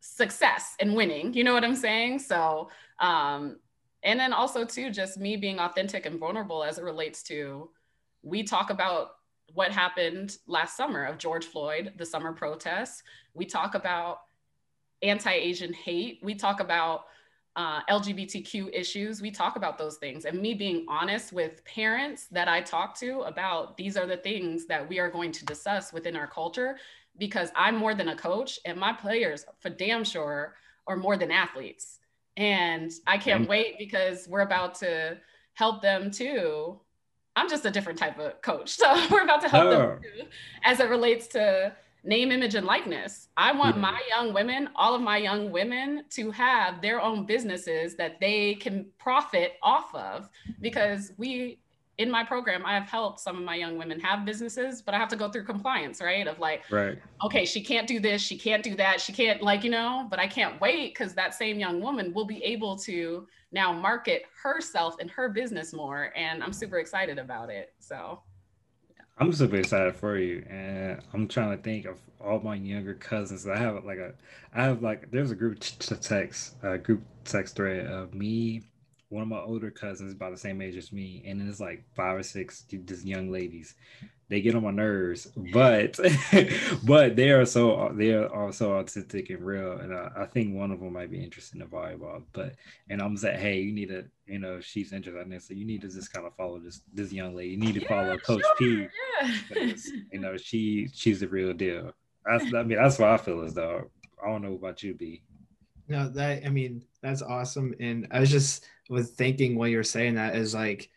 success 0.00 0.76
and 0.80 0.94
winning 0.94 1.32
you 1.34 1.44
know 1.44 1.52
what 1.52 1.64
i'm 1.64 1.76
saying? 1.76 2.18
So 2.18 2.68
um 2.98 3.58
and 4.02 4.18
then 4.18 4.32
also 4.32 4.64
too 4.64 4.90
just 4.90 5.18
me 5.18 5.36
being 5.36 5.60
authentic 5.60 6.06
and 6.06 6.18
vulnerable 6.18 6.64
as 6.64 6.78
it 6.78 6.84
relates 6.84 7.22
to 7.24 7.70
we 8.22 8.42
talk 8.42 8.70
about 8.70 9.12
what 9.54 9.72
happened 9.72 10.38
last 10.46 10.76
summer 10.76 11.04
of 11.04 11.18
George 11.18 11.46
Floyd, 11.46 11.92
the 11.96 12.06
summer 12.06 12.32
protests. 12.32 13.02
We 13.34 13.44
talk 13.44 13.74
about 13.74 14.20
anti 15.02 15.32
Asian 15.32 15.72
hate. 15.72 16.20
We 16.22 16.34
talk 16.34 16.60
about 16.60 17.04
uh, 17.56 17.82
LGBTQ 17.90 18.70
issues. 18.72 19.20
We 19.20 19.30
talk 19.30 19.56
about 19.56 19.76
those 19.76 19.96
things. 19.96 20.24
And 20.24 20.40
me 20.40 20.54
being 20.54 20.86
honest 20.88 21.32
with 21.32 21.64
parents 21.64 22.26
that 22.30 22.48
I 22.48 22.60
talk 22.60 22.98
to 23.00 23.22
about 23.22 23.76
these 23.76 23.96
are 23.96 24.06
the 24.06 24.16
things 24.16 24.66
that 24.66 24.88
we 24.88 24.98
are 24.98 25.10
going 25.10 25.32
to 25.32 25.44
discuss 25.44 25.92
within 25.92 26.16
our 26.16 26.26
culture 26.26 26.76
because 27.18 27.50
I'm 27.56 27.76
more 27.76 27.94
than 27.94 28.08
a 28.08 28.16
coach 28.16 28.58
and 28.64 28.78
my 28.78 28.92
players, 28.92 29.44
for 29.58 29.68
damn 29.68 30.04
sure, 30.04 30.54
are 30.86 30.96
more 30.96 31.16
than 31.16 31.30
athletes. 31.30 31.98
And 32.36 32.90
I 33.06 33.18
can't 33.18 33.48
wait 33.48 33.78
because 33.78 34.26
we're 34.28 34.40
about 34.40 34.74
to 34.76 35.18
help 35.54 35.82
them 35.82 36.10
too 36.10 36.80
I'm 37.36 37.48
just 37.48 37.64
a 37.64 37.70
different 37.70 37.98
type 37.98 38.18
of 38.18 38.40
coach. 38.42 38.76
So 38.80 39.06
we're 39.10 39.24
about 39.24 39.40
to 39.42 39.48
help 39.48 39.66
oh. 39.66 39.70
them 39.70 40.00
too, 40.02 40.26
as 40.64 40.80
it 40.80 40.88
relates 40.88 41.26
to 41.28 41.72
name, 42.02 42.32
image, 42.32 42.54
and 42.54 42.66
likeness. 42.66 43.28
I 43.36 43.52
want 43.52 43.76
yeah. 43.76 43.82
my 43.82 44.02
young 44.08 44.32
women, 44.32 44.70
all 44.74 44.94
of 44.94 45.02
my 45.02 45.18
young 45.18 45.50
women, 45.50 46.04
to 46.10 46.30
have 46.30 46.80
their 46.80 47.00
own 47.00 47.26
businesses 47.26 47.94
that 47.96 48.20
they 48.20 48.54
can 48.54 48.86
profit 48.98 49.54
off 49.62 49.94
of 49.94 50.30
because 50.60 51.12
we 51.18 51.58
in 52.00 52.10
my 52.10 52.24
program, 52.24 52.64
I 52.64 52.72
have 52.72 52.88
helped 52.88 53.20
some 53.20 53.36
of 53.36 53.42
my 53.42 53.56
young 53.56 53.76
women 53.76 54.00
have 54.00 54.24
businesses, 54.24 54.80
but 54.80 54.94
I 54.94 54.98
have 54.98 55.10
to 55.10 55.16
go 55.16 55.28
through 55.28 55.44
compliance, 55.44 56.00
right? 56.00 56.26
Of 56.26 56.38
like, 56.38 56.62
right. 56.70 56.98
okay, 57.22 57.44
she 57.44 57.62
can't 57.62 57.86
do 57.86 58.00
this, 58.00 58.22
she 58.22 58.38
can't 58.38 58.62
do 58.62 58.74
that, 58.76 59.02
she 59.02 59.12
can't, 59.12 59.42
like, 59.42 59.64
you 59.64 59.70
know, 59.70 60.06
but 60.08 60.18
I 60.18 60.26
can't 60.26 60.58
wait 60.62 60.94
because 60.94 61.12
that 61.12 61.34
same 61.34 61.58
young 61.58 61.82
woman 61.82 62.14
will 62.14 62.24
be 62.24 62.42
able 62.42 62.78
to 62.78 63.28
now 63.52 63.72
market 63.72 64.22
herself 64.42 64.96
and 65.00 65.10
her 65.10 65.28
business 65.28 65.72
more. 65.72 66.12
And 66.16 66.42
I'm 66.42 66.52
super 66.52 66.78
excited 66.78 67.18
about 67.18 67.50
it. 67.50 67.72
So, 67.78 68.20
yeah. 68.90 69.02
I'm 69.18 69.32
super 69.32 69.56
excited 69.56 69.96
for 69.96 70.16
you. 70.16 70.44
And 70.48 71.00
I'm 71.12 71.28
trying 71.28 71.56
to 71.56 71.62
think 71.62 71.86
of 71.86 71.98
all 72.20 72.40
my 72.40 72.54
younger 72.54 72.94
cousins. 72.94 73.46
I 73.46 73.56
have 73.56 73.84
like 73.84 73.98
a, 73.98 74.12
I 74.54 74.62
have 74.62 74.82
like, 74.82 75.10
there's 75.10 75.30
a 75.30 75.36
group 75.36 75.58
text, 75.60 76.56
a 76.62 76.78
group 76.78 77.02
text 77.24 77.56
thread 77.56 77.86
of 77.86 78.14
me, 78.14 78.62
one 79.08 79.22
of 79.22 79.28
my 79.28 79.40
older 79.40 79.70
cousins 79.70 80.12
about 80.12 80.30
the 80.30 80.38
same 80.38 80.62
age 80.62 80.76
as 80.76 80.92
me, 80.92 81.22
and 81.26 81.46
it's 81.48 81.60
like 81.60 81.82
five 81.96 82.16
or 82.16 82.22
six 82.22 82.62
just 82.62 83.04
young 83.04 83.30
ladies. 83.30 83.74
They 84.30 84.40
get 84.40 84.54
on 84.54 84.62
my 84.62 84.70
nerves, 84.70 85.26
but 85.52 85.98
but 86.84 87.16
they 87.16 87.30
are 87.30 87.44
so 87.44 87.92
they 87.92 88.12
are 88.12 88.32
also 88.32 88.80
autistic 88.80 89.28
and 89.28 89.44
real, 89.44 89.72
and 89.72 89.92
I, 89.92 90.08
I, 90.18 90.26
think 90.26 90.54
one 90.54 90.70
of 90.70 90.78
them 90.78 90.92
might 90.92 91.10
be 91.10 91.22
interested 91.22 91.60
in 91.60 91.66
volleyball. 91.66 92.22
But 92.32 92.54
and 92.88 93.02
I'm 93.02 93.16
saying, 93.16 93.40
hey, 93.40 93.58
you 93.60 93.72
need 93.72 93.88
to, 93.88 94.04
you 94.28 94.38
know, 94.38 94.60
she's 94.60 94.92
interested 94.92 95.20
in 95.20 95.30
this, 95.30 95.48
so 95.48 95.54
you 95.54 95.64
need 95.64 95.80
to 95.80 95.88
just 95.88 96.12
kind 96.12 96.28
of 96.28 96.36
follow 96.36 96.60
this 96.60 96.82
this 96.94 97.12
young 97.12 97.34
lady. 97.34 97.50
You 97.50 97.56
need 97.56 97.74
to 97.74 97.82
yeah, 97.82 97.88
follow 97.88 98.18
Coach 98.18 98.42
sure, 98.42 98.54
P. 98.56 98.88
Yeah. 99.50 99.72
you 100.12 100.20
know, 100.20 100.36
she 100.36 100.88
she's 100.94 101.18
the 101.18 101.26
real 101.26 101.52
deal. 101.52 101.92
That's, 102.24 102.54
I 102.54 102.62
mean, 102.62 102.78
that's 102.78 103.00
what 103.00 103.08
I 103.08 103.16
feel 103.16 103.42
as 103.42 103.54
though 103.54 103.90
I 104.24 104.28
don't 104.28 104.42
know 104.42 104.54
about 104.54 104.84
you, 104.84 104.94
B. 104.94 105.22
No, 105.88 106.08
that 106.08 106.46
I 106.46 106.50
mean 106.50 106.84
that's 107.02 107.20
awesome, 107.20 107.74
and 107.80 108.06
I 108.12 108.20
was 108.20 108.30
just 108.30 108.64
was 108.88 109.10
thinking 109.10 109.56
while 109.56 109.66
you're 109.66 109.82
saying 109.82 110.14
that 110.14 110.36
is 110.36 110.54
like 110.54 110.88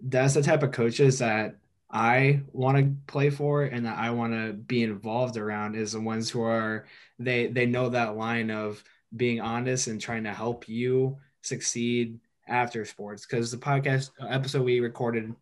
that's 0.00 0.34
the 0.34 0.42
type 0.42 0.64
of 0.64 0.72
coaches 0.72 1.20
that 1.20 1.59
I 1.92 2.42
want 2.52 2.78
to 2.78 2.94
play 3.12 3.30
for 3.30 3.64
and 3.64 3.84
that 3.86 3.98
I 3.98 4.10
want 4.10 4.32
to 4.32 4.52
be 4.52 4.82
involved 4.82 5.36
around 5.36 5.74
is 5.74 5.92
the 5.92 6.00
ones 6.00 6.30
who 6.30 6.42
are 6.42 6.86
they 7.18 7.48
they 7.48 7.66
know 7.66 7.88
that 7.88 8.16
line 8.16 8.50
of 8.50 8.82
being 9.16 9.40
honest 9.40 9.88
and 9.88 10.00
trying 10.00 10.24
to 10.24 10.32
help 10.32 10.68
you 10.68 11.18
succeed 11.42 12.20
after 12.46 12.84
sports. 12.84 13.26
Because 13.26 13.50
the 13.50 13.56
podcast 13.56 14.10
episode 14.28 14.62
we 14.62 14.80
recorded 14.80 15.34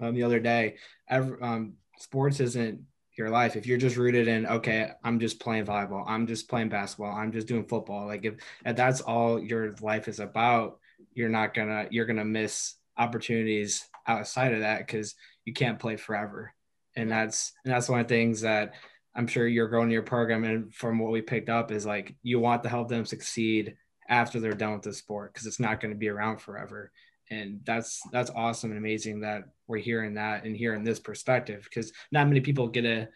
um, 0.00 0.14
the 0.14 0.22
other 0.22 0.40
day 0.40 0.76
every, 1.08 1.40
um, 1.42 1.74
sports 1.98 2.40
isn't 2.40 2.80
your 3.18 3.28
life. 3.28 3.54
If 3.54 3.66
you're 3.66 3.76
just 3.76 3.96
rooted 3.96 4.28
in 4.28 4.46
okay 4.46 4.92
i'm 5.04 5.20
just 5.20 5.40
playing 5.40 5.66
volleyball 5.66 6.04
i'm 6.06 6.26
just 6.26 6.48
playing 6.48 6.70
basketball 6.70 7.12
i'm 7.12 7.32
just 7.32 7.46
doing 7.46 7.66
football 7.66 8.06
like 8.06 8.24
if, 8.24 8.34
if 8.64 8.76
that's 8.76 9.02
all 9.02 9.38
your 9.38 9.74
life 9.82 10.08
is 10.08 10.20
about 10.20 10.78
you're 11.12 11.28
not 11.28 11.52
gonna 11.52 11.86
you're 11.90 12.06
gonna 12.06 12.24
miss 12.24 12.76
opportunities 12.96 13.88
outside 14.06 14.52
of 14.54 14.60
that 14.60 14.78
because 14.86 15.14
you 15.50 15.54
can't 15.54 15.80
play 15.80 15.96
forever. 15.96 16.54
And 16.94 17.10
that's 17.10 17.52
and 17.64 17.74
that's 17.74 17.88
one 17.88 17.98
of 17.98 18.06
the 18.06 18.14
things 18.14 18.42
that 18.42 18.74
i'm 19.16 19.26
sure 19.26 19.48
you're 19.48 19.66
growing 19.66 19.90
your 19.90 20.02
program 20.02 20.44
and 20.44 20.72
from 20.72 21.00
what 21.00 21.10
we 21.10 21.20
picked 21.20 21.48
up 21.48 21.72
is 21.72 21.84
like 21.84 22.14
you 22.22 22.38
want 22.38 22.62
to 22.62 22.68
help 22.68 22.88
them 22.88 23.04
succeed 23.04 23.74
after 24.08 24.38
they're 24.38 24.52
done 24.52 24.74
with 24.74 24.82
the 24.82 24.92
sport 24.92 25.32
because 25.32 25.48
it's 25.48 25.58
not 25.58 25.80
going 25.80 25.92
to 25.92 25.98
be 25.98 26.08
around 26.08 26.38
forever. 26.38 26.92
And 27.32 27.60
that's 27.64 28.00
that's 28.12 28.30
awesome 28.30 28.70
and 28.70 28.78
amazing 28.78 29.20
that 29.20 29.42
we're 29.66 29.78
hearing 29.78 30.14
that 30.14 30.44
and 30.44 30.56
hearing 30.56 30.84
this 30.84 31.00
perspective 31.00 31.64
because 31.64 31.92
not 32.12 32.28
many 32.28 32.40
people 32.40 32.68
get 32.68 32.82
to 32.82 33.08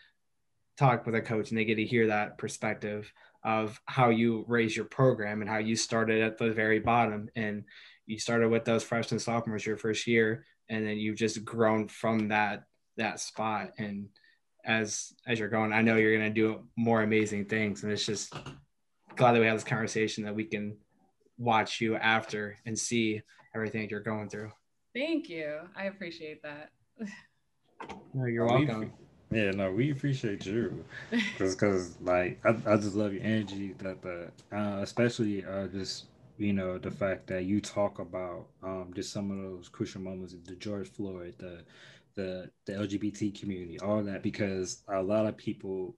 talk 0.77 1.07
with 1.07 1.15
a 1.15 1.21
coach 1.21 1.51
and 1.51 1.59
they 1.59 1.65
get 1.65 1.77
to 1.77 1.85
hear 1.85 2.09
that 2.09 2.37
perspective 2.39 3.13
of 3.45 3.81
how 3.87 4.11
you 4.11 4.45
raise 4.49 4.75
your 4.75 4.87
program 4.87 5.41
and 5.41 5.51
how 5.51 5.59
you 5.59 5.77
started 5.77 6.21
at 6.21 6.39
the 6.39 6.51
very 6.51 6.81
bottom. 6.81 7.29
And 7.37 7.65
you 8.07 8.19
started 8.19 8.49
with 8.49 8.65
those 8.65 8.83
freshmen 8.83 9.21
sophomores 9.21 9.67
your 9.67 9.77
first 9.77 10.09
year 10.09 10.45
and 10.69 10.87
then 10.87 10.99
you've 10.99 11.17
just 11.17 11.45
grown 11.45 11.89
from 11.89 12.29
that 12.29 12.65
that 12.97 13.21
spot. 13.21 13.73
And 13.79 14.09
as 14.65 15.13
as 15.27 15.39
you're 15.39 15.49
going 15.49 15.75
i 15.75 15.83
know 15.83 15.97
you're 15.97 16.17
going 16.17 16.33
to 16.33 16.41
do 16.41 16.65
more 16.77 17.03
amazing 17.03 17.45
things. 17.47 17.83
And 17.83 17.93
it's 17.93 18.07
just 18.07 18.33
glad 19.17 19.33
that 19.33 19.41
we 19.41 19.47
have 19.47 19.57
this 19.57 19.65
conversation 19.65 20.25
that 20.25 20.35
we 20.35 20.45
can 20.45 20.77
watch 21.39 21.81
you 21.81 21.97
after 21.97 22.59
and 22.67 22.79
see 22.79 23.21
everything 23.55 23.83
that 23.83 23.91
you're 23.91 24.01
going 24.01 24.29
through. 24.29 24.51
Thank 24.95 25.29
you. 25.29 25.61
I 25.77 25.85
appreciate 25.85 26.43
that. 26.43 26.71
No, 28.15 28.25
you're 28.27 28.47
welcome. 28.47 28.93
yeah, 29.31 29.51
no, 29.51 29.71
we 29.71 29.91
appreciate 29.91 30.47
you, 30.47 30.85
just 31.37 31.59
because 31.59 31.99
like 32.01 32.41
I, 32.45 32.51
I 32.67 32.77
just 32.77 32.95
love 32.95 33.13
your 33.13 33.23
energy 33.23 33.75
that 33.79 34.01
the 34.01 34.31
uh, 34.57 34.79
especially 34.81 35.45
uh, 35.45 35.67
just 35.67 36.05
you 36.39 36.53
know 36.53 36.79
the 36.79 36.91
fact 36.91 37.27
that 37.27 37.45
you 37.45 37.61
talk 37.61 37.99
about 37.99 38.47
um, 38.63 38.93
just 38.95 39.13
some 39.13 39.31
of 39.31 39.39
those 39.39 39.69
crucial 39.69 40.01
moments 40.01 40.35
the 40.45 40.55
george 40.57 40.89
floyd 40.91 41.35
the 41.39 41.65
the 42.15 42.51
the 42.67 42.73
lgbt 42.73 43.39
community 43.39 43.79
all 43.81 44.03
that 44.03 44.23
because 44.23 44.83
a 44.89 45.03
lot 45.03 45.27
of 45.27 45.37
people 45.37 45.95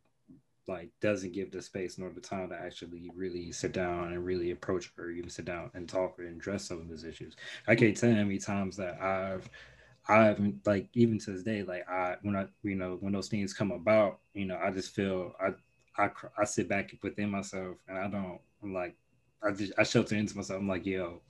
like 0.68 0.90
doesn't 1.00 1.32
give 1.32 1.50
the 1.50 1.62
space 1.62 1.98
nor 1.98 2.10
the 2.10 2.20
time 2.20 2.48
to 2.48 2.56
actually 2.56 3.10
really 3.14 3.52
sit 3.52 3.72
down 3.72 4.12
and 4.12 4.24
really 4.24 4.50
approach 4.50 4.92
or 4.98 5.10
even 5.10 5.30
sit 5.30 5.44
down 5.44 5.70
and 5.74 5.88
talk 5.88 6.16
and 6.18 6.28
address 6.28 6.64
some 6.64 6.80
of 6.80 6.88
those 6.88 7.04
issues. 7.04 7.36
I 7.68 7.76
can't 7.76 7.96
tell 7.96 8.10
how 8.10 8.16
many 8.16 8.38
times 8.38 8.76
that 8.76 9.00
i've 9.00 9.48
i've 10.08 10.40
like 10.64 10.88
even 10.94 11.18
to 11.18 11.32
this 11.32 11.42
day 11.42 11.62
like 11.62 11.88
i 11.88 12.16
when 12.22 12.36
i 12.36 12.46
you 12.62 12.74
know 12.76 12.96
when 13.00 13.12
those 13.12 13.28
things 13.28 13.52
come 13.52 13.72
about 13.72 14.20
you 14.34 14.44
know 14.44 14.58
i 14.62 14.70
just 14.70 14.94
feel 14.94 15.32
i 15.40 15.50
i, 16.02 16.10
I 16.38 16.44
sit 16.44 16.68
back 16.68 16.92
within 17.02 17.30
myself 17.30 17.76
and 17.88 17.98
i 17.98 18.08
don't 18.08 18.40
like 18.62 18.96
I 19.42 19.52
just 19.52 19.72
I 19.78 19.82
shelter 19.82 20.16
into 20.16 20.36
myself. 20.36 20.60
I'm 20.60 20.68
like, 20.68 20.86
yo, 20.86 21.20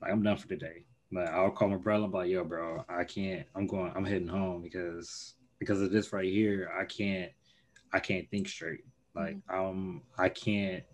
like 0.00 0.12
I'm 0.12 0.22
done 0.22 0.36
for 0.36 0.48
the 0.48 0.56
day. 0.56 0.84
Like 1.12 1.28
I'll 1.28 1.50
call 1.50 1.68
my 1.68 1.76
brother. 1.76 2.04
I'm 2.04 2.12
like, 2.12 2.30
yo, 2.30 2.44
bro, 2.44 2.84
I 2.88 3.04
can't. 3.04 3.46
I'm 3.54 3.66
going. 3.66 3.92
I'm 3.94 4.04
heading 4.04 4.28
home 4.28 4.62
because 4.62 5.34
because 5.58 5.80
of 5.80 5.90
this 5.90 6.12
right 6.12 6.30
here. 6.30 6.70
I 6.78 6.84
can't. 6.84 7.32
I 7.92 8.00
can't 8.00 8.30
think 8.30 8.48
straight. 8.48 8.84
Like 9.14 9.36
mm-hmm. 9.36 9.60
um, 9.60 10.02
I 10.16 10.28
can't. 10.28 10.84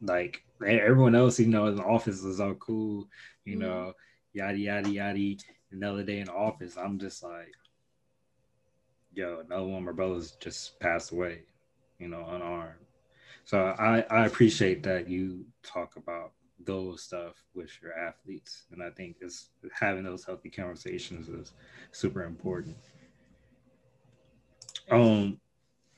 Like 0.00 0.44
everyone 0.64 1.14
else, 1.14 1.40
you 1.40 1.46
know, 1.46 1.66
in 1.66 1.76
the 1.76 1.84
office 1.84 2.22
is 2.22 2.40
all 2.40 2.54
cool. 2.54 3.08
You 3.44 3.56
mm-hmm. 3.56 3.62
know, 3.62 3.92
yada 4.32 4.58
yada 4.58 4.90
yada. 4.90 5.36
Another 5.72 6.04
day 6.04 6.20
in 6.20 6.26
the 6.26 6.32
office, 6.32 6.76
I'm 6.76 7.00
just 7.00 7.24
like, 7.24 7.52
yo, 9.12 9.40
another 9.44 9.64
one 9.64 9.78
of 9.78 9.84
my 9.84 9.92
brothers 9.92 10.36
just 10.40 10.78
passed 10.78 11.10
away. 11.10 11.42
You 11.98 12.08
know, 12.08 12.24
unarmed 12.28 12.84
so 13.44 13.74
I, 13.78 14.04
I 14.10 14.26
appreciate 14.26 14.82
that 14.84 15.08
you 15.08 15.44
talk 15.62 15.96
about 15.96 16.32
those 16.64 17.02
stuff 17.02 17.34
with 17.54 17.70
your 17.82 17.92
athletes. 17.92 18.64
And 18.72 18.82
I 18.82 18.90
think 18.90 19.16
it's 19.20 19.50
having 19.72 20.04
those 20.04 20.24
healthy 20.24 20.50
conversations 20.50 21.28
is 21.28 21.52
super 21.92 22.24
important. 22.24 22.76
Um 24.90 25.40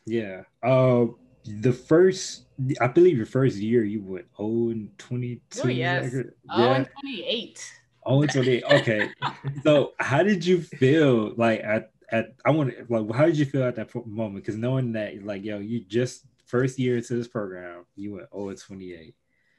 yeah. 0.05 0.43
Uh 0.63 1.07
the 1.45 1.73
first 1.73 2.47
I 2.81 2.89
believe 2.89 3.17
your 3.17 3.27
first 3.27 3.57
year 3.57 3.85
you 3.85 4.03
went 4.03 4.27
0 4.37 4.71
and 4.71 4.99
22. 4.99 5.61
Oh 5.65 5.69
yes. 5.69 6.13
Yeah. 6.13 6.57
0 6.57 6.73
and 6.73 6.89
28. 7.01 7.73
Oh, 8.09 8.23
and 8.23 8.31
28. 8.31 8.65
Okay. 8.65 9.11
so 9.65 9.93
how 9.99 10.23
did 10.23 10.45
you 10.45 10.63
feel 10.63 11.35
like 11.37 11.61
at 11.63 11.91
at 12.11 12.35
I 12.45 12.51
want 12.51 12.71
to 12.71 12.87
like 12.89 13.15
how 13.15 13.27
did 13.27 13.37
you 13.37 13.45
feel 13.45 13.65
at 13.65 13.77
that 13.77 13.93
moment? 14.07 14.45
Because 14.45 14.57
knowing 14.57 14.93
that 14.93 15.25
like 15.25 15.45
yo, 15.45 15.59
you 15.59 15.81
just 15.81 16.25
first 16.47 16.79
year 16.79 16.97
into 16.97 17.15
this 17.15 17.29
program, 17.29 17.85
you 17.95 18.15
went 18.15 18.29
0 18.33 18.55
28. 18.55 19.15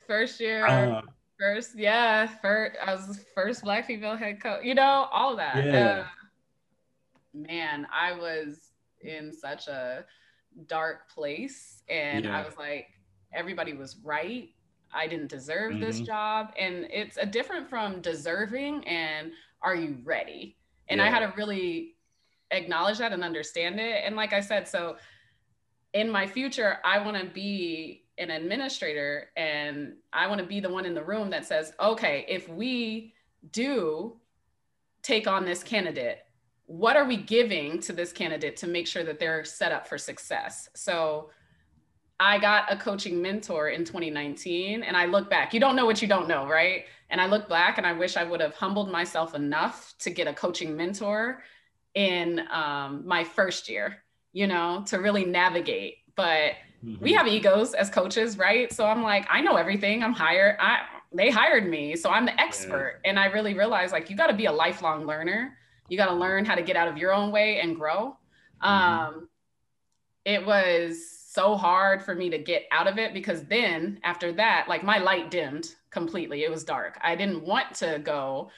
First 0.07 0.39
year, 0.39 0.65
uh, 0.65 1.01
first, 1.39 1.77
yeah, 1.77 2.27
first, 2.41 2.77
I 2.83 2.93
was 2.93 3.07
the 3.07 3.23
first 3.35 3.63
black 3.63 3.85
female 3.85 4.15
head 4.15 4.41
coach, 4.41 4.63
you 4.63 4.73
know, 4.73 5.07
all 5.11 5.35
that. 5.35 5.63
Yeah. 5.63 6.05
Uh, 6.05 6.05
man, 7.33 7.85
I 7.93 8.13
was 8.13 8.71
in 9.01 9.31
such 9.33 9.67
a 9.67 10.05
dark 10.65 11.09
place. 11.09 11.83
And 11.89 12.25
yeah. 12.25 12.39
I 12.39 12.45
was 12.45 12.57
like, 12.57 12.87
everybody 13.33 13.73
was 13.73 13.97
right. 14.03 14.49
I 14.91 15.07
didn't 15.07 15.27
deserve 15.27 15.73
mm-hmm. 15.73 15.81
this 15.81 15.99
job. 15.99 16.53
And 16.57 16.87
it's 16.91 17.17
a 17.17 17.25
different 17.25 17.69
from 17.69 18.01
deserving 18.01 18.87
and 18.87 19.31
are 19.61 19.75
you 19.75 19.97
ready? 20.03 20.57
And 20.89 20.99
yeah. 20.99 21.07
I 21.07 21.09
had 21.09 21.19
to 21.19 21.33
really 21.35 21.95
acknowledge 22.51 22.97
that 22.99 23.11
and 23.11 23.23
understand 23.23 23.79
it. 23.79 24.03
And 24.05 24.15
like 24.15 24.33
I 24.33 24.39
said, 24.39 24.67
so 24.67 24.95
in 25.97 26.11
my 26.11 26.27
future, 26.27 26.77
I 26.85 26.99
want 26.99 27.17
to 27.17 27.25
be 27.25 28.03
an 28.19 28.29
administrator 28.29 29.29
and 29.35 29.93
I 30.13 30.27
want 30.27 30.39
to 30.39 30.45
be 30.45 30.59
the 30.59 30.69
one 30.69 30.85
in 30.85 30.93
the 30.93 31.03
room 31.03 31.31
that 31.31 31.45
says, 31.45 31.73
okay, 31.79 32.23
if 32.29 32.47
we 32.47 33.15
do 33.51 34.17
take 35.01 35.25
on 35.25 35.43
this 35.43 35.63
candidate, 35.63 36.19
what 36.67 36.95
are 36.95 37.05
we 37.05 37.17
giving 37.17 37.79
to 37.81 37.93
this 37.93 38.11
candidate 38.11 38.57
to 38.57 38.67
make 38.67 38.85
sure 38.85 39.03
that 39.03 39.19
they're 39.19 39.43
set 39.43 39.71
up 39.71 39.87
for 39.87 39.97
success? 39.97 40.69
So 40.75 41.31
I 42.19 42.37
got 42.37 42.71
a 42.71 42.77
coaching 42.77 43.19
mentor 43.19 43.69
in 43.69 43.83
2019 43.83 44.83
and 44.83 44.95
I 44.95 45.05
look 45.05 45.31
back, 45.31 45.51
you 45.51 45.59
don't 45.59 45.75
know 45.75 45.87
what 45.87 45.99
you 45.99 46.07
don't 46.07 46.27
know, 46.27 46.47
right? 46.47 46.85
And 47.09 47.19
I 47.19 47.25
look 47.25 47.49
back 47.49 47.79
and 47.79 47.87
I 47.87 47.93
wish 47.93 48.17
I 48.17 48.23
would 48.23 48.41
have 48.41 48.53
humbled 48.53 48.91
myself 48.91 49.33
enough 49.33 49.95
to 49.99 50.11
get 50.11 50.27
a 50.27 50.33
coaching 50.33 50.77
mentor 50.77 51.41
in 51.95 52.43
um, 52.51 53.01
my 53.03 53.23
first 53.23 53.67
year 53.67 54.03
you 54.33 54.47
know, 54.47 54.83
to 54.87 54.97
really 54.97 55.25
navigate. 55.25 55.97
But 56.15 56.53
mm-hmm. 56.83 57.03
we 57.03 57.13
have 57.13 57.27
egos 57.27 57.73
as 57.73 57.89
coaches, 57.89 58.37
right? 58.37 58.71
So 58.71 58.85
I'm 58.85 59.03
like, 59.03 59.27
I 59.29 59.41
know 59.41 59.55
everything. 59.55 60.03
I'm 60.03 60.13
hired. 60.13 60.57
I 60.59 60.81
they 61.13 61.29
hired 61.29 61.67
me, 61.67 61.95
so 61.95 62.09
I'm 62.09 62.25
the 62.25 62.39
expert. 62.39 62.99
Yeah. 63.03 63.11
And 63.11 63.19
I 63.19 63.27
really 63.27 63.53
realized 63.53 63.93
like 63.93 64.09
you 64.09 64.17
got 64.17 64.27
to 64.27 64.35
be 64.35 64.45
a 64.45 64.51
lifelong 64.51 65.05
learner. 65.05 65.57
You 65.89 65.97
got 65.97 66.07
to 66.07 66.15
learn 66.15 66.43
how 66.43 66.55
to 66.55 66.61
get 66.61 66.75
out 66.75 66.87
of 66.87 66.97
your 66.97 67.13
own 67.13 67.31
way 67.31 67.59
and 67.61 67.75
grow. 67.75 68.17
Mm-hmm. 68.63 68.67
Um, 68.67 69.29
it 70.25 70.45
was 70.45 71.17
so 71.37 71.55
hard 71.55 72.03
for 72.03 72.15
me 72.15 72.29
to 72.29 72.37
get 72.37 72.63
out 72.71 72.87
of 72.87 72.97
it 72.97 73.13
because 73.13 73.45
then 73.45 73.99
after 74.03 74.33
that, 74.33 74.65
like 74.67 74.83
my 74.83 74.97
light 74.97 75.31
dimmed 75.31 75.75
completely. 75.91 76.43
It 76.43 76.51
was 76.51 76.63
dark. 76.63 76.99
I 77.01 77.15
didn't 77.15 77.43
want 77.43 77.75
to 77.75 78.01
go 78.03 78.49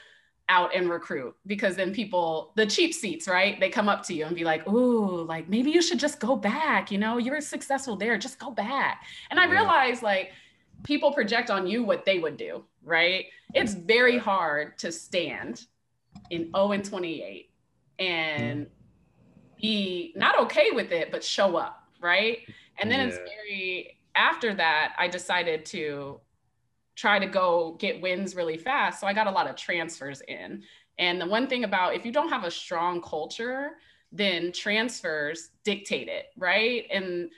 out 0.50 0.76
and 0.76 0.90
recruit 0.90 1.36
because 1.46 1.76
then 1.76 1.94
people, 1.94 2.52
the 2.56 2.66
cheap 2.66 2.94
seats, 2.94 3.28
right? 3.28 3.60
They 3.60 3.70
come 3.70 3.88
up 3.88 4.04
to 4.08 4.14
you 4.14 4.26
and 4.26 4.36
be 4.36 4.44
like, 4.44 4.68
ooh, 4.68 5.24
like 5.24 5.48
maybe 5.48 5.72
you 5.72 5.82
should 5.82 6.00
just 6.00 6.20
go 6.20 6.36
back. 6.36 6.92
You 6.92 6.98
know, 6.98 7.18
you're 7.18 7.40
successful 7.40 7.96
there, 7.96 8.18
just 8.18 8.40
go 8.40 8.52
back. 8.52 9.04
And 9.30 9.40
I 9.40 9.46
yeah. 9.46 9.52
realized 9.52 10.04
like 10.04 10.32
people 10.84 11.14
project 11.14 11.50
on 11.50 11.68
you 11.68 11.84
what 11.84 12.04
they 12.04 12.20
would 12.20 12.36
do, 12.36 12.66
right? 12.84 13.26
It's 13.54 13.74
very 13.74 14.18
hard 14.18 14.78
to 14.80 14.92
stand 14.92 15.66
in 16.32 16.52
0 16.56 16.72
and 16.72 16.84
28 16.84 17.50
and 18.00 18.68
be 19.62 20.14
not 20.16 20.40
okay 20.40 20.72
with 20.72 20.92
it, 20.92 21.12
but 21.12 21.24
show 21.24 21.58
up, 21.58 21.84
right? 22.02 22.40
And 22.80 22.92
then 22.92 23.00
yeah. 23.00 23.06
it's 23.08 23.18
very, 23.18 24.00
after 24.16 24.54
that, 24.56 24.94
I 24.98 25.08
decided 25.08 25.66
to 25.68 26.20
try 27.00 27.18
to 27.18 27.26
go 27.26 27.78
get 27.80 28.02
wins 28.02 28.36
really 28.36 28.58
fast. 28.58 29.00
So 29.00 29.08
I 29.08 29.14
got 29.14 29.28
a 29.28 29.32
lot 29.32 29.50
of 29.50 29.56
transfers 29.56 30.22
in. 30.28 30.64
And 30.98 31.22
the 31.22 31.26
one 31.26 31.48
thing 31.48 31.64
about 31.64 31.96
if 31.96 32.06
you 32.06 32.12
don't 32.12 32.28
have 32.28 32.44
a 32.44 32.52
strong 32.52 33.02
culture, 33.02 33.72
then 34.12 34.52
transfers 34.52 35.52
dictate 35.64 36.10
it, 36.10 36.26
right? 36.38 36.86
And 36.92 37.30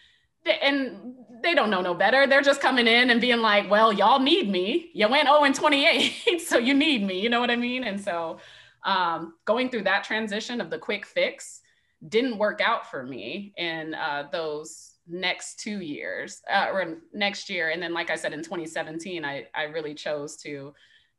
and 0.44 1.14
they 1.44 1.54
don't 1.54 1.70
know 1.70 1.82
no 1.82 1.94
better. 1.94 2.26
They're 2.26 2.42
just 2.42 2.62
coming 2.62 2.88
in 2.88 3.12
and 3.12 3.22
being 3.22 3.42
like, 3.42 3.70
well, 3.70 3.94
y'all 3.94 4.20
need 4.20 4.50
me. 4.50 4.90
You 4.96 5.08
went 5.08 5.28
0 5.28 5.44
and 5.44 5.54
28, 5.54 6.42
so 6.48 6.58
you 6.58 6.74
need 6.74 7.06
me. 7.06 7.22
You 7.22 7.30
know 7.30 7.40
what 7.40 7.52
I 7.52 7.56
mean? 7.56 7.84
And 7.84 8.02
so 8.02 8.40
um, 8.84 9.36
going 9.46 9.70
through 9.70 9.84
that 9.84 10.04
transition 10.04 10.60
of 10.60 10.72
the 10.72 10.80
quick 10.80 11.06
fix 11.06 11.62
didn't 12.10 12.40
work 12.40 12.60
out 12.62 12.90
for 12.90 13.04
me 13.04 13.54
in 13.58 13.94
uh, 13.94 14.30
those 14.32 14.91
next 15.08 15.60
two 15.60 15.82
years 15.82 16.42
uh, 16.52 16.68
or 16.72 16.98
next 17.14 17.50
year. 17.50 17.70
And 17.70 17.82
then, 17.82 17.94
like 17.94 18.10
I 18.10 18.16
said, 18.16 18.34
in 18.34 18.44
2017, 18.44 19.26
I, 19.26 19.48
I 19.56 19.64
really 19.64 19.94
chose 19.94 20.36
to 20.38 20.74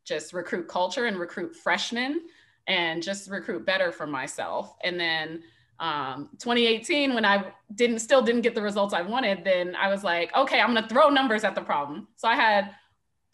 just 0.05 0.33
recruit 0.33 0.67
culture 0.67 1.05
and 1.05 1.17
recruit 1.17 1.55
freshmen 1.55 2.21
and 2.67 3.03
just 3.03 3.29
recruit 3.29 3.65
better 3.65 3.91
for 3.91 4.07
myself. 4.07 4.75
And 4.83 4.99
then 4.99 5.43
um, 5.79 6.29
2018 6.37 7.13
when 7.13 7.25
i 7.25 7.51
didn't 7.75 7.99
still 7.99 8.21
didn't 8.21 8.41
get 8.41 8.55
the 8.55 8.61
results 8.61 8.93
i 8.93 9.01
wanted 9.01 9.43
then 9.43 9.75
i 9.75 9.89
was 9.89 10.03
like 10.03 10.33
okay 10.35 10.61
i'm 10.61 10.71
going 10.71 10.83
to 10.83 10.87
throw 10.89 11.09
numbers 11.09 11.43
at 11.43 11.55
the 11.55 11.61
problem 11.61 12.07
so 12.15 12.27
i 12.27 12.35
had 12.35 12.71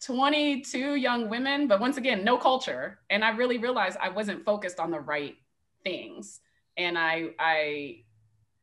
22 0.02 0.96
young 0.96 1.28
women 1.28 1.68
but 1.68 1.80
once 1.80 1.96
again 1.96 2.24
no 2.24 2.36
culture 2.38 2.98
and 3.10 3.24
i 3.24 3.30
really 3.30 3.58
realized 3.58 3.98
i 4.00 4.08
wasn't 4.08 4.44
focused 4.44 4.80
on 4.80 4.90
the 4.90 4.98
right 4.98 5.36
things 5.84 6.40
and 6.76 6.98
i 6.98 7.28
i 7.38 7.98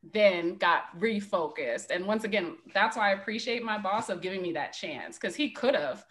then 0.04 0.56
got 0.56 0.98
refocused. 1.00 1.90
And 1.90 2.06
once 2.06 2.24
again 2.24 2.58
that's 2.74 2.96
why 2.98 3.10
i 3.10 3.14
appreciate 3.14 3.64
my 3.64 3.78
boss 3.78 4.10
of 4.10 4.22
giving 4.22 4.42
me 4.42 4.54
that 4.54 4.74
chance 4.74 5.18
because 5.18 5.36
he 5.36 5.52
could 5.52 5.76
have 5.76 6.06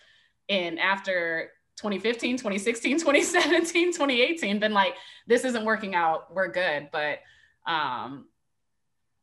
and 0.49 0.78
after 0.78 1.51
2015 1.76 2.39
2016 2.39 2.99
2017 2.99 3.93
2018 3.93 4.59
been 4.59 4.72
like 4.72 4.95
this 5.26 5.45
isn't 5.45 5.64
working 5.64 5.95
out. 5.95 6.34
We're 6.34 6.49
good. 6.49 6.89
But 6.91 7.20
um, 7.66 8.26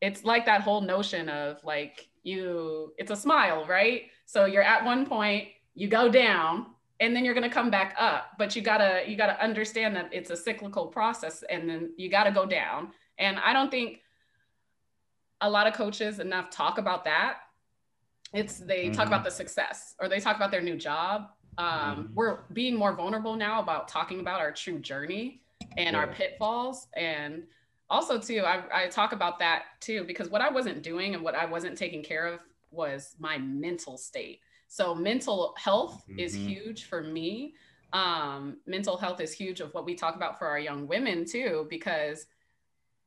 it's 0.02 0.24
like 0.24 0.46
that 0.46 0.62
whole 0.62 0.82
notion 0.82 1.30
of 1.30 1.64
like 1.64 2.08
you, 2.24 2.94
it's 2.98 3.12
a 3.12 3.16
smile, 3.16 3.66
right? 3.66 4.04
So 4.26 4.46
you're 4.46 4.64
at 4.64 4.86
one 4.86 5.06
point, 5.06 5.48
you 5.76 5.88
go 5.88 6.10
down, 6.10 6.68
and 7.00 7.16
then 7.16 7.26
you're 7.26 7.34
going 7.34 7.50
to 7.50 7.54
come 7.54 7.70
back 7.70 7.96
up. 7.98 8.32
But 8.38 8.56
you 8.56 8.62
gotta 8.62 9.04
you 9.08 9.18
gotta 9.18 9.42
understand 9.44 9.96
that 9.96 10.10
it's 10.14 10.30
a 10.30 10.38
cyclical 10.38 10.88
process 10.88 11.44
and 11.50 11.70
then 11.70 11.94
you 11.98 12.10
gotta 12.10 12.32
go 12.32 12.46
down. 12.46 12.92
And 13.20 13.38
i 13.40 13.54
don't 13.54 13.70
think 13.70 14.00
a 15.44 15.50
lot 15.50 15.68
of 15.68 15.74
coaches 15.74 16.20
enough 16.20 16.50
talk 16.50 16.78
about 16.78 17.04
that 17.04 17.38
it's 18.34 18.58
they 18.58 18.86
mm-hmm. 18.86 18.94
talk 18.94 19.08
about 19.08 19.24
the 19.24 19.30
success 19.30 19.96
or 20.00 20.10
they 20.10 20.20
talk 20.20 20.36
about 20.36 20.50
their 20.50 20.62
new 20.62 20.76
job 20.76 21.28
um, 21.60 21.68
mm-hmm. 21.68 22.14
we're 22.16 22.40
being 22.54 22.76
more 22.76 22.96
vulnerable 22.96 23.36
now 23.36 23.62
about 23.62 23.88
talking 23.88 24.20
about 24.20 24.40
our 24.40 24.52
true 24.52 24.80
journey 24.80 25.42
and 25.78 25.94
yeah. 25.94 26.00
our 26.00 26.08
pitfalls 26.08 26.88
and 26.96 27.44
also 27.90 28.20
too 28.20 28.42
I, 28.46 28.64
I 28.74 28.88
talk 28.88 29.12
about 29.12 29.38
that 29.40 29.64
too 29.80 30.04
because 30.06 30.30
what 30.30 30.42
i 30.42 30.50
wasn't 30.50 30.82
doing 30.82 31.14
and 31.14 31.24
what 31.24 31.36
i 31.36 31.46
wasn't 31.46 31.78
taking 31.78 32.04
care 32.04 32.26
of 32.26 32.40
was 32.72 33.16
my 33.20 33.38
mental 33.38 33.98
state 33.98 34.40
so 34.68 34.96
mental 34.96 35.54
health 35.58 36.04
mm-hmm. 36.10 36.20
is 36.20 36.34
huge 36.34 36.86
for 36.86 37.04
me 37.04 37.54
um, 37.92 38.58
mental 38.66 38.98
health 38.98 39.22
is 39.22 39.32
huge 39.32 39.60
of 39.60 39.72
what 39.76 39.86
we 39.86 39.94
talk 39.94 40.16
about 40.16 40.40
for 40.40 40.48
our 40.48 40.58
young 40.58 40.88
women 40.88 41.26
too 41.26 41.68
because 41.70 42.26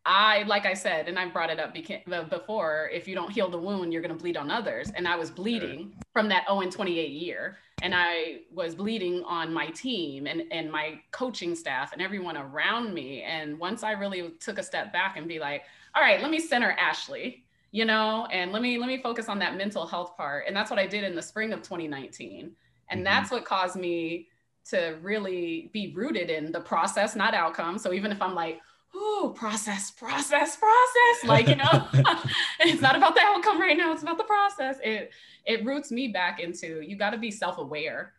I, 0.08 0.44
like 0.44 0.66
I 0.66 0.74
said, 0.74 1.08
and 1.08 1.18
I 1.18 1.26
brought 1.26 1.50
it 1.50 1.58
up 1.58 1.74
beca- 1.74 2.30
before, 2.30 2.88
if 2.92 3.08
you 3.08 3.16
don't 3.16 3.30
heal 3.30 3.50
the 3.50 3.58
wound, 3.58 3.92
you're 3.92 4.02
going 4.02 4.16
to 4.16 4.18
bleed 4.18 4.36
on 4.36 4.52
others. 4.52 4.92
And 4.94 5.08
I 5.08 5.16
was 5.16 5.32
bleeding 5.32 5.94
from 6.12 6.28
that 6.28 6.44
0 6.46 6.60
and 6.60 6.70
28 6.70 7.10
year. 7.10 7.58
And 7.82 7.92
I 7.92 8.42
was 8.54 8.76
bleeding 8.76 9.24
on 9.24 9.52
my 9.52 9.66
team 9.66 10.28
and, 10.28 10.44
and 10.52 10.70
my 10.70 11.00
coaching 11.10 11.56
staff 11.56 11.92
and 11.92 12.00
everyone 12.00 12.36
around 12.36 12.94
me. 12.94 13.22
And 13.22 13.58
once 13.58 13.82
I 13.82 13.92
really 13.92 14.30
took 14.38 14.58
a 14.58 14.62
step 14.62 14.92
back 14.92 15.16
and 15.16 15.26
be 15.26 15.40
like, 15.40 15.64
all 15.96 16.02
right, 16.02 16.22
let 16.22 16.30
me 16.30 16.38
center 16.38 16.70
Ashley, 16.78 17.44
you 17.72 17.84
know, 17.84 18.28
and 18.30 18.52
let 18.52 18.62
me, 18.62 18.78
let 18.78 18.86
me 18.86 19.02
focus 19.02 19.28
on 19.28 19.40
that 19.40 19.56
mental 19.56 19.86
health 19.86 20.16
part. 20.16 20.44
And 20.46 20.54
that's 20.54 20.70
what 20.70 20.78
I 20.78 20.86
did 20.86 21.02
in 21.02 21.16
the 21.16 21.22
spring 21.22 21.52
of 21.52 21.62
2019. 21.62 22.52
And 22.88 22.98
mm-hmm. 22.98 23.04
that's 23.04 23.32
what 23.32 23.44
caused 23.44 23.74
me 23.74 24.28
to 24.70 24.98
really 25.02 25.68
be 25.72 25.92
rooted 25.94 26.30
in 26.30 26.52
the 26.52 26.60
process, 26.60 27.16
not 27.16 27.34
outcome. 27.34 27.76
So 27.76 27.92
even 27.92 28.12
if 28.12 28.22
I'm 28.22 28.34
like, 28.34 28.60
oh, 28.96 29.32
process, 29.36 29.90
process, 29.90 30.56
process. 30.56 31.24
Like, 31.24 31.48
you 31.48 31.56
know, 31.56 31.88
it's 32.60 32.80
not 32.80 32.96
about 32.96 33.14
the 33.14 33.20
outcome 33.22 33.60
right 33.60 33.76
now. 33.76 33.92
It's 33.92 34.02
about 34.02 34.18
the 34.18 34.24
process. 34.24 34.78
It 34.82 35.12
it 35.44 35.64
roots 35.64 35.90
me 35.90 36.08
back 36.08 36.40
into 36.40 36.80
you 36.80 36.96
got 36.96 37.10
to 37.10 37.18
be 37.18 37.30
self-aware 37.30 38.12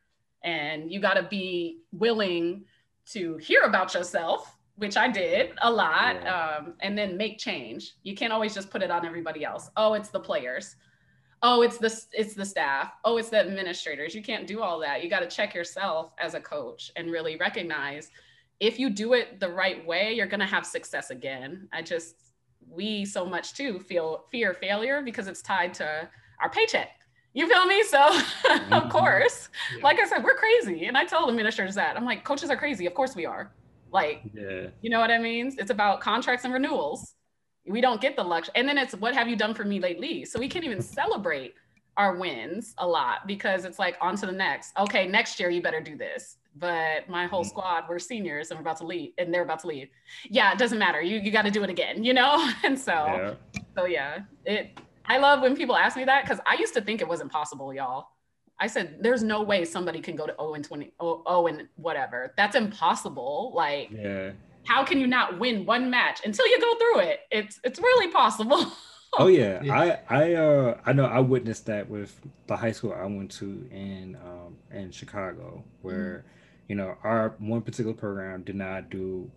and 0.43 0.91
you 0.91 0.99
got 0.99 1.15
to 1.15 1.23
be 1.23 1.79
willing 1.91 2.63
to 3.07 3.37
hear 3.37 3.63
about 3.63 3.93
yourself, 3.93 4.57
which 4.75 4.97
I 4.97 5.07
did 5.07 5.51
a 5.61 5.71
lot, 5.71 6.21
yeah. 6.21 6.57
um, 6.57 6.73
and 6.81 6.97
then 6.97 7.17
make 7.17 7.37
change. 7.37 7.95
You 8.03 8.15
can't 8.15 8.33
always 8.33 8.53
just 8.53 8.69
put 8.69 8.81
it 8.81 8.91
on 8.91 9.05
everybody 9.05 9.43
else. 9.43 9.69
Oh, 9.75 9.93
it's 9.93 10.09
the 10.09 10.19
players. 10.19 10.75
Oh, 11.43 11.61
it's 11.61 11.77
the 11.77 11.93
it's 12.13 12.33
the 12.33 12.45
staff. 12.45 12.93
Oh, 13.03 13.17
it's 13.17 13.29
the 13.29 13.39
administrators. 13.39 14.15
You 14.15 14.23
can't 14.23 14.47
do 14.47 14.61
all 14.61 14.79
that. 14.79 15.03
You 15.03 15.09
got 15.09 15.19
to 15.19 15.27
check 15.27 15.53
yourself 15.53 16.13
as 16.19 16.33
a 16.33 16.39
coach 16.39 16.91
and 16.95 17.11
really 17.11 17.37
recognize 17.37 18.09
if 18.59 18.79
you 18.79 18.89
do 18.89 19.13
it 19.13 19.39
the 19.39 19.49
right 19.49 19.85
way, 19.85 20.13
you're 20.13 20.27
going 20.27 20.39
to 20.39 20.45
have 20.45 20.65
success 20.65 21.09
again. 21.09 21.67
I 21.71 21.81
just, 21.81 22.15
we 22.69 23.05
so 23.05 23.25
much 23.25 23.53
too 23.53 23.79
feel 23.79 24.25
fear 24.31 24.53
failure 24.53 25.01
because 25.03 25.27
it's 25.27 25.41
tied 25.41 25.73
to 25.75 26.09
our 26.41 26.49
paycheck. 26.49 26.89
You 27.33 27.47
feel 27.47 27.65
me? 27.65 27.83
So, 27.83 27.97
mm-hmm. 27.99 28.73
of 28.73 28.89
course, 28.89 29.49
yeah. 29.75 29.83
like 29.83 29.99
I 29.99 30.07
said, 30.07 30.23
we're 30.23 30.35
crazy. 30.35 30.85
And 30.85 30.97
I 30.97 31.05
tell 31.05 31.27
the 31.27 31.33
ministers 31.33 31.75
that 31.75 31.95
I'm 31.95 32.05
like, 32.05 32.23
coaches 32.23 32.49
are 32.49 32.57
crazy. 32.57 32.87
Of 32.87 32.95
course 32.95 33.15
we 33.15 33.25
are. 33.25 33.53
Like, 33.91 34.21
yeah. 34.33 34.67
you 34.81 34.89
know 34.89 34.99
what 34.99 35.11
I 35.11 35.19
mean? 35.19 35.55
It's 35.57 35.69
about 35.69 36.01
contracts 36.01 36.45
and 36.45 36.53
renewals. 36.53 37.13
We 37.67 37.79
don't 37.79 38.01
get 38.01 38.15
the 38.15 38.23
luxury. 38.23 38.53
And 38.55 38.67
then 38.67 38.77
it's 38.77 38.95
what 38.95 39.13
have 39.13 39.27
you 39.27 39.35
done 39.35 39.53
for 39.53 39.65
me 39.65 39.79
lately? 39.79 40.25
So 40.25 40.39
we 40.39 40.47
can't 40.47 40.65
even 40.65 40.81
celebrate 40.99 41.53
our 41.95 42.15
wins 42.15 42.73
a 42.79 42.87
lot 42.87 43.27
because 43.27 43.65
it's 43.65 43.79
like 43.79 43.97
on 44.01 44.15
to 44.17 44.25
the 44.25 44.31
next. 44.31 44.73
Okay, 44.79 45.07
next 45.07 45.39
year 45.39 45.49
you 45.49 45.61
better 45.61 45.81
do 45.81 45.95
this 45.95 46.36
but 46.59 47.07
my 47.09 47.25
whole 47.25 47.43
mm. 47.43 47.49
squad 47.49 47.87
were 47.87 47.99
seniors 47.99 48.49
and 48.49 48.57
we're 48.57 48.61
about 48.61 48.77
to 48.77 48.85
leave 48.85 49.11
and 49.17 49.33
they're 49.33 49.43
about 49.43 49.59
to 49.59 49.67
leave. 49.67 49.89
Yeah, 50.29 50.51
it 50.51 50.57
doesn't 50.57 50.79
matter. 50.79 51.01
You 51.01 51.19
you 51.19 51.31
got 51.31 51.43
to 51.43 51.51
do 51.51 51.63
it 51.63 51.69
again, 51.69 52.03
you 52.03 52.13
know? 52.13 52.51
And 52.63 52.77
so 52.77 52.91
yeah. 52.91 53.33
so 53.75 53.85
yeah, 53.85 54.19
it 54.45 54.79
I 55.05 55.19
love 55.19 55.41
when 55.41 55.55
people 55.55 55.75
ask 55.75 55.95
me 55.95 56.03
that 56.05 56.27
cuz 56.27 56.39
I 56.45 56.55
used 56.55 56.73
to 56.73 56.81
think 56.81 57.01
it 57.01 57.07
wasn't 57.07 57.31
possible, 57.31 57.73
y'all. 57.73 58.07
I 58.59 58.67
said 58.67 58.97
there's 59.01 59.23
no 59.23 59.43
way 59.43 59.63
somebody 59.65 60.01
can 60.01 60.15
go 60.15 60.25
to 60.25 60.33
0 60.39 60.55
and 60.55 60.65
20 60.65 60.93
oh, 60.99 61.23
oh 61.25 61.47
and 61.47 61.67
whatever. 61.75 62.33
That's 62.37 62.55
impossible. 62.55 63.51
Like 63.55 63.89
Yeah. 63.91 64.31
How 64.65 64.83
can 64.83 64.99
you 64.99 65.07
not 65.07 65.39
win 65.39 65.65
one 65.65 65.89
match 65.89 66.21
until 66.25 66.45
you 66.47 66.59
go 66.59 66.75
through 66.77 66.99
it? 67.01 67.19
It's 67.31 67.59
it's 67.63 67.79
really 67.79 68.11
possible. 68.11 68.65
oh 69.17 69.27
yeah. 69.27 69.61
yeah. 69.63 69.99
I 70.09 70.15
I 70.23 70.33
uh 70.33 70.77
I 70.85 70.93
know 70.93 71.05
I 71.05 71.19
witnessed 71.19 71.67
that 71.67 71.89
with 71.89 72.19
the 72.47 72.57
high 72.57 72.73
school 72.73 72.93
I 72.93 73.05
went 73.05 73.31
to 73.39 73.67
in 73.71 74.17
um 74.25 74.57
in 74.71 74.91
Chicago 74.91 75.63
where 75.81 76.25
mm-hmm 76.25 76.36
you 76.67 76.75
know, 76.75 76.95
our 77.03 77.35
one 77.39 77.61
particular 77.61 77.93
program 77.93 78.43
did 78.43 78.55
not 78.55 78.89
do 78.89 79.31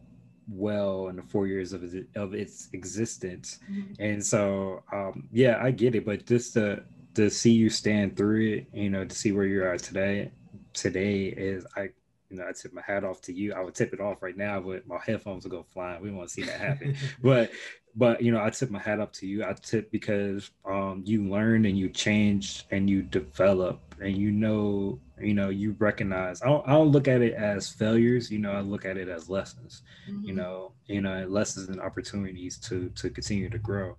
well 0.48 1.08
in 1.08 1.16
the 1.16 1.22
four 1.22 1.46
years 1.46 1.72
of 1.72 1.82
its, 1.84 1.94
of 2.16 2.34
its 2.34 2.68
existence. 2.72 3.60
Mm-hmm. 3.70 4.02
And 4.02 4.24
so, 4.24 4.82
um, 4.92 5.28
yeah, 5.32 5.58
I 5.62 5.70
get 5.70 5.94
it, 5.94 6.04
but 6.04 6.26
just 6.26 6.54
to, 6.54 6.82
to 7.14 7.30
see 7.30 7.52
you 7.52 7.70
stand 7.70 8.16
through 8.16 8.56
it, 8.56 8.66
you 8.72 8.90
know, 8.90 9.04
to 9.04 9.14
see 9.14 9.32
where 9.32 9.46
you 9.46 9.62
are 9.64 9.78
today, 9.78 10.32
today 10.72 11.26
is, 11.26 11.66
I, 11.76 11.90
you 12.30 12.36
know, 12.36 12.46
I 12.48 12.52
tip 12.52 12.72
my 12.72 12.82
hat 12.82 13.04
off 13.04 13.20
to 13.22 13.32
you. 13.32 13.52
I 13.54 13.60
would 13.60 13.74
tip 13.74 13.92
it 13.92 14.00
off 14.00 14.22
right 14.22 14.36
now, 14.36 14.60
but 14.60 14.86
my 14.86 14.98
headphones 15.04 15.44
will 15.44 15.50
go 15.50 15.62
flying. 15.64 16.00
We 16.00 16.10
want 16.10 16.28
to 16.28 16.34
see 16.34 16.42
that 16.42 16.60
happen. 16.60 16.96
but, 17.22 17.50
but 17.94 18.22
you 18.22 18.32
know, 18.32 18.42
I 18.42 18.50
tip 18.50 18.70
my 18.70 18.78
hat 18.78 19.00
up 19.00 19.12
to 19.14 19.26
you. 19.26 19.44
I 19.44 19.54
tip 19.54 19.90
because 19.90 20.50
um, 20.64 21.02
you 21.04 21.28
learn 21.28 21.64
and 21.66 21.78
you 21.78 21.88
change 21.88 22.64
and 22.70 22.88
you 22.88 23.02
develop 23.02 23.90
and 24.00 24.16
you 24.16 24.30
know 24.30 24.98
you 25.20 25.34
know 25.34 25.50
you 25.50 25.76
recognize 25.78 26.42
I 26.42 26.46
don't, 26.46 26.66
I 26.66 26.72
don't 26.72 26.88
look 26.88 27.08
at 27.08 27.22
it 27.22 27.34
as 27.34 27.68
failures 27.68 28.30
you 28.30 28.38
know 28.38 28.52
i 28.52 28.60
look 28.60 28.84
at 28.84 28.96
it 28.96 29.08
as 29.08 29.28
lessons 29.28 29.82
mm-hmm. 30.08 30.24
you 30.24 30.34
know 30.34 30.72
you 30.86 31.00
know 31.00 31.26
lessons 31.26 31.68
and 31.68 31.80
opportunities 31.80 32.56
to 32.58 32.88
to 32.90 33.10
continue 33.10 33.50
to 33.50 33.58
grow 33.58 33.96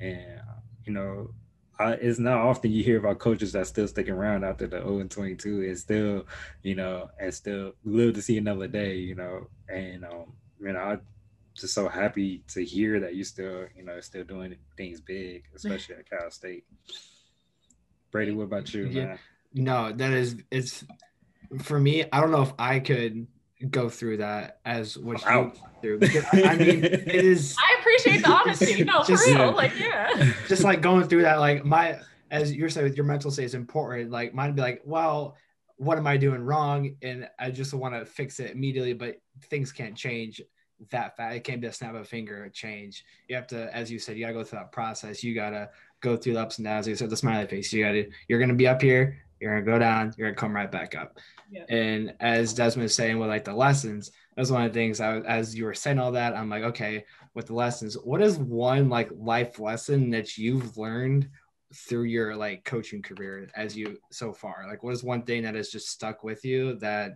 and 0.00 0.40
you 0.84 0.92
know 0.92 1.30
I, 1.78 1.92
it's 1.94 2.20
not 2.20 2.38
often 2.38 2.70
you 2.70 2.84
hear 2.84 2.98
about 2.98 3.18
coaches 3.18 3.52
that 3.52 3.66
still 3.66 3.88
sticking 3.88 4.14
around 4.14 4.44
after 4.44 4.66
the 4.68 4.78
0 4.78 5.00
and 5.00 5.10
22 5.10 5.62
and 5.62 5.78
still 5.78 6.26
you 6.62 6.74
know 6.74 7.10
and 7.20 7.32
still 7.32 7.72
live 7.84 8.14
to 8.14 8.22
see 8.22 8.38
another 8.38 8.68
day 8.68 8.96
you 8.96 9.14
know 9.14 9.46
and 9.68 10.04
um 10.04 10.32
you 10.60 10.72
know 10.72 10.78
i 10.78 10.98
just 11.56 11.74
so 11.74 11.88
happy 11.88 12.42
to 12.48 12.64
hear 12.64 13.00
that 13.00 13.14
you 13.14 13.24
still 13.24 13.66
you 13.76 13.84
know 13.84 14.00
still 14.00 14.24
doing 14.24 14.56
things 14.76 15.00
big 15.00 15.44
especially 15.54 15.94
at 15.94 16.08
cal 16.08 16.30
state 16.30 16.64
brady 18.10 18.32
what 18.32 18.44
about 18.44 18.72
you 18.74 18.86
yeah. 18.86 19.04
man 19.04 19.18
no, 19.54 19.92
that 19.92 20.12
is 20.12 20.36
it's 20.50 20.84
for 21.62 21.78
me. 21.78 22.04
I 22.12 22.20
don't 22.20 22.32
know 22.32 22.42
if 22.42 22.52
I 22.58 22.80
could 22.80 23.28
go 23.70 23.88
through 23.88 24.18
that 24.18 24.58
as 24.64 24.98
what 24.98 25.24
you 25.24 25.52
through 25.80 26.00
because 26.00 26.24
I 26.32 26.56
mean 26.56 26.84
it 26.84 27.06
is. 27.14 27.56
I 27.58 27.80
appreciate 27.80 28.22
the 28.22 28.30
honesty. 28.30 28.84
No, 28.84 29.04
just, 29.04 29.24
for 29.24 29.34
real. 29.34 29.52
Like 29.52 29.78
yeah. 29.78 30.32
Just 30.48 30.64
like 30.64 30.80
going 30.80 31.06
through 31.06 31.22
that, 31.22 31.38
like 31.38 31.64
my 31.64 32.00
as 32.30 32.52
you're 32.52 32.68
saying 32.68 32.84
with 32.84 32.96
your 32.96 33.06
mental 33.06 33.30
state 33.30 33.44
is 33.44 33.54
important. 33.54 34.10
Like 34.10 34.34
mine 34.34 34.54
be 34.54 34.60
like, 34.60 34.82
well, 34.84 35.36
what 35.76 35.96
am 35.96 36.06
I 36.08 36.16
doing 36.16 36.40
wrong? 36.40 36.96
And 37.00 37.28
I 37.38 37.50
just 37.50 37.72
want 37.72 37.94
to 37.94 38.04
fix 38.04 38.40
it 38.40 38.50
immediately, 38.50 38.92
but 38.92 39.20
things 39.44 39.70
can't 39.70 39.96
change 39.96 40.42
that 40.90 41.16
fast. 41.16 41.36
It 41.36 41.44
can't 41.44 41.60
be 41.60 41.66
a 41.66 41.72
snap 41.72 41.94
of 41.94 42.02
a 42.02 42.04
finger 42.04 42.48
change. 42.50 43.04
You 43.28 43.36
have 43.36 43.46
to, 43.48 43.74
as 43.74 43.90
you 43.90 43.98
said, 43.98 44.16
you 44.16 44.22
gotta 44.22 44.34
go 44.34 44.44
through 44.44 44.60
that 44.60 44.72
process. 44.72 45.22
You 45.22 45.34
gotta 45.34 45.70
go 46.00 46.16
through 46.16 46.34
the 46.34 46.40
ups 46.40 46.58
and 46.58 46.64
downs. 46.64 46.86
You 46.86 46.96
said 46.96 47.10
the 47.10 47.16
smiley 47.16 47.46
face. 47.46 47.72
You 47.72 47.84
gotta, 47.84 48.06
you're 48.28 48.40
gonna 48.40 48.54
be 48.54 48.68
up 48.68 48.82
here. 48.82 49.18
You're 49.40 49.52
gonna 49.52 49.72
go 49.72 49.78
down. 49.78 50.14
You're 50.16 50.28
gonna 50.28 50.36
come 50.36 50.54
right 50.54 50.70
back 50.70 50.94
up. 50.94 51.18
Yeah. 51.50 51.64
And 51.68 52.14
as 52.20 52.54
Desmond 52.54 52.86
is 52.86 52.94
saying 52.94 53.18
with 53.18 53.28
like 53.28 53.44
the 53.44 53.54
lessons, 53.54 54.10
that's 54.36 54.50
one 54.50 54.64
of 54.64 54.72
the 54.72 54.78
things. 54.78 55.00
I, 55.00 55.18
as 55.20 55.54
you 55.54 55.64
were 55.64 55.74
saying 55.74 55.98
all 55.98 56.12
that, 56.12 56.34
I'm 56.34 56.48
like, 56.48 56.64
okay, 56.64 57.04
with 57.34 57.46
the 57.46 57.54
lessons, 57.54 57.94
what 57.94 58.22
is 58.22 58.38
one 58.38 58.88
like 58.88 59.10
life 59.14 59.58
lesson 59.58 60.10
that 60.10 60.36
you've 60.36 60.76
learned 60.76 61.28
through 61.74 62.04
your 62.04 62.36
like 62.36 62.64
coaching 62.64 63.02
career 63.02 63.48
as 63.56 63.76
you 63.76 63.98
so 64.10 64.32
far? 64.32 64.64
Like, 64.68 64.82
what 64.82 64.94
is 64.94 65.04
one 65.04 65.22
thing 65.22 65.42
that 65.42 65.54
has 65.54 65.70
just 65.70 65.88
stuck 65.88 66.24
with 66.24 66.44
you 66.44 66.74
that 66.76 67.12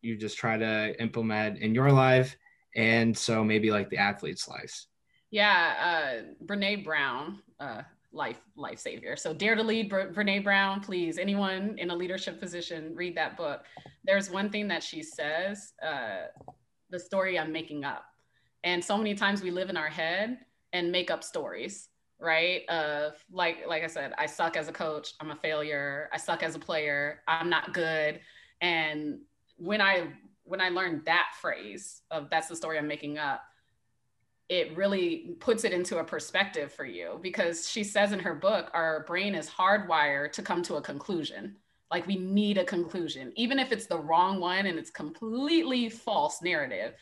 you 0.00 0.16
just 0.16 0.36
try 0.36 0.56
to 0.58 1.00
implement 1.00 1.58
in 1.58 1.74
your 1.74 1.92
life 1.92 2.36
and 2.76 3.16
so 3.16 3.44
maybe 3.44 3.70
like 3.70 3.88
the 3.90 3.98
athlete's 3.98 4.48
lives 4.48 4.88
yeah 5.30 6.20
uh 6.20 6.44
brene 6.46 6.84
brown 6.84 7.40
uh 7.60 7.82
life 8.12 8.40
life 8.56 8.78
savior. 8.78 9.16
So 9.16 9.32
dare 9.32 9.54
to 9.54 9.62
lead 9.62 9.90
brene 9.90 10.44
brown 10.44 10.80
please. 10.80 11.18
Anyone 11.18 11.76
in 11.78 11.90
a 11.90 11.96
leadership 11.96 12.40
position 12.40 12.92
read 12.94 13.16
that 13.16 13.36
book. 13.36 13.64
There's 14.04 14.30
one 14.30 14.50
thing 14.50 14.68
that 14.68 14.82
she 14.82 15.02
says 15.02 15.72
uh 15.82 16.26
the 16.90 16.98
story 16.98 17.38
i'm 17.38 17.52
making 17.52 17.84
up. 17.84 18.04
And 18.64 18.84
so 18.84 18.96
many 18.96 19.14
times 19.14 19.42
we 19.42 19.50
live 19.50 19.70
in 19.70 19.76
our 19.76 19.88
head 19.88 20.38
and 20.72 20.92
make 20.92 21.10
up 21.10 21.24
stories 21.24 21.88
right? 22.20 22.62
Of 22.68 23.14
like 23.32 23.64
like 23.66 23.82
i 23.82 23.88
said 23.88 24.12
i 24.16 24.26
suck 24.26 24.56
as 24.56 24.68
a 24.68 24.72
coach 24.72 25.14
i'm 25.20 25.30
a 25.30 25.36
failure. 25.36 26.08
I 26.12 26.18
suck 26.18 26.42
as 26.42 26.54
a 26.54 26.58
player 26.58 27.22
i'm 27.26 27.48
not 27.48 27.72
good. 27.72 28.20
And 28.60 29.20
when 29.56 29.80
i 29.80 30.08
when 30.44 30.60
I 30.60 30.68
learned 30.68 31.04
that 31.06 31.28
phrase 31.40 32.02
of 32.10 32.30
that's 32.30 32.48
the 32.48 32.56
story 32.56 32.78
I'm 32.78 32.88
making 32.88 33.18
up, 33.18 33.42
it 34.48 34.76
really 34.76 35.36
puts 35.40 35.64
it 35.64 35.72
into 35.72 35.98
a 35.98 36.04
perspective 36.04 36.72
for 36.72 36.84
you 36.84 37.18
because 37.22 37.68
she 37.68 37.84
says 37.84 38.12
in 38.12 38.18
her 38.18 38.34
book, 38.34 38.70
our 38.74 39.04
brain 39.04 39.34
is 39.34 39.48
hardwired 39.48 40.32
to 40.32 40.42
come 40.42 40.62
to 40.64 40.76
a 40.76 40.82
conclusion. 40.82 41.56
Like 41.90 42.06
we 42.06 42.16
need 42.16 42.58
a 42.58 42.64
conclusion, 42.64 43.32
even 43.36 43.58
if 43.58 43.72
it's 43.72 43.86
the 43.86 43.98
wrong 43.98 44.40
one 44.40 44.66
and 44.66 44.78
it's 44.78 44.90
completely 44.90 45.88
false 45.88 46.42
narrative. 46.42 46.94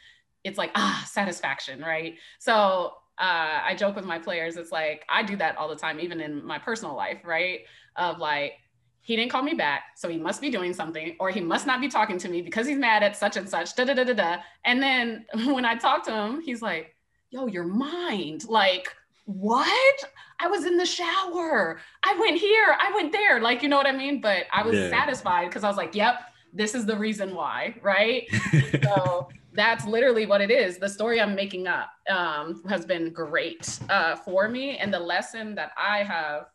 It's 0.44 0.58
like, 0.58 0.70
ah, 0.74 1.04
satisfaction, 1.06 1.80
right? 1.80 2.16
So 2.38 2.94
uh, 3.18 3.60
I 3.64 3.74
joke 3.76 3.96
with 3.96 4.04
my 4.04 4.18
players, 4.18 4.56
it's 4.56 4.72
like 4.72 5.04
I 5.08 5.22
do 5.22 5.36
that 5.36 5.56
all 5.56 5.68
the 5.68 5.76
time, 5.76 6.00
even 6.00 6.20
in 6.20 6.44
my 6.44 6.58
personal 6.58 6.94
life, 6.94 7.18
right? 7.24 7.60
Of 7.96 8.18
like, 8.18 8.54
he 9.02 9.16
didn't 9.16 9.30
call 9.30 9.42
me 9.42 9.54
back, 9.54 9.96
so 9.96 10.08
he 10.08 10.18
must 10.18 10.40
be 10.40 10.50
doing 10.50 10.72
something, 10.72 11.16
or 11.18 11.30
he 11.30 11.40
must 11.40 11.66
not 11.66 11.80
be 11.80 11.88
talking 11.88 12.18
to 12.18 12.28
me 12.28 12.42
because 12.42 12.66
he's 12.66 12.78
mad 12.78 13.02
at 13.02 13.16
such 13.16 13.36
and 13.36 13.48
such. 13.48 13.74
Da 13.74 13.84
da 13.84 13.94
da 13.94 14.04
da 14.04 14.12
da. 14.12 14.36
And 14.64 14.82
then 14.82 15.26
when 15.46 15.64
I 15.64 15.74
talk 15.76 16.04
to 16.04 16.12
him, 16.12 16.40
he's 16.40 16.62
like, 16.62 16.94
"Yo, 17.30 17.46
your 17.46 17.64
mind, 17.64 18.48
like." 18.48 18.88
What? 19.26 20.04
I 20.40 20.48
was 20.48 20.64
in 20.64 20.76
the 20.76 20.86
shower. 20.86 21.78
I 22.02 22.18
went 22.18 22.40
here. 22.40 22.76
I 22.80 22.90
went 22.96 23.12
there. 23.12 23.40
Like, 23.40 23.62
you 23.62 23.68
know 23.68 23.76
what 23.76 23.86
I 23.86 23.92
mean? 23.92 24.20
But 24.20 24.46
I 24.52 24.62
was 24.62 24.74
yeah. 24.74 24.90
satisfied 24.90 25.48
because 25.48 25.62
I 25.62 25.68
was 25.68 25.76
like, 25.76 25.94
yep, 25.94 26.32
this 26.52 26.74
is 26.74 26.84
the 26.84 26.96
reason 26.96 27.32
why. 27.32 27.76
Right. 27.80 28.28
so 28.82 29.28
that's 29.52 29.84
literally 29.86 30.26
what 30.26 30.40
it 30.40 30.50
is. 30.50 30.78
The 30.78 30.88
story 30.88 31.20
I'm 31.20 31.34
making 31.34 31.68
up 31.68 31.90
um, 32.08 32.62
has 32.68 32.84
been 32.84 33.12
great 33.12 33.78
uh, 33.88 34.16
for 34.16 34.48
me. 34.48 34.78
And 34.78 34.92
the 34.92 34.98
lesson 34.98 35.54
that 35.56 35.72
I 35.78 36.02
have 36.02 36.46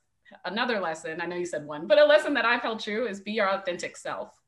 another 0.46 0.80
lesson, 0.80 1.22
I 1.22 1.26
know 1.26 1.36
you 1.36 1.46
said 1.46 1.66
one, 1.66 1.88
but 1.88 2.00
a 2.00 2.06
lesson 2.06 2.34
that 2.36 2.46
I've 2.46 2.62
held 2.62 2.80
true 2.80 3.08
is 3.08 3.20
be 3.20 3.32
your 3.32 3.50
authentic 3.50 3.98
self. 3.98 4.40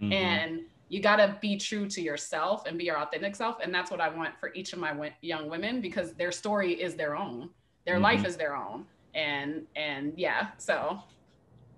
Mm-hmm. 0.00 0.12
And 0.12 0.60
you 0.88 1.00
got 1.00 1.16
to 1.16 1.36
be 1.40 1.56
true 1.56 1.88
to 1.88 2.00
yourself 2.00 2.66
and 2.66 2.78
be 2.78 2.84
your 2.84 2.98
authentic 2.98 3.34
self. 3.34 3.56
And 3.62 3.74
that's 3.74 3.90
what 3.90 4.00
I 4.00 4.08
want 4.08 4.38
for 4.38 4.52
each 4.54 4.72
of 4.72 4.78
my 4.78 4.90
w- 4.90 5.12
young 5.22 5.48
women 5.48 5.80
because 5.80 6.12
their 6.14 6.32
story 6.32 6.72
is 6.72 6.94
their 6.94 7.16
own, 7.16 7.50
their 7.86 7.94
mm-hmm. 7.94 8.04
life 8.04 8.24
is 8.24 8.36
their 8.36 8.56
own. 8.56 8.86
And, 9.14 9.66
and 9.76 10.12
yeah, 10.16 10.48
so, 10.58 11.00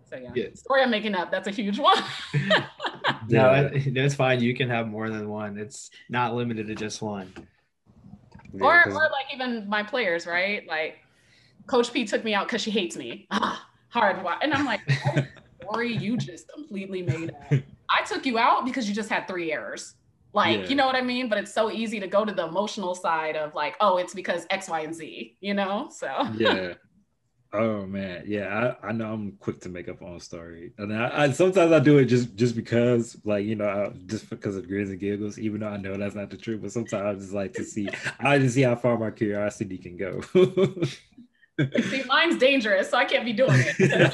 so 0.09 0.17
yeah. 0.17 0.31
yeah. 0.35 0.47
Story 0.55 0.83
I'm 0.83 0.91
making 0.91 1.15
up, 1.15 1.31
that's 1.31 1.49
a 1.49 1.51
huge 1.51 1.79
one. 1.79 2.03
no, 3.29 3.71
that's 3.89 4.15
fine. 4.15 4.41
You 4.41 4.55
can 4.55 4.69
have 4.69 4.89
more 4.89 5.11
than 5.11 5.29
one. 5.29 5.59
It's 5.59 5.91
not 6.09 6.35
limited 6.35 6.67
to 6.69 6.75
just 6.75 7.03
one. 7.03 7.33
Yeah, 8.53 8.65
or, 8.65 8.89
or 8.89 8.93
like 8.93 9.27
even 9.35 9.69
my 9.69 9.83
players, 9.83 10.27
right? 10.27 10.67
Like 10.67 10.99
Coach 11.67 11.93
P 11.93 12.05
took 12.05 12.25
me 12.25 12.35
out 12.35 12.47
because 12.47 12.63
she 12.63 12.71
hates 12.71 12.97
me. 12.97 13.27
Ah, 13.39 13.69
hard. 13.89 14.25
And 14.43 14.53
I'm 14.53 14.65
like, 14.65 14.81
story 15.63 15.97
you 15.97 16.17
just 16.17 16.49
completely 16.53 17.03
made 17.03 17.31
up. 17.31 17.61
I 17.91 18.03
took 18.05 18.27
you 18.27 18.39
out 18.39 18.65
because 18.65 18.89
you 18.89 18.95
just 18.95 19.09
had 19.09 19.27
three 19.27 19.53
errors. 19.53 19.95
Like, 20.33 20.63
yeah. 20.63 20.67
you 20.69 20.75
know 20.75 20.87
what 20.87 20.97
I 20.97 21.01
mean? 21.01 21.29
But 21.29 21.39
it's 21.39 21.53
so 21.55 21.71
easy 21.71 21.99
to 22.01 22.07
go 22.07 22.25
to 22.25 22.33
the 22.33 22.47
emotional 22.47 22.95
side 22.95 23.37
of 23.37 23.55
like, 23.55 23.75
oh, 23.81 23.97
it's 23.97 24.13
because 24.13 24.47
X, 24.51 24.69
Y, 24.69 24.81
and 24.81 24.95
Z, 24.95 25.37
you 25.41 25.55
know? 25.55 25.89
So 25.91 26.09
yeah. 26.37 26.75
Oh 27.53 27.87
man, 27.87 28.25
yeah, 28.27 28.75
I, 28.83 28.89
I 28.89 28.93
know 28.93 29.11
I'm 29.13 29.33
quick 29.39 29.61
to 29.63 29.71
make 29.71 29.89
up 29.89 30.03
on 30.03 30.17
a 30.17 30.21
story, 30.21 30.73
and 30.77 30.93
I, 30.93 31.23
I, 31.23 31.31
sometimes 31.31 31.73
I 31.73 31.79
do 31.79 31.97
it 31.97 32.05
just 32.07 32.35
just 32.35 32.55
because, 32.55 33.17
like 33.25 33.47
you 33.47 33.55
know, 33.55 33.67
I, 33.67 33.97
just 34.07 34.29
because 34.29 34.57
of 34.57 34.69
grins 34.69 34.91
and 34.91 35.01
giggles, 35.01 35.39
even 35.39 35.61
though 35.61 35.69
I 35.69 35.79
know 35.79 35.97
that's 35.97 36.17
not 36.17 36.29
the 36.29 36.37
truth. 36.37 36.61
But 36.61 36.73
sometimes 36.73 37.17
I 37.17 37.19
just 37.19 37.33
like 37.33 37.55
to 37.55 37.65
see, 37.65 37.89
I 38.19 38.39
just 38.39 38.57
see 38.57 38.63
how 38.63 38.75
far 38.75 38.99
my 38.99 39.11
curiosity 39.11 39.79
can 39.79 39.97
go. 39.97 40.21
See, 41.91 42.03
mine's 42.07 42.39
dangerous, 42.39 42.91
so 42.91 42.99
I 42.99 43.05
can't 43.05 43.25
be 43.25 43.33
doing 43.33 43.53
it. 43.57 44.13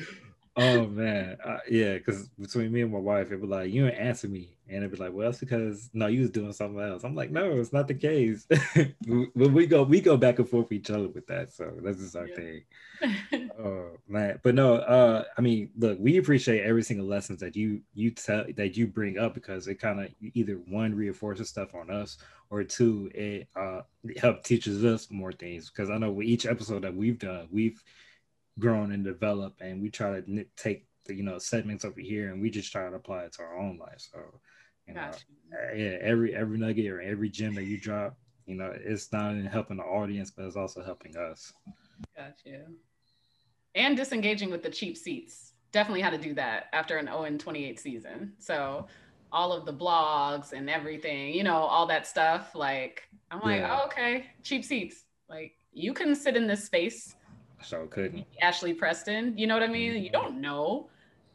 oh 0.56 0.86
man, 0.86 1.36
uh, 1.44 1.58
yeah, 1.68 1.94
because 1.94 2.28
between 2.38 2.72
me 2.72 2.82
and 2.82 2.92
my 2.92 2.98
wife, 2.98 3.32
it 3.32 3.40
was 3.40 3.50
like 3.50 3.72
you 3.72 3.84
didn't 3.84 3.98
answer 3.98 4.28
me, 4.28 4.56
and 4.68 4.78
it'd 4.78 4.92
be 4.92 4.96
like, 4.96 5.12
well, 5.12 5.30
it's 5.30 5.38
because 5.38 5.90
no, 5.92 6.06
you 6.06 6.22
was 6.22 6.30
doing 6.30 6.52
something 6.52 6.80
else. 6.80 7.04
I'm 7.04 7.14
like, 7.14 7.30
no, 7.30 7.52
it's 7.58 7.72
not 7.72 7.88
the 7.88 7.94
case. 7.94 8.46
but 9.34 9.50
we 9.50 9.66
go, 9.66 9.82
we 9.82 10.00
go 10.00 10.16
back 10.16 10.38
and 10.38 10.48
forth 10.48 10.70
with 10.70 10.78
each 10.78 10.90
other 10.90 11.08
with 11.08 11.26
that, 11.26 11.52
so 11.52 11.72
that's 11.82 11.98
just 11.98 12.16
our 12.16 12.28
yeah. 12.28 12.36
thing. 12.36 13.50
oh 13.58 13.90
man, 14.08 14.38
but 14.42 14.54
no, 14.54 14.76
uh, 14.76 15.24
I 15.36 15.40
mean, 15.40 15.70
look, 15.76 15.98
we 16.00 16.18
appreciate 16.18 16.64
every 16.64 16.82
single 16.82 17.06
lessons 17.06 17.40
that 17.40 17.56
you 17.56 17.80
you 17.94 18.10
tell 18.10 18.44
that 18.56 18.76
you 18.76 18.86
bring 18.86 19.18
up 19.18 19.34
because 19.34 19.66
it 19.68 19.76
kind 19.76 20.00
of 20.00 20.08
either 20.20 20.54
one 20.68 20.94
reinforces 20.94 21.48
stuff 21.48 21.74
on 21.74 21.90
us 21.90 22.18
or 22.50 22.62
two, 22.62 23.10
it 23.14 23.48
uh 23.56 23.80
help 24.16 24.44
teaches 24.44 24.84
us 24.84 25.10
more 25.10 25.32
things. 25.32 25.70
Because 25.70 25.90
I 25.90 25.98
know 25.98 26.10
with 26.10 26.26
each 26.26 26.46
episode 26.46 26.82
that 26.82 26.94
we've 26.94 27.18
done, 27.18 27.48
we've 27.50 27.82
grown 28.58 28.92
and 28.92 29.04
developed, 29.04 29.60
and 29.60 29.82
we 29.82 29.90
try 29.90 30.20
to 30.20 30.46
take 30.56 30.86
the 31.06 31.14
you 31.14 31.22
know 31.22 31.38
segments 31.38 31.84
over 31.84 32.00
here, 32.00 32.32
and 32.32 32.40
we 32.40 32.50
just 32.50 32.72
try 32.72 32.88
to 32.88 32.96
apply 32.96 33.24
it 33.24 33.32
to 33.34 33.42
our 33.42 33.58
own 33.58 33.78
life. 33.78 34.08
So, 34.12 34.20
you 34.86 34.94
know, 34.94 35.10
eh, 35.70 35.74
yeah, 35.76 35.98
every 36.00 36.34
every 36.34 36.58
nugget 36.58 36.86
or 36.86 37.00
every 37.00 37.28
gem 37.28 37.54
that 37.54 37.64
you 37.64 37.78
drop, 37.78 38.16
you 38.46 38.54
know, 38.54 38.72
it's 38.74 39.12
not 39.12 39.30
only 39.30 39.48
helping 39.48 39.78
the 39.78 39.84
audience, 39.84 40.30
but 40.30 40.44
it's 40.44 40.56
also 40.56 40.82
helping 40.82 41.16
us. 41.16 41.52
Gotcha. 42.16 42.66
And 43.74 43.96
disengaging 43.96 44.50
with 44.50 44.62
the 44.62 44.70
cheap 44.70 44.96
seats. 44.96 45.52
Definitely 45.72 46.02
had 46.02 46.10
to 46.10 46.18
do 46.18 46.34
that 46.34 46.66
after 46.72 46.98
an 46.98 47.06
0 47.06 47.36
28 47.38 47.80
season. 47.80 48.32
So 48.38 48.86
all 49.34 49.52
of 49.52 49.66
the 49.66 49.72
blogs 49.72 50.52
and 50.52 50.70
everything, 50.70 51.34
you 51.34 51.42
know, 51.42 51.56
all 51.56 51.86
that 51.86 52.06
stuff. 52.06 52.54
Like, 52.54 53.02
I'm 53.32 53.40
like, 53.40 53.60
yeah. 53.60 53.80
oh, 53.80 53.86
okay, 53.86 54.26
cheap 54.44 54.64
seats. 54.64 55.04
Like, 55.28 55.56
you 55.72 55.92
can 55.92 56.14
sit 56.14 56.36
in 56.36 56.46
this 56.46 56.64
space. 56.64 57.16
So 57.64 57.86
couldn't. 57.86 58.26
Ashley 58.40 58.74
Preston, 58.74 59.36
you 59.36 59.46
know 59.46 59.54
what 59.54 59.62
I 59.62 59.68
mean? 59.68 59.94
Mm-hmm. 59.94 60.04
You 60.04 60.10
don't 60.10 60.40
know. 60.40 60.88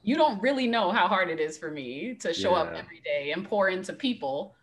You 0.03 0.15
don't 0.15 0.41
really 0.41 0.67
know 0.67 0.91
how 0.91 1.07
hard 1.07 1.30
it 1.30 1.39
is 1.39 1.57
for 1.57 1.71
me 1.71 2.15
to 2.21 2.34
show 2.34 2.51
yeah. 2.51 2.61
up 2.61 2.73
every 2.73 3.01
day 3.03 3.32
and 3.32 3.47
pour 3.47 3.69
into 3.69 3.93
people 3.93 4.55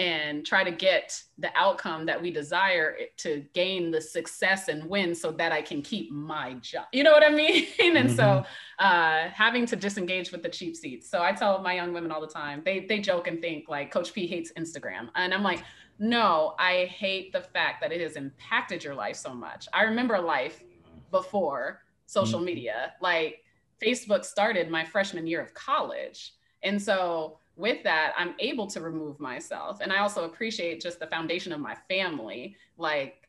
and 0.00 0.46
try 0.46 0.64
to 0.64 0.70
get 0.70 1.22
the 1.38 1.50
outcome 1.54 2.06
that 2.06 2.20
we 2.20 2.30
desire 2.30 2.96
to 3.18 3.44
gain 3.52 3.90
the 3.90 4.00
success 4.00 4.68
and 4.68 4.82
win 4.88 5.14
so 5.14 5.30
that 5.30 5.52
I 5.52 5.60
can 5.60 5.82
keep 5.82 6.10
my 6.10 6.54
job. 6.54 6.86
You 6.92 7.04
know 7.04 7.12
what 7.12 7.22
I 7.22 7.28
mean? 7.34 7.66
and 7.78 8.08
mm-hmm. 8.08 8.16
so 8.16 8.44
uh, 8.78 9.28
having 9.28 9.66
to 9.66 9.76
disengage 9.76 10.32
with 10.32 10.42
the 10.42 10.48
cheap 10.48 10.74
seats. 10.74 11.10
So 11.10 11.22
I 11.22 11.32
tell 11.32 11.60
my 11.60 11.74
young 11.74 11.92
women 11.92 12.10
all 12.10 12.22
the 12.22 12.26
time, 12.26 12.62
they, 12.64 12.80
they 12.80 13.00
joke 13.00 13.26
and 13.26 13.42
think 13.42 13.68
like 13.68 13.90
Coach 13.90 14.14
P 14.14 14.26
hates 14.26 14.52
Instagram. 14.52 15.10
And 15.14 15.34
I'm 15.34 15.42
like, 15.42 15.62
no, 15.98 16.54
I 16.58 16.86
hate 16.86 17.30
the 17.30 17.42
fact 17.42 17.82
that 17.82 17.92
it 17.92 18.00
has 18.00 18.16
impacted 18.16 18.82
your 18.82 18.94
life 18.94 19.16
so 19.16 19.34
much. 19.34 19.68
I 19.74 19.82
remember 19.82 20.18
life 20.18 20.64
before 21.10 21.82
social 22.06 22.38
mm-hmm. 22.38 22.46
media. 22.46 22.92
Like 23.00 23.44
Facebook 23.82 24.24
started 24.24 24.70
my 24.70 24.84
freshman 24.84 25.26
year 25.26 25.40
of 25.40 25.54
college. 25.54 26.34
And 26.62 26.80
so 26.80 27.38
with 27.56 27.82
that, 27.84 28.12
I'm 28.16 28.34
able 28.38 28.66
to 28.68 28.80
remove 28.80 29.20
myself. 29.20 29.80
And 29.80 29.92
I 29.92 29.98
also 29.98 30.24
appreciate 30.24 30.80
just 30.80 30.98
the 30.98 31.06
foundation 31.06 31.52
of 31.52 31.60
my 31.60 31.76
family, 31.88 32.56
like 32.76 33.28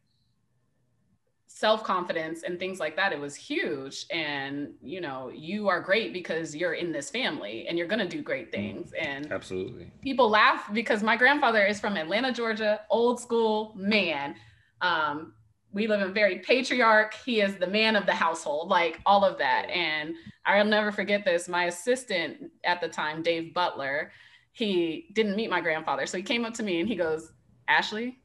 self 1.47 1.83
confidence 1.83 2.43
and 2.43 2.57
things 2.57 2.79
like 2.79 2.95
that. 2.95 3.11
It 3.11 3.19
was 3.19 3.35
huge. 3.35 4.05
And, 4.09 4.69
you 4.81 5.01
know, 5.01 5.31
you 5.33 5.67
are 5.67 5.81
great 5.81 6.13
because 6.13 6.55
you're 6.55 6.73
in 6.73 6.91
this 6.91 7.09
family 7.09 7.67
and 7.67 7.77
you're 7.77 7.87
going 7.87 7.99
to 7.99 8.07
do 8.07 8.21
great 8.21 8.47
mm, 8.47 8.55
things. 8.55 8.93
And 8.93 9.31
absolutely. 9.31 9.91
People 10.01 10.29
laugh 10.29 10.69
because 10.73 11.03
my 11.03 11.17
grandfather 11.17 11.65
is 11.65 11.79
from 11.79 11.97
Atlanta, 11.97 12.31
Georgia, 12.31 12.81
old 12.89 13.19
school 13.19 13.73
man. 13.75 14.35
Um, 14.81 15.33
we 15.73 15.87
live 15.87 16.01
in 16.01 16.13
very 16.13 16.39
patriarch. 16.39 17.13
He 17.25 17.41
is 17.41 17.55
the 17.55 17.67
man 17.67 17.95
of 17.95 18.05
the 18.05 18.13
household, 18.13 18.69
like 18.69 18.99
all 19.05 19.23
of 19.23 19.37
that. 19.37 19.69
And 19.69 20.15
I'll 20.45 20.65
never 20.65 20.91
forget 20.91 21.23
this. 21.23 21.47
My 21.47 21.65
assistant 21.65 22.51
at 22.63 22.81
the 22.81 22.89
time, 22.89 23.21
Dave 23.21 23.53
Butler, 23.53 24.11
he 24.51 25.07
didn't 25.13 25.35
meet 25.35 25.49
my 25.49 25.61
grandfather. 25.61 26.05
So 26.05 26.17
he 26.17 26.23
came 26.23 26.43
up 26.43 26.53
to 26.55 26.63
me 26.63 26.79
and 26.79 26.89
he 26.89 26.95
goes, 26.95 27.31
Ashley, 27.67 28.19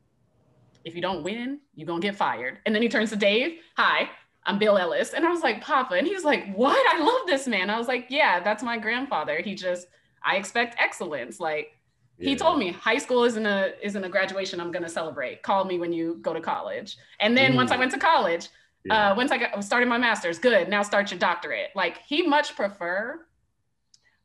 if 0.84 0.94
you 0.94 1.02
don't 1.02 1.22
win, 1.22 1.60
you're 1.74 1.86
gonna 1.86 2.00
get 2.00 2.16
fired. 2.16 2.58
And 2.66 2.74
then 2.74 2.82
he 2.82 2.88
turns 2.88 3.10
to 3.10 3.16
Dave, 3.16 3.58
hi, 3.76 4.10
I'm 4.44 4.58
Bill 4.58 4.78
Ellis. 4.78 5.12
And 5.12 5.26
I 5.26 5.30
was 5.30 5.42
like, 5.42 5.60
Papa. 5.60 5.94
And 5.94 6.06
he 6.06 6.14
was 6.14 6.24
like, 6.24 6.52
What? 6.54 6.78
I 6.94 7.02
love 7.02 7.26
this 7.26 7.46
man. 7.46 7.70
I 7.70 7.78
was 7.78 7.88
like, 7.88 8.06
Yeah, 8.08 8.40
that's 8.40 8.62
my 8.62 8.78
grandfather. 8.78 9.40
He 9.42 9.54
just, 9.54 9.88
I 10.24 10.36
expect 10.36 10.76
excellence. 10.78 11.40
Like 11.40 11.75
yeah. 12.18 12.30
he 12.30 12.36
told 12.36 12.58
me 12.58 12.72
high 12.72 12.98
school 12.98 13.24
isn't 13.24 13.46
a 13.46 13.74
isn't 13.82 14.04
a 14.04 14.08
graduation 14.08 14.60
I'm 14.60 14.72
gonna 14.72 14.88
celebrate. 14.88 15.42
Call 15.42 15.64
me 15.64 15.78
when 15.78 15.92
you 15.92 16.18
go 16.22 16.32
to 16.32 16.40
college. 16.40 16.96
And 17.20 17.36
then 17.36 17.52
Ooh. 17.52 17.56
once 17.56 17.70
I 17.70 17.76
went 17.76 17.92
to 17.92 17.98
college, 17.98 18.48
yeah. 18.84 19.12
uh, 19.12 19.14
once 19.16 19.30
I 19.30 19.38
got 19.38 19.64
started 19.64 19.88
my 19.88 19.98
master's, 19.98 20.38
good. 20.38 20.68
Now 20.68 20.82
start 20.82 21.10
your 21.10 21.18
doctorate. 21.18 21.70
Like 21.74 21.98
he 22.06 22.22
much 22.22 22.56
prefer 22.56 23.26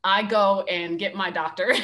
I 0.04 0.24
go 0.24 0.64
and 0.64 0.98
get 0.98 1.14
my 1.14 1.30
doctorate, 1.30 1.84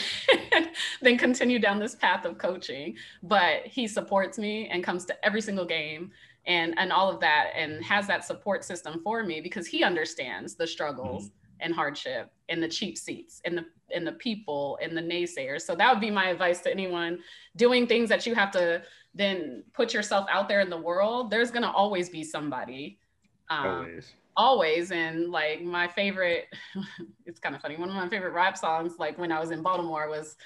then 1.02 1.18
continue 1.18 1.60
down 1.60 1.80
this 1.80 1.94
path 1.94 2.26
of 2.26 2.38
coaching. 2.38 2.96
But 3.22 3.68
he 3.68 3.88
supports 3.88 4.40
me 4.40 4.68
and 4.70 4.84
comes 4.84 5.06
to 5.06 5.26
every 5.26 5.42
single 5.42 5.66
game 5.66 6.12
and 6.48 6.74
and 6.80 6.92
all 6.92 7.12
of 7.12 7.20
that 7.20 7.52
and 7.56 7.84
has 7.84 8.08
that 8.08 8.26
support 8.26 8.64
system 8.64 9.02
for 9.04 9.24
me 9.24 9.42
because 9.42 9.68
he 9.68 9.84
understands 9.84 10.56
the 10.56 10.66
struggles 10.66 11.26
mm-hmm. 11.26 11.34
And 11.60 11.74
hardship 11.74 12.32
and 12.50 12.62
the 12.62 12.68
cheap 12.68 12.98
seats 12.98 13.42
and 13.46 13.58
the 13.58 13.66
and 13.94 14.06
the 14.06 14.14
people 14.14 14.78
and 14.82 14.96
the 14.96 15.02
naysayers. 15.02 15.62
So 15.62 15.76
that 15.76 15.92
would 15.92 16.02
be 16.02 16.12
my 16.12 16.30
advice 16.30 16.60
to 16.62 16.72
anyone 16.72 17.20
doing 17.56 17.88
things 17.88 18.10
that 18.10 18.26
you 18.26 18.36
have 18.36 18.52
to 18.52 18.82
then 19.14 19.64
put 19.74 19.94
yourself 19.94 20.28
out 20.30 20.48
there 20.48 20.62
in 20.62 20.70
the 20.70 20.78
world. 20.78 21.32
There's 21.32 21.52
gonna 21.52 21.72
always 21.72 22.10
be 22.10 22.24
somebody. 22.24 23.00
Um, 23.50 23.68
always 23.68 24.14
always 24.38 24.92
and 24.92 25.32
like 25.32 25.64
my 25.64 25.88
favorite 25.88 26.46
it's 27.26 27.40
kind 27.40 27.56
of 27.56 27.62
funny 27.62 27.76
one 27.76 27.90
of 27.90 27.96
my 27.96 28.08
favorite 28.08 28.34
rap 28.34 28.56
songs 28.56 28.94
like 29.00 29.18
when 29.18 29.32
i 29.32 29.40
was 29.40 29.50
in 29.50 29.64
baltimore 29.64 30.08
was 30.08 30.38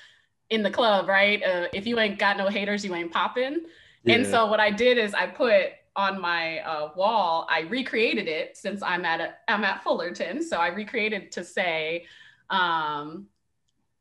in 0.49 0.63
the 0.63 0.71
club 0.71 1.09
right 1.09 1.43
uh, 1.43 1.67
if 1.73 1.85
you 1.85 1.99
ain't 1.99 2.17
got 2.17 2.37
no 2.37 2.47
haters 2.47 2.85
you 2.85 2.95
ain't 2.95 3.11
popping 3.11 3.59
yeah. 4.05 4.15
and 4.15 4.25
so 4.25 4.45
what 4.45 4.61
i 4.61 4.71
did 4.71 4.97
is 4.97 5.13
i 5.13 5.27
put 5.27 5.73
on 5.95 6.19
my 6.19 6.59
uh, 6.59 6.89
wall 6.95 7.47
i 7.49 7.61
recreated 7.61 8.27
it 8.27 8.55
since 8.55 8.81
i'm 8.81 9.05
at 9.05 9.19
a, 9.19 9.33
i'm 9.47 9.63
at 9.63 9.83
fullerton 9.83 10.41
so 10.41 10.57
i 10.57 10.67
recreated 10.67 11.31
to 11.31 11.43
say 11.43 12.05
um, 12.49 13.27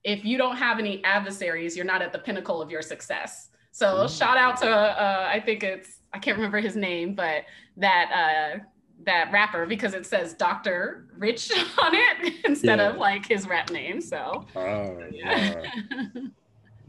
if 0.03 0.24
you 0.24 0.36
don't 0.36 0.57
have 0.57 0.78
any 0.78 1.03
adversaries 1.05 1.76
you're 1.76 1.84
not 1.84 2.03
at 2.03 2.12
the 2.12 2.18
pinnacle 2.18 2.61
of 2.61 2.70
your 2.70 2.82
success 2.82 3.49
so 3.72 4.07
shout 4.07 4.36
out 4.36 4.57
to 4.57 4.68
uh, 4.68 5.28
i 5.30 5.41
think 5.41 5.62
it's 5.62 6.01
i 6.12 6.18
can't 6.18 6.36
remember 6.36 6.59
his 6.59 6.76
name 6.76 7.14
but 7.14 7.45
that 7.76 8.11
uh, 8.12 8.59
that 9.05 9.30
rapper 9.32 9.66
because 9.66 9.95
it 9.95 10.07
says 10.07 10.34
Dr. 10.34 11.07
Rich 11.16 11.51
on 11.82 11.95
it 11.95 12.34
instead 12.45 12.78
yeah. 12.78 12.91
of 12.91 12.97
like 12.97 13.26
his 13.26 13.47
rap 13.47 13.70
name. 13.70 14.01
So 14.01 14.47
oh, 14.57 14.99
yeah. 15.11 15.62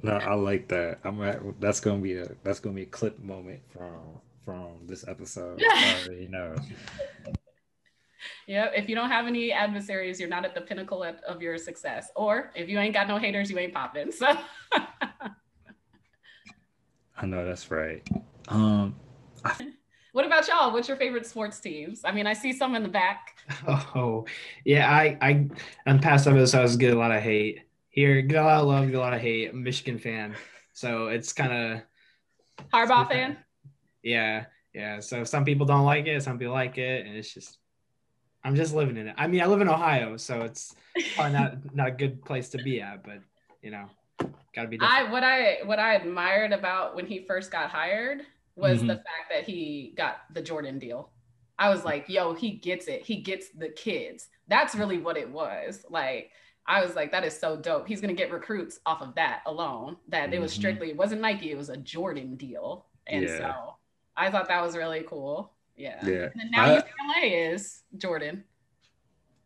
no, 0.04 0.14
I 0.14 0.34
like 0.34 0.68
that. 0.70 1.00
I'm 1.04 1.22
at, 1.22 1.40
that's 1.60 1.80
gonna 1.80 2.00
be 2.00 2.18
a 2.18 2.28
that's 2.44 2.60
gonna 2.60 2.76
be 2.76 2.84
a 2.84 2.88
clip 2.88 3.20
moment 3.20 3.62
from 3.72 4.20
from 4.44 4.88
this 4.88 5.08
episode. 5.08 5.62
you 6.10 6.30
know. 6.30 6.56
Yeah, 8.48 8.70
if 8.76 8.90
you 8.90 8.96
don't 8.96 9.10
have 9.10 9.28
any 9.28 9.52
adversaries, 9.52 10.20
you're 10.20 10.30
not 10.30 10.46
at 10.46 10.54
the 10.54 10.62
pinnacle 10.62 11.04
of, 11.04 11.16
of 11.28 11.42
your 11.42 11.58
success. 11.58 12.10
Or 12.16 12.52
if 12.56 12.70
you 12.70 12.80
ain't 12.80 12.94
got 12.94 13.08
no 13.08 13.18
haters, 13.18 13.50
you 13.50 13.58
ain't 13.58 13.74
popping. 13.74 14.12
So 14.12 14.28
I 17.18 17.26
know 17.26 17.46
that's 17.46 17.72
right. 17.72 18.08
Um 18.48 18.96
I, 19.44 19.74
what 20.12 20.26
about 20.26 20.48
y'all? 20.48 20.72
What's 20.72 20.88
your 20.88 20.98
favorite 20.98 21.26
sports 21.26 21.60
teams? 21.60 22.02
I 22.04 22.12
mean, 22.12 22.28
I 22.28 22.34
see 22.34 22.54
some 22.54 22.76
in 22.76 22.84
the 22.84 22.90
back. 22.90 23.38
Oh, 23.68 24.26
yeah. 24.66 24.92
I 24.92 25.18
I 25.22 25.48
on 25.86 26.00
past 26.00 26.28
episodes 26.28 26.76
getting 26.76 26.98
a 26.98 27.00
lot 27.00 27.12
of 27.12 27.22
hate. 27.22 27.62
Here, 27.90 28.22
get 28.22 28.42
a 28.42 28.46
lot 28.46 28.62
of 28.62 28.68
love, 28.68 28.86
get 28.88 28.96
a 28.96 29.00
lot 29.00 29.14
of 29.14 29.22
hate. 29.22 29.50
I'm 29.50 29.58
a 29.58 29.60
Michigan 29.60 30.00
fan, 30.00 30.36
so 30.72 31.08
it's 31.08 31.34
kind 31.34 31.52
of 31.52 31.82
Harbaugh 32.74 33.08
fan. 33.10 33.38
Yeah, 34.04 34.46
yeah. 34.74 35.00
So 35.00 35.24
some 35.24 35.46
people 35.46 35.66
don't 35.66 35.86
like 35.86 36.08
it, 36.08 36.24
some 36.24 36.38
people 36.38 36.54
like 36.54 36.78
it, 36.78 37.06
and 37.06 37.16
it's 37.16 37.34
just 37.34 37.58
I'm 38.44 38.56
just 38.56 38.74
living 38.74 38.98
in 38.98 39.08
it. 39.08 39.16
I 39.18 39.28
mean, 39.28 39.42
I 39.42 39.46
live 39.46 39.62
in 39.62 39.70
Ohio, 39.70 40.18
so 40.18 40.42
it's 40.42 40.76
probably 41.16 41.34
not 41.34 41.58
not 41.76 41.88
a 41.88 41.92
good 41.92 42.24
place 42.26 42.50
to 42.50 42.58
be 42.58 42.82
at, 42.82 43.04
but 43.04 43.20
you 43.62 43.72
know, 43.72 43.86
gotta 44.56 44.68
be. 44.68 44.78
Different. 44.78 44.94
I 44.94 45.12
what 45.12 45.24
I 45.24 45.60
what 45.66 45.80
I 45.80 45.96
admired 45.96 46.52
about 46.52 46.96
when 46.96 47.06
he 47.06 47.26
first 47.28 47.52
got 47.52 47.70
hired 47.70 48.22
was 48.56 48.80
mm-hmm. 48.80 48.88
the 48.88 48.96
fact 48.96 49.30
that 49.32 49.44
he 49.44 49.94
got 49.96 50.22
the 50.34 50.42
Jordan 50.42 50.80
deal. 50.80 51.12
I 51.60 51.70
was 51.70 51.86
like, 51.86 52.10
yo, 52.10 52.34
he 52.34 52.52
gets 52.52 52.88
it. 52.88 53.04
He 53.04 53.18
gets 53.18 53.50
the 53.50 53.70
kids. 53.70 54.28
That's 54.48 54.74
really 54.74 54.98
what 54.98 55.16
it 55.16 55.30
was. 55.30 55.86
Like, 55.90 56.32
I 56.66 56.84
was 56.84 56.96
like, 56.96 57.12
that 57.12 57.24
is 57.24 57.40
so 57.40 57.56
dope. 57.56 57.88
He's 57.88 58.02
gonna 58.02 58.14
get 58.14 58.32
recruits 58.32 58.80
off 58.88 59.02
of 59.02 59.14
that 59.16 59.42
alone. 59.46 59.98
That 60.08 60.26
mm-hmm. 60.26 60.34
it 60.34 60.42
was 60.42 60.52
mm-hmm. 60.52 60.62
strictly, 60.62 60.90
it 60.90 60.98
wasn't 60.98 61.22
Nike, 61.22 61.52
it 61.52 61.58
was 61.58 61.70
a 61.70 61.78
Jordan 61.78 62.36
deal. 62.36 62.88
And 63.06 63.26
yeah. 63.26 63.38
so 63.38 63.76
I 64.16 64.30
thought 64.30 64.48
that 64.48 64.62
was 64.62 64.76
really 64.76 65.04
cool. 65.08 65.54
Yeah. 65.76 66.06
Yeah. 66.06 66.30
And 66.40 66.52
now 66.52 66.66
I, 66.66 66.78
UCLA 66.78 67.54
is 67.54 67.84
Jordan. 67.98 68.44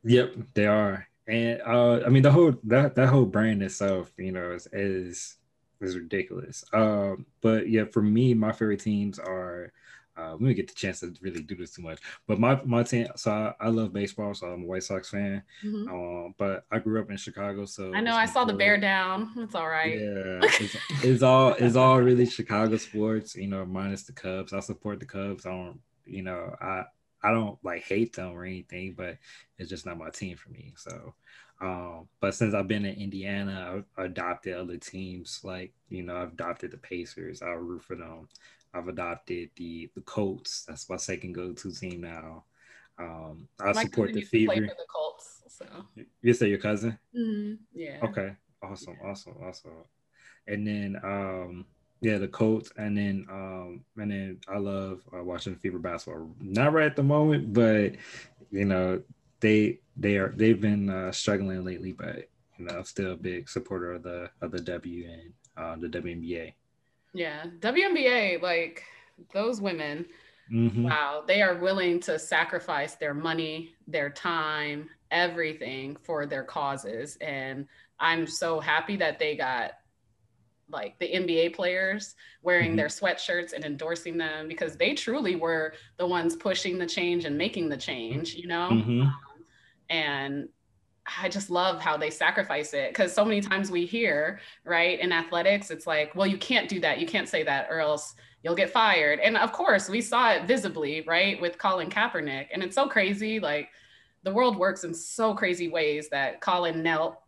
Yep, 0.03 0.35
they 0.53 0.67
are. 0.67 1.07
And 1.27 1.61
uh, 1.65 2.01
I 2.05 2.09
mean 2.09 2.23
the 2.23 2.31
whole 2.31 2.53
that 2.65 2.95
that 2.95 3.09
whole 3.09 3.25
brand 3.25 3.63
itself, 3.63 4.11
you 4.17 4.31
know, 4.31 4.51
is, 4.51 4.67
is 4.71 5.37
is 5.81 5.95
ridiculous. 5.95 6.63
Um, 6.73 7.25
but 7.41 7.69
yeah, 7.69 7.85
for 7.91 8.01
me, 8.01 8.33
my 8.33 8.51
favorite 8.51 8.81
teams 8.81 9.19
are. 9.19 9.71
Uh, 10.17 10.35
we 10.39 10.47
didn't 10.47 10.57
get 10.57 10.67
the 10.67 10.73
chance 10.73 11.01
to 11.01 11.13
really 11.21 11.41
do 11.41 11.55
this 11.55 11.71
too 11.71 11.81
much, 11.81 11.99
but 12.27 12.39
my 12.39 12.59
my 12.63 12.83
team. 12.83 13.07
So 13.15 13.31
I, 13.31 13.53
I 13.59 13.69
love 13.69 13.93
baseball, 13.93 14.33
so 14.33 14.47
I'm 14.47 14.63
a 14.63 14.65
White 14.65 14.83
Sox 14.83 15.09
fan. 15.09 15.43
Mm-hmm. 15.63 15.89
Um, 15.89 16.35
but 16.37 16.65
I 16.71 16.79
grew 16.79 17.01
up 17.01 17.11
in 17.11 17.17
Chicago, 17.17 17.65
so 17.65 17.93
I 17.93 18.01
know 18.01 18.15
I 18.15 18.25
saw 18.25 18.45
the 18.45 18.53
bear 18.53 18.77
down. 18.77 19.31
It's 19.37 19.55
all 19.55 19.67
right. 19.67 19.99
Yeah, 19.99 20.39
it's, 20.43 20.77
it's 21.03 21.23
all 21.23 21.53
it's 21.53 21.75
all 21.75 22.01
really 22.01 22.25
Chicago 22.25 22.77
sports. 22.77 23.35
You 23.35 23.47
know, 23.47 23.65
minus 23.65 24.03
the 24.03 24.13
Cubs. 24.13 24.53
I 24.53 24.59
support 24.59 24.99
the 24.99 25.05
Cubs. 25.05 25.45
I 25.45 25.51
don't. 25.51 25.79
You 26.05 26.23
know, 26.23 26.55
I 26.61 26.83
I 27.23 27.31
don't 27.31 27.57
like 27.63 27.83
hate 27.83 28.15
them 28.15 28.31
or 28.31 28.45
anything, 28.45 28.93
but 28.97 29.17
it's 29.57 29.69
just 29.69 29.85
not 29.85 29.97
my 29.97 30.09
team 30.09 30.37
for 30.37 30.49
me. 30.49 30.73
So 30.77 31.13
um, 31.61 32.07
but 32.19 32.35
since 32.35 32.53
I've 32.53 32.67
been 32.67 32.85
in 32.85 32.95
Indiana, 32.95 33.83
I've 33.97 34.05
adopted 34.05 34.55
other 34.55 34.77
teams. 34.77 35.39
Like 35.43 35.73
you 35.89 36.03
know, 36.03 36.17
I've 36.17 36.33
adopted 36.33 36.71
the 36.71 36.77
Pacers. 36.77 37.41
I 37.41 37.49
root 37.49 37.83
for 37.83 37.95
them. 37.95 38.27
I've 38.75 38.87
adopted 38.87 39.49
the 39.55 39.89
the 39.95 40.01
Colts. 40.01 40.65
That's 40.67 40.89
my 40.89 40.97
second 40.97 41.33
go-to 41.33 41.71
team 41.71 42.01
now. 42.01 42.43
Um, 42.99 43.47
I 43.59 43.71
my 43.73 43.83
support 43.83 44.13
the 44.13 44.21
Fever. 44.21 44.55
The 44.55 44.85
Colts. 44.93 45.43
So 45.47 45.65
you 46.21 46.33
say 46.33 46.49
your 46.49 46.57
cousin? 46.57 46.97
Mm-hmm. 47.17 47.53
Yeah. 47.73 47.99
Okay. 48.03 48.33
Awesome. 48.61 48.97
Awesome. 49.03 49.35
Awesome. 49.41 49.71
And 50.47 50.67
then 50.67 50.97
um, 51.03 51.65
yeah, 52.01 52.17
the 52.17 52.27
Colts, 52.27 52.71
and 52.77 52.97
then 52.97 53.25
um, 53.31 53.85
and 53.97 54.11
then 54.11 54.39
I 54.47 54.57
love 54.57 55.01
uh, 55.17 55.23
watching 55.23 55.55
Fever 55.55 55.79
basketball. 55.79 56.29
Not 56.39 56.73
right 56.73 56.85
at 56.85 56.95
the 56.95 57.03
moment, 57.03 57.53
but 57.53 57.93
you 58.51 58.65
know 58.65 59.01
they 59.39 59.79
they 59.95 60.17
are 60.17 60.33
they've 60.35 60.59
been 60.59 60.89
uh, 60.89 61.11
struggling 61.11 61.63
lately, 61.63 61.93
but 61.93 62.29
you 62.57 62.65
know, 62.65 62.77
I'm 62.77 62.83
still 62.83 63.13
a 63.13 63.17
big 63.17 63.49
supporter 63.49 63.93
of 63.93 64.03
the 64.03 64.29
of 64.41 64.51
the 64.51 64.61
W 64.61 65.09
and 65.09 65.33
uh, 65.57 65.75
the 65.79 65.87
WNBA. 65.87 66.53
Yeah, 67.15 67.45
WNBA, 67.59 68.41
like 68.41 68.83
those 69.33 69.61
women, 69.61 70.05
mm-hmm. 70.51 70.83
wow, 70.83 71.23
they 71.25 71.41
are 71.41 71.55
willing 71.55 71.99
to 72.01 72.19
sacrifice 72.19 72.95
their 72.95 73.13
money, 73.13 73.73
their 73.87 74.09
time, 74.09 74.89
everything 75.11 75.95
for 76.03 76.25
their 76.25 76.43
causes, 76.43 77.17
and 77.21 77.67
I'm 77.99 78.27
so 78.27 78.59
happy 78.59 78.97
that 78.97 79.17
they 79.17 79.37
got 79.37 79.71
like 80.69 80.97
the 80.99 81.07
NBA 81.07 81.55
players 81.55 82.15
wearing 82.41 82.69
mm-hmm. 82.69 82.77
their 82.77 82.87
sweatshirts 82.87 83.53
and 83.53 83.63
endorsing 83.63 84.17
them 84.17 84.47
because 84.47 84.75
they 84.75 84.93
truly 84.93 85.35
were 85.35 85.73
the 85.97 86.07
ones 86.07 86.35
pushing 86.35 86.77
the 86.77 86.85
change 86.85 87.25
and 87.25 87.37
making 87.37 87.69
the 87.69 87.77
change, 87.77 88.33
you 88.33 88.47
know? 88.47 88.69
Mm-hmm. 88.71 89.01
Um, 89.03 89.15
and 89.89 90.49
I 91.21 91.29
just 91.29 91.49
love 91.49 91.79
how 91.79 91.97
they 91.97 92.09
sacrifice 92.09 92.73
it 92.73 92.89
because 92.89 93.13
so 93.13 93.23
many 93.23 93.41
times 93.41 93.69
we 93.69 93.85
hear, 93.85 94.39
right, 94.63 94.99
in 94.99 95.11
athletics, 95.11 95.69
it's 95.69 95.85
like, 95.85 96.15
well, 96.15 96.25
you 96.25 96.37
can't 96.37 96.67
do 96.67 96.79
that. 96.79 96.99
You 96.99 97.05
can't 97.05 97.29
say 97.29 97.43
that 97.43 97.67
or 97.69 97.79
else 97.79 98.15
you'll 98.43 98.55
get 98.55 98.71
fired. 98.71 99.19
And 99.19 99.37
of 99.37 99.51
course, 99.51 99.89
we 99.89 100.01
saw 100.01 100.31
it 100.31 100.45
visibly, 100.45 101.01
right, 101.01 101.39
with 101.39 101.57
Colin 101.57 101.89
Kaepernick. 101.89 102.47
And 102.51 102.63
it's 102.63 102.75
so 102.75 102.87
crazy. 102.87 103.39
Like 103.39 103.69
the 104.23 104.33
world 104.33 104.57
works 104.57 104.83
in 104.83 104.93
so 104.93 105.33
crazy 105.33 105.67
ways 105.67 106.09
that 106.09 106.41
Colin 106.41 106.81
knelt, 106.81 107.19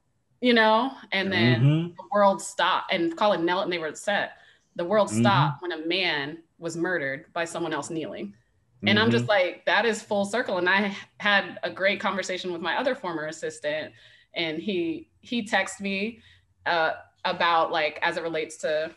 you 0.42 0.54
know, 0.54 0.92
and 1.12 1.32
then 1.32 1.62
mm-hmm. 1.62 1.88
the 1.96 2.04
world 2.12 2.42
stopped 2.42 2.92
and 2.92 3.16
Colin 3.16 3.46
knelt 3.46 3.64
and 3.64 3.74
they 3.74 3.78
were 3.78 3.88
upset. 3.88 4.34
The 4.76 4.86
world 4.86 5.10
mm-hmm. 5.10 5.22
stopped 5.22 5.62
when 5.62 5.72
a 5.72 5.86
man 5.86 6.40
was 6.60 6.76
murdered 6.76 7.26
by 7.34 7.46
someone 7.46 7.74
else 7.74 7.90
kneeling. 7.90 8.34
And 8.82 8.90
mm-hmm. 8.90 9.06
I'm 9.06 9.12
just 9.12 9.24
mm-hmm. 9.24 9.30
like, 9.30 9.66
that 9.66 9.86
is 9.86 10.02
full 10.02 10.26
circle. 10.26 10.58
And 10.58 10.70
I 10.70 10.96
had 11.20 11.60
a 11.64 11.70
great 11.70 12.00
conversation 12.00 12.52
with 12.52 12.62
my 12.62 12.78
other 12.78 12.94
former 12.94 13.26
assistant, 13.26 13.94
and 14.36 14.60
he 14.60 15.10
he 15.22 15.44
texted 15.44 15.82
me 15.82 16.22
uh, 16.66 16.92
about 17.26 17.72
like 17.72 18.00
as 18.02 18.18
it 18.18 18.24
relates 18.24 18.58
to 18.58 18.92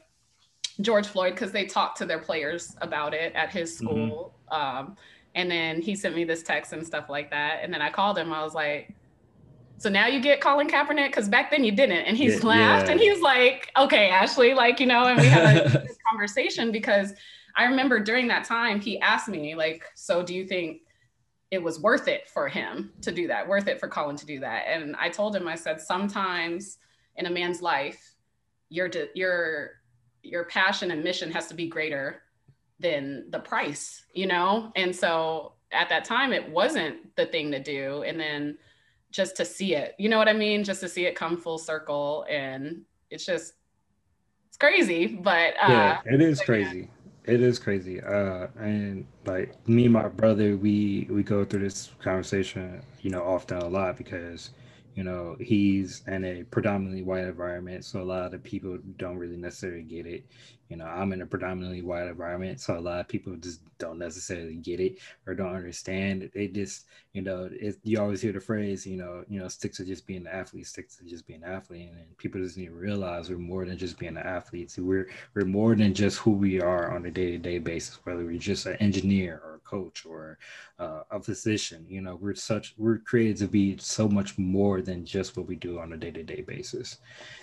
George 0.80 1.06
Floyd 1.06 1.34
because 1.34 1.52
they 1.52 1.64
talked 1.64 1.98
to 1.98 2.06
their 2.06 2.18
players 2.18 2.76
about 2.80 3.14
it 3.14 3.32
at 3.34 3.50
his 3.50 3.74
mm-hmm. 3.74 3.86
school. 3.86 4.34
Mm-hmm. 4.52 4.78
Um, 4.88 4.96
and 5.34 5.50
then 5.50 5.80
he 5.80 5.94
sent 5.94 6.14
me 6.14 6.24
this 6.24 6.42
text 6.42 6.72
and 6.72 6.84
stuff 6.84 7.08
like 7.08 7.30
that. 7.30 7.60
And 7.62 7.72
then 7.72 7.82
I 7.82 7.90
called 7.90 8.18
him. 8.18 8.32
I 8.32 8.42
was 8.42 8.54
like, 8.54 8.94
So 9.78 9.88
now 9.88 10.06
you 10.06 10.20
get 10.20 10.40
Colin 10.40 10.68
Kaepernick 10.68 11.08
because 11.08 11.28
back 11.28 11.50
then 11.50 11.64
you 11.64 11.72
didn't. 11.72 12.04
And 12.04 12.16
he's 12.16 12.42
Yeah, 12.42 12.48
laughed 12.48 12.86
yeah. 12.86 12.92
and 12.92 13.00
he 13.00 13.10
was 13.10 13.20
like, 13.20 13.70
okay, 13.76 14.08
Ashley, 14.08 14.54
like, 14.54 14.80
you 14.80 14.86
know, 14.86 15.04
and 15.04 15.20
we 15.20 15.26
had 15.26 15.56
a 15.58 15.86
conversation 16.10 16.72
because 16.72 17.12
I 17.56 17.64
remember 17.64 18.00
during 18.00 18.28
that 18.28 18.44
time 18.44 18.80
he 18.80 19.00
asked 19.00 19.28
me, 19.28 19.54
like, 19.54 19.84
so 19.94 20.22
do 20.22 20.34
you 20.34 20.46
think 20.46 20.82
it 21.50 21.62
was 21.62 21.80
worth 21.80 22.08
it 22.08 22.28
for 22.28 22.48
him 22.48 22.92
to 23.02 23.10
do 23.10 23.26
that, 23.26 23.46
worth 23.46 23.66
it 23.66 23.80
for 23.80 23.88
Colin 23.88 24.16
to 24.16 24.26
do 24.26 24.40
that? 24.40 24.64
And 24.68 24.94
I 24.96 25.08
told 25.08 25.34
him, 25.34 25.48
I 25.48 25.54
said, 25.54 25.80
sometimes 25.80 26.78
in 27.16 27.26
a 27.26 27.30
man's 27.30 27.60
life, 27.60 28.14
your 28.68 28.88
your 29.14 29.72
your 30.22 30.44
passion 30.44 30.90
and 30.90 31.02
mission 31.02 31.30
has 31.32 31.46
to 31.48 31.54
be 31.54 31.66
greater 31.66 32.22
than 32.78 33.30
the 33.30 33.38
price, 33.38 34.04
you 34.14 34.26
know? 34.26 34.72
And 34.76 34.94
so 34.94 35.52
at 35.72 35.88
that 35.88 36.04
time 36.04 36.32
it 36.32 36.48
wasn't 36.48 37.14
the 37.16 37.26
thing 37.26 37.50
to 37.52 37.62
do. 37.62 38.02
And 38.02 38.18
then 38.18 38.58
just 39.10 39.36
to 39.36 39.44
see 39.44 39.74
it, 39.74 39.94
you 39.98 40.08
know 40.08 40.18
what 40.18 40.28
I 40.28 40.32
mean? 40.32 40.64
Just 40.64 40.80
to 40.80 40.88
see 40.88 41.06
it 41.06 41.14
come 41.14 41.36
full 41.36 41.58
circle. 41.58 42.26
And 42.28 42.82
it's 43.10 43.24
just 43.26 43.54
it's 44.48 44.56
crazy. 44.56 45.06
But 45.06 45.54
uh 45.62 45.68
yeah, 45.68 46.00
it 46.06 46.20
is 46.20 46.38
but 46.38 46.46
yeah. 46.48 46.90
It 47.24 47.40
is 47.42 47.58
crazy. 47.58 48.00
Uh, 48.00 48.48
and 48.58 49.06
like 49.26 49.66
me 49.68 49.84
and 49.84 49.92
my 49.92 50.08
brother, 50.08 50.56
we 50.56 51.06
we 51.10 51.22
go 51.22 51.44
through 51.44 51.60
this 51.60 51.90
conversation, 51.98 52.82
you 53.02 53.10
know, 53.10 53.22
often 53.22 53.58
a 53.58 53.68
lot 53.68 53.96
because, 53.96 54.50
you 54.94 55.04
know, 55.04 55.36
he's 55.40 56.02
in 56.06 56.24
a 56.24 56.44
predominantly 56.44 57.02
white 57.02 57.24
environment, 57.24 57.84
so 57.84 58.00
a 58.00 58.04
lot 58.04 58.34
of 58.34 58.42
people 58.42 58.78
don't 58.96 59.18
really 59.18 59.36
necessarily 59.36 59.82
get 59.82 60.06
it. 60.06 60.24
You 60.70 60.76
know, 60.76 60.86
I'm 60.86 61.12
in 61.12 61.20
a 61.20 61.26
predominantly 61.26 61.82
white 61.82 62.06
environment, 62.06 62.60
so 62.60 62.78
a 62.78 62.80
lot 62.80 63.00
of 63.00 63.08
people 63.08 63.34
just 63.36 63.60
don't 63.78 63.98
necessarily 63.98 64.54
get 64.54 64.78
it 64.78 64.98
or 65.26 65.34
don't 65.34 65.54
understand. 65.54 66.30
They 66.32 66.46
just, 66.46 66.86
you 67.12 67.22
know, 67.22 67.50
you 67.82 68.00
always 68.00 68.22
hear 68.22 68.32
the 68.32 68.40
phrase, 68.40 68.86
you 68.86 68.96
know, 68.96 69.24
you 69.28 69.40
know, 69.40 69.48
stick 69.48 69.72
to 69.74 69.84
just 69.84 70.06
being 70.06 70.20
an 70.20 70.28
athlete, 70.28 70.68
stick 70.68 70.88
to 70.96 71.04
just 71.04 71.26
being 71.26 71.42
an 71.42 71.50
athlete, 71.50 71.90
and, 71.90 72.16
people 72.18 72.40
just 72.40 72.56
need 72.56 72.66
to 72.66 72.72
realize 72.72 73.30
we're 73.30 73.38
more 73.38 73.64
than 73.64 73.78
just 73.78 73.98
being 73.98 74.16
an 74.16 74.22
athlete. 74.22 74.70
So 74.70 74.82
we're 74.82 75.08
we're 75.34 75.46
more 75.46 75.74
than 75.74 75.92
just 75.94 76.18
who 76.18 76.32
we 76.32 76.60
are 76.60 76.94
on 76.94 77.06
a 77.06 77.10
day 77.10 77.32
to 77.32 77.38
day 77.38 77.58
basis, 77.58 77.98
whether 78.04 78.24
we're 78.24 78.38
just 78.38 78.66
an 78.66 78.76
engineer 78.76 79.40
or 79.44 79.54
a 79.56 79.58
coach 79.68 80.06
or 80.06 80.38
uh, 80.78 81.02
a 81.10 81.20
physician. 81.20 81.84
You 81.88 82.02
know, 82.02 82.16
we're 82.16 82.34
such 82.34 82.74
we're 82.76 82.98
created 82.98 83.38
to 83.38 83.48
be 83.48 83.76
so 83.78 84.08
much 84.08 84.38
more 84.38 84.82
than 84.82 85.04
just 85.04 85.36
what 85.36 85.46
we 85.46 85.56
do 85.56 85.78
on 85.80 85.92
a 85.92 85.96
day 85.96 86.10
to 86.10 86.22
day 86.22 86.42
basis, 86.42 86.98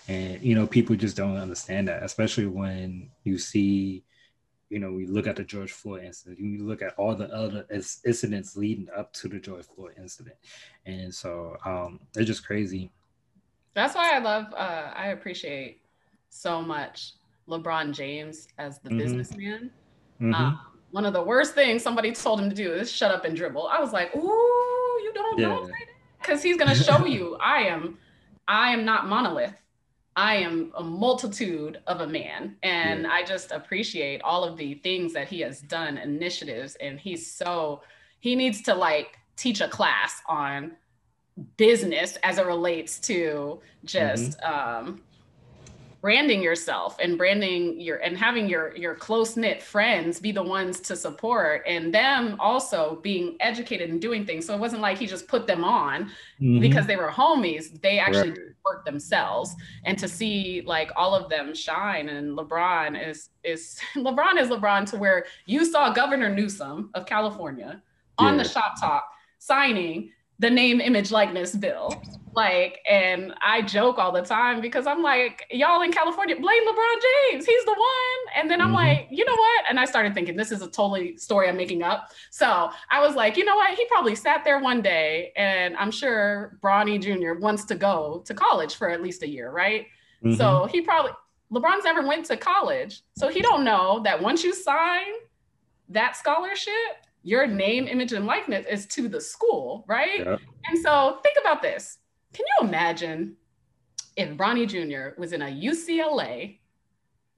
and 0.07 0.41
you 0.41 0.55
know, 0.55 0.67
people 0.67 0.95
just 0.95 1.17
don't 1.17 1.37
understand 1.37 1.87
that, 1.87 2.03
especially 2.03 2.45
when 2.47 3.09
you 3.23 3.37
see. 3.37 4.03
You 4.69 4.79
know, 4.79 4.91
we 4.91 5.05
look 5.05 5.27
at 5.27 5.37
the 5.37 5.45
George 5.45 5.71
Floyd 5.71 6.03
incident. 6.03 6.39
You 6.41 6.65
look 6.65 6.81
at 6.81 6.93
all 6.97 7.15
the 7.15 7.33
other 7.33 7.65
incidents 7.71 8.57
leading 8.57 8.89
up 8.93 9.13
to 9.13 9.29
the 9.29 9.39
George 9.39 9.65
Floyd 9.65 9.93
incident, 9.97 10.35
and 10.85 11.13
so 11.15 11.55
um, 11.63 12.01
it's 12.17 12.27
just 12.27 12.45
crazy. 12.45 12.91
that's 13.73 13.95
why 13.95 14.11
I 14.13 14.17
love 14.19 14.51
uh 14.53 14.91
I 14.95 15.09
appreciate 15.09 15.81
so 16.29 16.61
much 16.61 17.13
LeBron 17.47 17.93
James 17.93 18.47
as 18.57 18.79
the 18.79 18.89
Mhm. 18.89 18.97
businessman. 18.97 19.71
Mhm. 20.19 20.33
Um, 20.35 20.59
one 20.91 21.05
of 21.05 21.13
the 21.13 21.21
worst 21.23 21.53
things 21.53 21.81
somebody 21.83 22.11
told 22.11 22.41
him 22.41 22.49
to 22.49 22.55
do 22.55 22.73
is 22.73 22.91
shut 22.91 23.11
up 23.11 23.23
and 23.23 23.37
dribble. 23.37 23.67
I 23.67 23.79
was 23.79 23.93
like, 23.93 24.13
ooh, 24.15 24.99
you 25.03 25.11
don't 25.13 25.39
know 25.39 25.69
because 26.19 26.43
he's 26.43 26.57
gonna 26.57 26.75
show 26.75 27.05
you 27.05 27.37
I 27.41 27.59
am 27.63 27.99
I 28.49 28.73
am 28.73 28.83
not 28.83 29.07
monolith. 29.07 29.55
I 30.17 30.37
am 30.37 30.71
a 30.75 30.83
multitude 30.83 31.79
of 31.85 32.01
a 32.01 32.07
man. 32.07 32.57
And 32.63 33.03
Yeah. 33.03 33.11
I 33.11 33.23
just 33.23 33.51
appreciate 33.51 34.21
all 34.23 34.43
of 34.43 34.57
the 34.57 34.73
things 34.73 35.13
that 35.13 35.27
he 35.27 35.41
has 35.41 35.61
done, 35.61 35.97
initiatives, 35.99 36.75
and 36.75 36.99
he's 36.99 37.31
so 37.31 37.81
he 38.19 38.35
needs 38.35 38.63
to 38.63 38.73
like 38.73 39.19
teach 39.35 39.61
a 39.61 39.67
class 39.67 40.23
on 40.27 40.75
business 41.55 42.17
as 42.23 42.39
it 42.39 42.47
relates 42.47 42.97
to 42.99 43.61
just 43.85 44.41
um 44.41 45.03
branding 46.01 46.41
yourself 46.43 46.97
and 47.01 47.17
branding 47.17 47.79
your 47.81 47.97
and 47.97 48.17
having 48.17 48.47
your 48.47 48.75
your 48.75 48.93
close 48.95 49.35
knit 49.35 49.61
friends 49.61 50.19
be 50.19 50.31
the 50.31 50.43
ones 50.43 50.79
to 50.79 50.95
support 50.95 51.63
and 51.67 51.93
them 51.93 52.35
also 52.39 52.99
being 53.01 53.35
educated 53.39 53.89
and 53.89 53.99
doing 53.99 54.25
things. 54.25 54.45
So 54.45 54.53
it 54.53 54.59
wasn't 54.59 54.81
like 54.81 54.97
he 54.97 55.07
just 55.07 55.27
put 55.27 55.47
them 55.47 55.63
on 55.63 56.11
Mhm. 56.39 56.61
because 56.61 56.85
they 56.85 56.95
were 56.95 57.09
homies. 57.09 57.81
They 57.81 57.97
actually 57.99 58.29
Right. 58.31 58.39
work 58.63 58.85
themselves. 58.85 59.55
And 59.85 59.97
to 59.97 60.07
see 60.07 60.61
like 60.65 60.91
all 60.95 61.15
of 61.15 61.29
them 61.29 61.53
shine 61.55 62.09
and 62.09 62.37
lebron 62.37 62.95
is 63.09 63.29
is 63.43 63.79
lebron 63.95 64.39
is 64.39 64.49
lebron 64.49 64.89
to 64.91 64.97
where 64.97 65.25
you 65.45 65.65
saw 65.65 65.91
governor 65.91 66.29
newsom 66.29 66.89
of 66.93 67.05
california 67.05 67.81
on 68.17 68.35
the 68.37 68.43
shop 68.43 68.73
talk 68.79 69.07
signing 69.39 70.11
the 70.39 70.49
name 70.49 70.81
image 70.81 71.11
likeness 71.11 71.55
bill 71.55 71.89
like 72.37 72.79
and 72.87 73.33
i 73.41 73.61
joke 73.63 73.97
all 73.97 74.11
the 74.11 74.21
time 74.21 74.61
because 74.61 74.85
i'm 74.85 75.01
like 75.01 75.43
y'all 75.49 75.81
in 75.81 75.91
california 75.91 76.35
blame 76.35 76.63
lebron 76.69 76.97
james 77.31 77.45
he's 77.45 77.65
the 77.65 77.71
one 77.71 78.21
and 78.37 78.49
then 78.49 78.61
i'm 78.61 78.69
Mhm. 78.71 78.75
like 78.83 79.07
you 79.09 79.25
know 79.25 79.33
what 79.45 79.65
and 79.69 79.79
i 79.79 79.85
started 79.85 80.13
thinking 80.13 80.35
this 80.37 80.51
is 80.51 80.61
a 80.61 80.69
totally 80.69 81.17
story 81.17 81.49
i'm 81.49 81.57
making 81.57 81.81
up 81.81 82.11
so 82.29 82.69
i 82.91 82.99
was 83.05 83.15
like 83.15 83.37
you 83.37 83.43
know 83.43 83.55
what 83.55 83.73
he 83.77 83.83
probably 83.87 84.13
sat 84.15 84.43
there 84.45 84.59
one 84.59 84.81
day 84.83 85.31
and 85.35 85.75
i'm 85.77 85.89
sure 85.91 86.57
bronny 86.63 86.95
jr 87.01 87.33
wants 87.45 87.65
to 87.65 87.75
go 87.75 88.21
to 88.27 88.33
college 88.35 88.75
for 88.75 88.87
at 88.89 89.01
least 89.01 89.23
a 89.23 89.27
year 89.27 89.49
right 89.51 89.87
Mhm. 90.23 90.37
so 90.37 90.67
he 90.71 90.81
probably 90.81 91.11
LeBron's 91.51 91.85
never 91.85 92.05
went 92.05 92.25
to 92.25 92.35
college, 92.35 92.99
so 93.15 93.29
he 93.29 93.41
don't 93.41 93.63
know 93.63 94.01
that 94.03 94.21
once 94.21 94.43
you 94.43 94.53
sign 94.53 95.13
that 95.87 96.17
scholarship, 96.17 96.73
your 97.23 97.47
name, 97.47 97.87
image, 97.87 98.11
and 98.11 98.25
likeness 98.25 98.65
is 98.69 98.85
to 98.87 99.07
the 99.07 99.21
school, 99.21 99.85
right? 99.87 100.19
Yep. 100.25 100.39
And 100.67 100.77
so 100.85 101.19
think 101.23 101.37
about 101.39 101.61
this. 101.61 101.99
Can 102.37 102.45
you 102.59 102.67
imagine 102.67 103.35
if 104.15 104.29
Bronny 104.37 104.67
Jr. 104.67 105.19
was 105.19 105.33
in 105.33 105.41
a 105.41 105.45
UCLA 105.47 106.59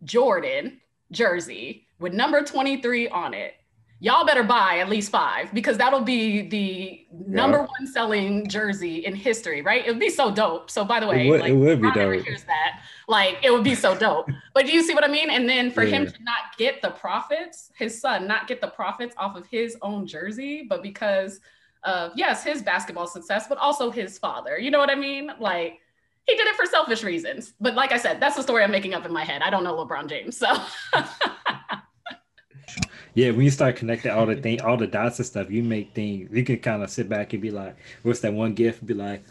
Jordan 0.03 0.81
jersey 1.13 1.87
with 1.99 2.13
number 2.13 2.43
23 2.43 3.07
on 3.07 3.33
it? 3.33 3.53
Y'all 4.01 4.25
better 4.25 4.43
buy 4.43 4.79
at 4.79 4.89
least 4.89 5.09
five 5.09 5.53
because 5.53 5.77
that'll 5.77 6.01
be 6.01 6.49
the 6.49 7.05
number 7.27 7.59
Yeah. 7.59 7.65
one 7.65 7.87
selling 7.87 8.47
jersey 8.49 9.05
in 9.05 9.15
history, 9.15 9.61
right? 9.61 9.85
It 9.85 9.89
would 9.89 9.99
be 9.99 10.09
so 10.09 10.31
dope. 10.31 10.69
So 10.69 10.83
by 10.83 10.99
the 10.99 11.07
way, 11.07 11.27
it 11.27 11.29
would, 11.29 11.39
like, 11.41 11.51
it 11.51 11.55
would 11.55 11.81
be 11.81 11.91
dope. 11.91 12.25
hears 12.25 12.43
that. 12.45 12.81
Like 13.07 13.39
it 13.41 13.51
would 13.51 13.63
be 13.63 13.75
so 13.75 13.95
dope. 13.97 14.29
but 14.53 14.65
do 14.65 14.73
you 14.73 14.83
see 14.83 14.93
what 14.93 15.05
I 15.05 15.09
mean? 15.09 15.29
And 15.29 15.47
then 15.47 15.71
for 15.71 15.83
him 15.83 16.05
to 16.05 16.23
not 16.23 16.57
get 16.57 16.81
the 16.81 16.91
profits, 16.91 17.71
his 17.77 17.99
son 18.01 18.27
not 18.27 18.47
get 18.47 18.59
the 18.59 18.67
profits 18.67 19.15
off 19.17 19.37
of 19.37 19.45
his 19.47 19.77
own 19.81 20.05
jersey, 20.07 20.63
but 20.67 20.83
because 20.83 21.39
of 21.83 22.11
yes, 22.15 22.43
his 22.43 22.61
basketball 22.61 23.07
success, 23.07 23.47
but 23.47 23.57
also 23.57 23.91
his 23.91 24.17
father. 24.17 24.57
You 24.57 24.71
know 24.71 24.79
what 24.79 24.89
I 24.89 24.95
mean? 24.95 25.31
Like 25.39 25.79
he 26.25 26.35
did 26.35 26.47
it 26.47 26.55
for 26.55 26.65
selfish 26.65 27.03
reasons. 27.03 27.53
But 27.59 27.75
like 27.75 27.91
I 27.91 27.97
said, 27.97 28.19
that's 28.19 28.35
the 28.35 28.43
story 28.43 28.63
I'm 28.63 28.71
making 28.71 28.93
up 28.93 29.05
in 29.05 29.13
my 29.13 29.23
head. 29.23 29.41
I 29.41 29.49
don't 29.49 29.63
know 29.63 29.75
LeBron 29.75 30.07
James. 30.07 30.37
So 30.37 30.47
Yeah, 33.15 33.31
when 33.31 33.41
you 33.41 33.51
start 33.51 33.75
connecting 33.75 34.11
all 34.11 34.25
the 34.25 34.35
thing, 34.35 34.61
all 34.61 34.77
the 34.77 34.87
dots 34.87 35.19
and 35.19 35.25
stuff, 35.25 35.49
you 35.49 35.63
make 35.63 35.93
things. 35.93 36.29
You 36.31 36.43
can 36.43 36.59
kind 36.59 36.83
of 36.83 36.89
sit 36.89 37.09
back 37.09 37.33
and 37.33 37.41
be 37.41 37.51
like, 37.51 37.75
"What's 38.03 38.19
that 38.21 38.33
one 38.33 38.53
gift?" 38.53 38.85
Be 38.85 38.93
like, 38.93 39.23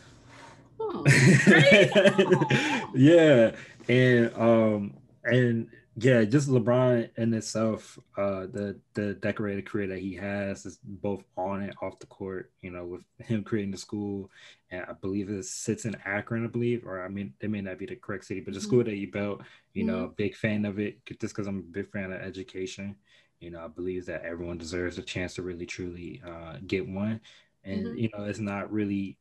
hmm. 0.79 1.07
yeah, 2.95 3.53
and 3.89 4.35
um, 4.35 4.95
and 5.25 5.69
yeah, 6.01 6.25
just 6.25 6.49
LeBron 6.49 7.11
in 7.17 7.35
itself, 7.35 7.99
uh, 8.17 8.47
the 8.47 8.79
the 8.95 9.15
decorated 9.15 9.67
career 9.67 9.89
that 9.89 9.99
he 9.99 10.15
has 10.15 10.65
is 10.67 10.79
both 10.85 11.25
on 11.37 11.63
and 11.63 11.73
off 11.83 11.99
the 11.99 12.07
court. 12.07 12.53
You 12.63 12.71
know, 12.71 12.85
with 12.87 13.03
him 13.27 13.43
creating 13.43 13.73
the 13.73 13.79
school, 13.79 14.31
and 14.71 14.85
I 14.89 14.93
believe 14.93 15.29
it 15.31 15.45
sits 15.45 15.87
in 15.87 15.97
Akron, 16.05 16.45
I 16.45 16.49
believe, 16.49 16.87
or 16.87 17.05
I 17.05 17.09
mean, 17.09 17.35
it 17.41 17.51
may 17.51 17.61
not 17.63 17.79
be 17.79 17.87
the 17.87 17.97
correct 17.97 18.27
city, 18.27 18.41
but 18.41 18.55
the 18.55 18.61
Mhm. 18.61 18.63
school 18.63 18.85
that 18.85 18.95
he 18.95 19.07
built. 19.07 19.43
You 19.75 19.85
know, 19.85 20.13
big 20.17 20.37
fan 20.37 20.65
of 20.65 20.79
it, 20.79 21.05
just 21.07 21.35
because 21.35 21.47
I'm 21.47 21.59
a 21.59 21.63
big 21.63 21.91
fan 21.91 22.13
of 22.13 22.21
education. 22.21 22.97
You 23.41 23.51
know, 23.51 23.65
I 23.65 23.69
believe 23.69 24.07
that 24.07 24.25
everyone 24.25 24.59
deserves 24.59 24.99
a 24.99 25.03
chance 25.03 25.35
to 25.35 25.43
really 25.43 25.67
truly 25.67 26.23
uh, 26.27 26.59
get 26.67 26.89
one, 26.89 27.21
and 27.65 27.87
Mhm. 27.87 27.99
you 27.99 28.09
know, 28.17 28.25
it's 28.25 28.39
not 28.41 28.73
really. 28.73 29.19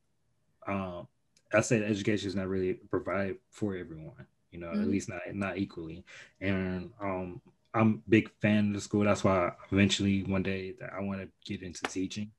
Um, 0.68 1.08
I 1.54 1.62
say 1.62 1.84
education 1.84 2.28
is 2.28 2.36
not 2.36 2.48
really 2.50 2.74
provided 2.74 3.38
for 3.52 3.76
everyone. 3.76 4.28
You 4.52 4.60
know, 4.60 4.74
at 4.80 4.88
Mhm. 4.88 4.90
least 4.90 5.10
not 5.10 5.22
not 5.34 5.58
equally. 5.58 6.04
And 6.42 6.92
um, 7.02 7.42
I'm 7.74 8.04
a 8.06 8.10
big 8.10 8.32
fan 8.42 8.70
of 8.70 8.74
the 8.76 8.82
school. 8.82 9.04
That's 9.04 9.24
why 9.24 9.52
eventually 9.72 10.24
one 10.24 10.44
day 10.44 10.74
that 10.80 10.94
I 10.94 11.02
want 11.02 11.22
to 11.22 11.30
get 11.46 11.64
into 11.64 11.84
teaching. 11.84 12.32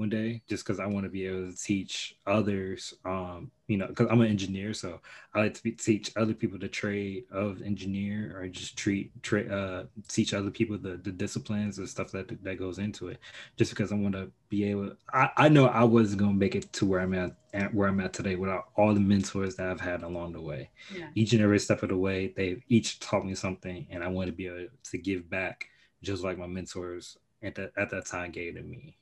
One 0.00 0.08
day, 0.08 0.40
just 0.48 0.64
because 0.64 0.80
I 0.80 0.86
want 0.86 1.04
to 1.04 1.10
be 1.10 1.26
able 1.26 1.52
to 1.52 1.54
teach 1.54 2.16
others. 2.26 2.94
Um, 3.04 3.50
you 3.66 3.76
know, 3.76 3.86
because 3.86 4.06
I'm 4.10 4.22
an 4.22 4.28
engineer, 4.28 4.72
so 4.72 4.98
I 5.34 5.40
like 5.40 5.52
to 5.52 5.62
be, 5.62 5.72
teach 5.72 6.10
other 6.16 6.32
people 6.32 6.58
the 6.58 6.68
trade 6.68 7.24
of 7.30 7.60
engineer, 7.60 8.34
or 8.34 8.48
just 8.48 8.78
treat 8.78 9.10
tra- 9.22 9.44
uh, 9.54 9.84
teach 10.08 10.32
other 10.32 10.50
people 10.50 10.78
the, 10.78 10.96
the 10.96 11.12
disciplines 11.12 11.76
and 11.76 11.86
stuff 11.86 12.10
that 12.12 12.42
that 12.42 12.58
goes 12.58 12.78
into 12.78 13.08
it. 13.08 13.18
Just 13.58 13.72
because 13.72 13.92
I 13.92 13.96
want 13.96 14.14
to 14.14 14.32
be 14.48 14.70
able, 14.70 14.94
I, 15.12 15.28
I 15.36 15.48
know 15.50 15.66
I 15.66 15.84
wasn't 15.84 16.20
gonna 16.20 16.32
make 16.32 16.54
it 16.54 16.72
to 16.72 16.86
where 16.86 17.00
I'm 17.00 17.12
at, 17.12 17.36
at 17.52 17.74
where 17.74 17.86
I'm 17.86 18.00
at 18.00 18.14
today 18.14 18.36
without 18.36 18.70
all 18.76 18.94
the 18.94 19.00
mentors 19.00 19.56
that 19.56 19.68
I've 19.68 19.82
had 19.82 20.02
along 20.02 20.32
the 20.32 20.40
way. 20.40 20.70
yeah. 20.96 21.08
Each 21.14 21.34
and 21.34 21.42
every 21.42 21.58
step 21.58 21.82
of 21.82 21.90
the 21.90 21.98
way, 21.98 22.32
they've 22.34 22.62
each 22.70 23.00
taught 23.00 23.26
me 23.26 23.34
something, 23.34 23.86
and 23.90 24.02
I 24.02 24.08
want 24.08 24.28
to 24.28 24.32
be 24.32 24.46
able 24.46 24.68
to 24.82 24.96
give 24.96 25.28
back, 25.28 25.66
just 26.02 26.24
like 26.24 26.38
my 26.38 26.46
mentors 26.46 27.18
at 27.42 27.54
that 27.56 27.72
at 27.76 27.90
that 27.90 28.06
time 28.06 28.30
gave 28.30 28.54
to 28.54 28.62
me. 28.62 28.96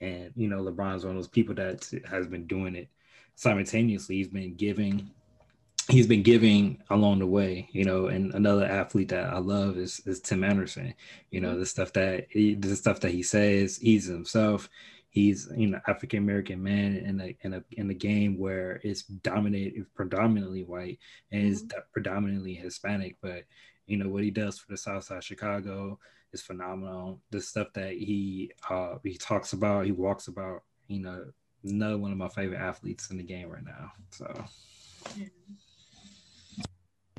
And 0.00 0.32
you 0.36 0.48
know, 0.48 0.62
LeBron's 0.62 1.04
one 1.04 1.16
of 1.16 1.16
those 1.16 1.28
people 1.28 1.54
that 1.56 1.88
has 2.10 2.26
been 2.26 2.46
doing 2.46 2.76
it 2.76 2.88
simultaneously 3.36 4.16
he's 4.16 4.28
been 4.28 4.54
giving 4.54 5.10
he's 5.88 6.06
been 6.06 6.22
giving 6.22 6.82
along 6.90 7.18
the 7.18 7.26
way, 7.26 7.68
you 7.72 7.84
know, 7.84 8.06
and 8.06 8.32
another 8.34 8.64
athlete 8.64 9.08
that 9.08 9.32
I 9.32 9.38
love 9.38 9.76
is 9.76 10.00
is 10.06 10.20
Tim 10.20 10.44
Anderson. 10.44 10.94
You 11.30 11.40
know, 11.40 11.58
the 11.58 11.66
stuff 11.66 11.92
that 11.94 12.26
he, 12.30 12.54
the 12.54 12.74
stuff 12.76 13.00
that 13.00 13.10
he 13.10 13.22
says, 13.22 13.76
he's 13.76 14.06
himself. 14.06 14.68
He's 15.10 15.48
you 15.56 15.68
know 15.68 15.80
African 15.86 16.20
American 16.20 16.62
man 16.62 16.96
in 16.96 17.20
a 17.20 17.36
in 17.42 17.54
a 17.54 17.64
in 17.72 17.90
a 17.90 17.94
game 17.94 18.38
where 18.38 18.80
it's 18.82 19.02
dominated 19.02 19.86
predominantly 19.94 20.64
white 20.64 20.98
and 21.30 21.46
is 21.46 21.64
mm-hmm. 21.64 21.78
predominantly 21.92 22.54
Hispanic, 22.54 23.16
but 23.22 23.44
you 23.86 23.96
know 23.96 24.08
what 24.08 24.24
he 24.24 24.30
does 24.30 24.58
for 24.58 24.72
the 24.72 24.76
South 24.78 25.04
Side 25.04 25.22
Chicago 25.22 25.98
is 26.34 26.42
phenomenal. 26.42 27.20
The 27.30 27.40
stuff 27.40 27.68
that 27.74 27.92
he 27.92 28.52
uh 28.68 28.96
he 29.02 29.16
talks 29.16 29.52
about, 29.52 29.86
he 29.86 29.92
walks 29.92 30.28
about, 30.28 30.62
you 30.88 31.00
know, 31.00 31.24
another 31.64 31.96
one 31.96 32.12
of 32.12 32.18
my 32.18 32.28
favorite 32.28 32.58
athletes 32.58 33.10
in 33.10 33.16
the 33.16 33.22
game 33.22 33.48
right 33.48 33.64
now. 33.64 33.92
So. 34.10 34.44
Yeah. 35.16 35.26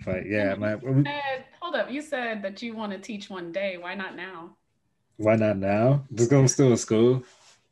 But 0.05 0.27
yeah, 0.27 0.53
my, 0.55 0.77
said, 0.79 1.45
hold 1.59 1.75
up. 1.75 1.89
You 1.89 2.01
said 2.01 2.43
that 2.43 2.61
you 2.61 2.75
want 2.75 2.91
to 2.91 2.99
teach 2.99 3.27
one 3.29 3.51
day. 3.51 3.77
Why 3.77 3.95
not 3.95 4.15
now? 4.15 4.55
Why 5.17 5.35
not 5.35 5.57
now? 5.57 6.03
Just 6.13 6.29
going 6.29 6.47
still 6.47 6.69
in 6.69 6.77
school. 6.77 7.23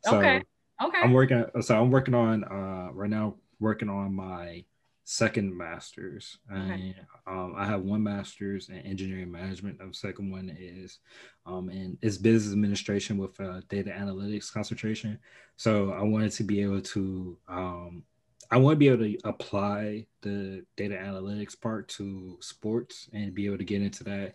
So 0.02 0.18
okay. 0.18 0.42
Okay. 0.82 0.98
I'm 1.00 1.12
working. 1.12 1.44
So 1.60 1.80
I'm 1.80 1.90
working 1.90 2.14
on 2.14 2.42
uh 2.42 2.92
right 2.92 3.10
now. 3.10 3.36
Working 3.60 3.88
on 3.88 4.12
my 4.14 4.64
second 5.04 5.56
master's, 5.56 6.38
and 6.48 6.72
okay. 6.72 6.96
um, 7.26 7.54
I 7.56 7.66
have 7.66 7.82
one 7.82 8.02
master's 8.02 8.68
in 8.68 8.78
engineering 8.78 9.30
management. 9.30 9.78
The 9.78 9.92
second 9.92 10.30
one 10.30 10.54
is 10.58 10.98
um 11.46 11.68
in 11.70 11.98
is 12.02 12.18
business 12.18 12.52
administration 12.52 13.18
with 13.18 13.38
uh, 13.40 13.60
data 13.68 13.90
analytics 13.90 14.52
concentration. 14.52 15.18
So 15.56 15.92
I 15.92 16.02
wanted 16.02 16.32
to 16.32 16.44
be 16.44 16.62
able 16.62 16.80
to 16.80 17.38
um 17.48 18.02
I 18.50 18.56
want 18.56 18.74
to 18.74 18.78
be 18.78 18.88
able 18.88 19.04
to 19.04 19.18
apply 19.24 20.06
the 20.22 20.64
data 20.76 20.94
analytics 20.94 21.60
part 21.60 21.88
to 21.88 22.36
sports 22.40 23.08
and 23.12 23.34
be 23.34 23.46
able 23.46 23.58
to 23.58 23.64
get 23.64 23.82
into 23.82 24.04
that 24.04 24.34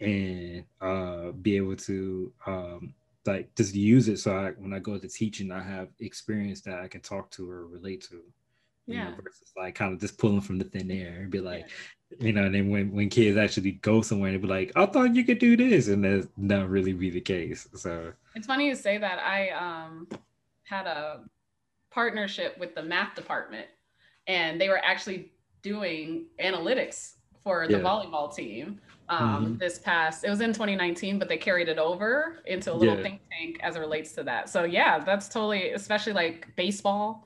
and 0.00 0.64
uh, 0.80 1.30
be 1.32 1.56
able 1.56 1.76
to 1.76 2.32
um, 2.46 2.94
like 3.24 3.54
just 3.54 3.74
use 3.74 4.08
it 4.08 4.18
so 4.18 4.36
I, 4.36 4.50
when 4.50 4.72
I 4.72 4.78
go 4.78 4.98
to 4.98 5.08
teaching, 5.08 5.50
I 5.50 5.62
have 5.62 5.88
experience 6.00 6.60
that 6.62 6.80
I 6.80 6.88
can 6.88 7.00
talk 7.00 7.30
to 7.32 7.48
or 7.50 7.66
relate 7.66 8.02
to. 8.10 8.22
Yeah. 8.86 9.10
Know, 9.10 9.16
versus 9.22 9.52
like 9.56 9.74
kind 9.74 9.92
of 9.92 10.00
just 10.00 10.18
pulling 10.18 10.40
from 10.40 10.58
the 10.58 10.64
thin 10.64 10.90
air 10.90 11.22
and 11.22 11.30
be 11.30 11.40
like, 11.40 11.68
yeah. 12.10 12.26
you 12.26 12.32
know, 12.32 12.44
and 12.44 12.54
then 12.54 12.70
when, 12.70 12.92
when 12.92 13.08
kids 13.08 13.36
actually 13.36 13.72
go 13.72 14.00
somewhere 14.02 14.30
and 14.30 14.40
be 14.40 14.48
like, 14.48 14.72
I 14.76 14.86
thought 14.86 15.14
you 15.14 15.24
could 15.24 15.38
do 15.38 15.56
this, 15.56 15.88
and 15.88 16.04
that's 16.04 16.28
not 16.36 16.68
really 16.68 16.92
be 16.92 17.10
the 17.10 17.20
case. 17.20 17.68
So 17.74 18.12
it's 18.34 18.46
funny 18.46 18.68
you 18.68 18.74
say 18.74 18.98
that. 18.98 19.18
I 19.18 19.50
um 19.50 20.08
had 20.64 20.86
a 20.86 21.20
partnership 21.90 22.58
with 22.58 22.74
the 22.74 22.82
math 22.82 23.14
department 23.14 23.66
and 24.26 24.60
they 24.60 24.68
were 24.68 24.84
actually 24.84 25.32
doing 25.62 26.26
analytics 26.44 27.14
for 27.42 27.66
the 27.66 27.78
yeah. 27.78 27.82
volleyball 27.82 28.34
team 28.34 28.80
um, 29.08 29.20
mm-hmm. 29.20 29.56
this 29.58 29.78
past 29.78 30.24
it 30.24 30.30
was 30.30 30.40
in 30.40 30.52
2019 30.52 31.18
but 31.18 31.28
they 31.28 31.36
carried 31.36 31.68
it 31.68 31.78
over 31.78 32.38
into 32.46 32.72
a 32.72 32.74
little 32.74 32.96
yeah. 32.96 33.02
think 33.02 33.20
tank 33.30 33.58
as 33.62 33.76
it 33.76 33.78
relates 33.78 34.12
to 34.12 34.22
that 34.22 34.48
so 34.48 34.64
yeah 34.64 34.98
that's 34.98 35.28
totally 35.28 35.70
especially 35.70 36.12
like 36.12 36.48
baseball 36.56 37.25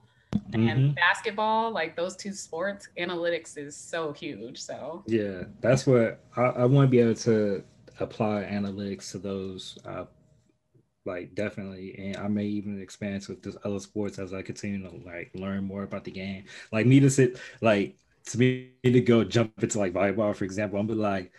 and 0.53 0.55
mm-hmm. 0.55 0.91
basketball 0.93 1.72
like 1.72 1.97
those 1.97 2.16
two 2.16 2.33
sports 2.33 2.89
analytics 2.99 3.59
is 3.59 3.76
so 3.76 4.12
huge 4.12 4.61
so. 4.61 5.03
Yeah 5.07 5.45
that's 5.61 5.87
what 5.87 6.24
i, 6.37 6.43
I 6.43 6.64
want 6.66 6.87
to 6.87 6.91
be 6.91 7.01
able 7.01 7.14
to 7.16 7.64
apply 7.99 8.49
analytics 8.51 9.11
to 9.12 9.18
those 9.18 9.78
uh, 9.85 10.05
like 11.07 11.35
definitely. 11.35 11.97
And 11.99 12.16
i 12.16 12.28
may 12.28 12.45
even 12.45 12.81
expand 12.81 13.26
with 13.28 13.43
this 13.43 13.57
other 13.64 13.81
sports 13.81 14.18
as 14.18 14.33
i 14.33 14.43
continue 14.43 14.83
to 14.89 14.97
like 15.05 15.31
learn 15.35 15.64
more 15.64 15.83
about 15.83 16.05
the 16.05 16.11
game. 16.11 16.45
Like 16.72 16.87
me 16.87 17.01
to 17.01 17.11
sit 17.11 17.41
like 17.61 17.97
to 18.26 18.39
me 18.39 18.70
to 18.85 19.01
go 19.01 19.24
jump 19.24 19.53
into 19.62 19.78
like 19.78 19.93
volleyball 19.93 20.35
for 20.37 20.45
example 20.45 20.78
i'm 20.78 20.87
be 20.87 20.95
like 20.95 21.33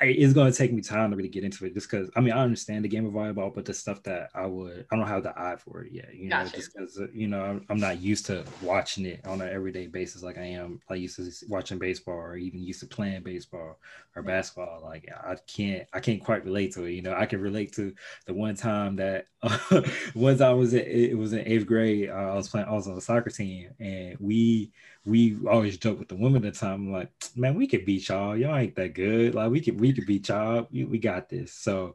it's 0.00 0.32
going 0.32 0.50
to 0.50 0.56
take 0.56 0.72
me 0.72 0.80
time 0.80 1.10
to 1.10 1.16
really 1.16 1.28
get 1.28 1.44
into 1.44 1.64
it 1.64 1.74
just 1.74 1.90
because 1.90 2.10
I 2.16 2.20
mean 2.20 2.32
I 2.32 2.42
understand 2.42 2.84
the 2.84 2.88
game 2.88 3.06
of 3.06 3.12
volleyball, 3.12 3.54
but 3.54 3.64
the 3.64 3.74
stuff 3.74 4.02
that 4.04 4.30
I 4.34 4.46
would 4.46 4.86
I 4.90 4.96
don't 4.96 5.06
have 5.06 5.22
the 5.22 5.38
eye 5.38 5.56
for 5.56 5.82
it 5.82 5.92
yet. 5.92 6.14
You 6.14 6.28
know, 6.28 6.44
gotcha. 6.44 6.56
just 6.56 6.72
because 6.72 7.00
you 7.12 7.28
know 7.28 7.42
I'm, 7.42 7.66
I'm, 7.68 7.78
not 7.78 8.00
used 8.00 8.26
to 8.26 8.44
watching 8.62 9.06
it 9.06 9.26
on 9.26 9.40
an 9.40 9.48
everyday 9.48 9.86
basis 9.86 10.22
like 10.22 10.38
I 10.38 10.44
am. 10.44 10.80
I 10.88 10.94
used 10.94 11.16
to 11.16 11.30
watching 11.48 11.78
baseball 11.78 12.14
or 12.14 12.36
even 12.36 12.60
used 12.60 12.80
to 12.80 12.86
playing 12.86 13.22
baseball 13.22 13.78
or 14.14 14.22
basketball. 14.22 14.80
Like 14.82 15.08
I 15.12 15.36
can't 15.46 15.86
I 15.92 16.00
can't 16.00 16.22
quite 16.22 16.44
relate 16.44 16.74
to 16.74 16.84
it. 16.84 16.92
You 16.92 17.02
know, 17.02 17.14
I 17.14 17.26
can 17.26 17.40
relate 17.40 17.72
to 17.74 17.92
the 18.26 18.34
one 18.34 18.54
time 18.54 18.96
that 18.96 19.26
once 20.14 20.40
I 20.40 20.52
was 20.52 20.74
it, 20.74 20.86
it 20.86 21.18
was 21.18 21.32
in 21.32 21.46
eighth 21.46 21.66
grade. 21.66 22.10
Uh, 22.10 22.12
I 22.12 22.34
was 22.34 22.48
playing 22.48 22.68
I 22.68 22.72
was 22.72 22.88
on 22.88 22.94
the 22.94 23.00
soccer 23.00 23.30
team 23.30 23.70
and 23.80 24.16
we 24.20 24.72
we 25.08 25.38
always 25.48 25.78
joke 25.78 25.98
with 25.98 26.08
the 26.08 26.16
women 26.16 26.44
at 26.44 26.54
the 26.54 26.60
time, 26.60 26.92
like, 26.92 27.10
man, 27.34 27.54
we 27.54 27.66
could 27.66 27.84
beat 27.84 28.08
y'all. 28.08 28.36
Y'all 28.36 28.56
ain't 28.56 28.76
that 28.76 28.94
good. 28.94 29.34
Like 29.34 29.50
we 29.50 29.60
could 29.60 29.80
we 29.80 29.92
could 29.92 30.06
beat 30.06 30.28
y'all. 30.28 30.68
We, 30.70 30.84
we 30.84 30.98
got 30.98 31.28
this. 31.28 31.52
So 31.52 31.94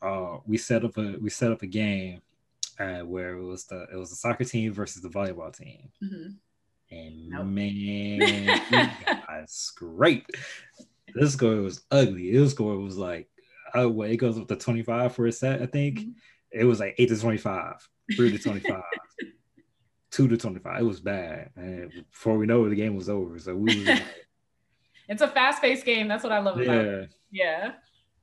uh, 0.00 0.38
we 0.46 0.56
set 0.56 0.84
up 0.84 0.96
a 0.96 1.16
we 1.20 1.30
set 1.30 1.50
up 1.50 1.62
a 1.62 1.66
game 1.66 2.22
uh, 2.78 3.00
where 3.00 3.36
it 3.36 3.42
was 3.42 3.64
the 3.64 3.86
it 3.92 3.96
was 3.96 4.10
the 4.10 4.16
soccer 4.16 4.44
team 4.44 4.72
versus 4.72 5.02
the 5.02 5.08
volleyball 5.08 5.56
team. 5.56 5.90
Mm-hmm. 6.02 6.96
And 6.96 7.28
nope. 7.30 7.46
man, 7.46 8.60
that's 9.28 9.72
great. 9.72 10.24
This 11.14 11.32
score 11.32 11.56
was 11.56 11.82
ugly. 11.90 12.32
This 12.32 12.52
score 12.52 12.78
was 12.78 12.96
like, 12.96 13.28
oh, 13.74 13.88
wait, 13.88 14.12
it 14.12 14.16
goes 14.18 14.38
up 14.38 14.46
to 14.48 14.56
25 14.56 15.14
for 15.14 15.26
a 15.26 15.32
set, 15.32 15.62
I 15.62 15.66
think. 15.66 16.00
Mm-hmm. 16.00 16.10
It 16.52 16.64
was 16.64 16.78
like 16.78 16.94
8 16.98 17.08
to 17.08 17.20
25, 17.20 17.88
3 18.16 18.30
to 18.30 18.38
25. 18.38 18.82
two 20.14 20.28
to 20.28 20.36
25. 20.36 20.80
It 20.80 20.84
was 20.84 21.00
bad. 21.00 21.50
And 21.56 21.90
before 22.10 22.38
we 22.38 22.46
know 22.46 22.64
it, 22.64 22.68
the 22.68 22.76
game 22.76 22.94
was 22.94 23.08
over. 23.08 23.38
So 23.38 23.54
we 23.56 23.84
was 23.84 24.00
It's 25.08 25.20
a 25.20 25.28
fast-paced 25.28 25.84
game. 25.84 26.08
That's 26.08 26.22
what 26.22 26.32
I 26.32 26.38
love 26.38 26.58
about 26.58 26.84
it. 26.84 27.10
Yeah. 27.30 27.72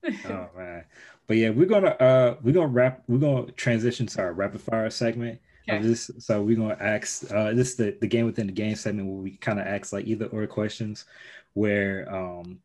oh 0.06 0.50
man. 0.58 0.86
But 1.28 1.38
yeah, 1.38 1.50
we're 1.50 1.68
gonna 1.68 1.90
uh 1.90 2.38
we're 2.42 2.54
gonna 2.54 2.68
wrap 2.68 3.04
we're 3.08 3.20
gonna 3.20 3.52
transition 3.52 4.08
to 4.08 4.22
our 4.22 4.34
rapid 4.34 4.62
fire 4.62 4.90
segment. 4.90 5.40
Okay. 5.70 5.78
Of 5.78 5.84
this, 5.84 6.10
so 6.18 6.42
we're 6.42 6.58
gonna 6.58 6.78
ask 6.80 7.32
uh 7.32 7.54
this 7.54 7.72
is 7.72 7.76
the, 7.76 7.98
the 8.02 8.08
game 8.08 8.26
within 8.26 8.48
the 8.48 8.54
game 8.54 8.76
segment 8.76 9.08
where 9.08 9.22
we 9.22 9.38
kind 9.38 9.60
of 9.60 9.68
ask 9.68 9.94
like 9.94 10.08
either 10.08 10.26
or 10.28 10.48
questions 10.48 11.06
where 11.54 12.12
um 12.14 12.60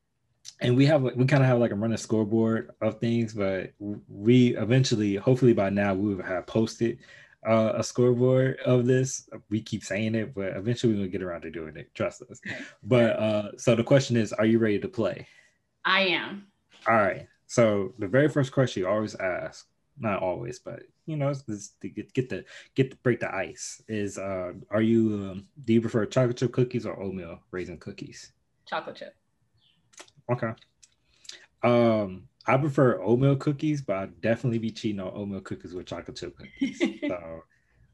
and 0.61 0.77
we 0.77 0.87
have 0.87 1.03
we 1.03 1.27
kind 1.27 1.43
of 1.43 1.49
have 1.49 1.59
like 1.59 1.73
a 1.73 1.75
running 1.75 1.97
scoreboard 1.99 2.71
of 2.81 3.01
things, 3.01 3.35
but 3.35 3.73
we 4.09 4.57
eventually, 4.57 5.17
hopefully 5.17 5.53
by 5.53 5.69
now, 5.69 5.93
we 5.93 6.15
will 6.15 6.23
have 6.23 6.47
posted 6.47 6.99
uh, 7.47 7.73
a 7.77 7.85
scoreboard 7.85 8.59
of 8.65 8.87
this. 8.87 9.29
We 9.51 9.61
keep 9.61 9.85
saying 9.85 10.15
it, 10.15 10.35
but 10.35 10.57
eventually 10.57 10.93
we're 10.93 10.99
gonna 10.99 11.09
get 11.09 11.23
around 11.23 11.43
to 11.43 11.51
doing 11.51 11.77
it. 11.77 11.95
Trust 11.95 12.23
us. 12.23 12.41
But 12.83 13.19
uh, 13.19 13.57
so 13.57 13.75
the 13.75 13.85
question 13.85 14.17
is, 14.17 14.33
are 14.33 14.47
you 14.47 14.59
ready 14.59 14.79
to 14.81 14.89
play? 14.89 15.27
I 15.85 16.01
am. 16.03 16.47
All 16.89 16.97
right. 16.97 17.29
So 17.47 17.93
the 17.99 18.09
very 18.09 18.29
first 18.29 18.53
question 18.53 18.83
you 18.83 18.89
always 18.89 19.15
ask, 19.15 19.67
not 19.99 20.23
always, 20.23 20.59
but 20.59 20.83
you 21.07 21.17
know, 21.17 21.33
this, 21.33 21.75
to 21.81 21.89
get, 21.89 22.13
get 22.13 22.29
the 22.29 22.45
get 22.75 22.91
the 22.91 22.97
break 22.97 23.21
the 23.21 23.33
ice 23.33 23.81
is, 23.89 24.19
uh, 24.19 24.53
are 24.71 24.83
you 24.83 25.31
um, 25.31 25.47
do 25.65 25.73
you 25.73 25.81
prefer 25.81 26.05
chocolate 26.07 26.37
chip 26.37 26.53
cookies 26.53 26.85
or 26.85 27.01
oatmeal 27.01 27.39
raisin 27.53 27.79
cookies? 27.79 28.33
Chocolate 28.67 28.97
chip. 28.97 29.15
Okay. 30.31 30.51
Um, 31.63 32.29
I 32.47 32.57
prefer 32.57 33.03
oatmeal 33.03 33.37
cookies, 33.37 33.83
but 33.83 33.97
I'd 33.97 34.21
definitely 34.21 34.59
be 34.59 34.71
cheating 34.71 35.01
on 35.01 35.13
oatmeal 35.15 35.41
cookies 35.41 35.75
with 35.75 35.87
chocolate 35.87 36.17
chip 36.17 36.37
cookies. 36.37 36.79
so 37.09 37.43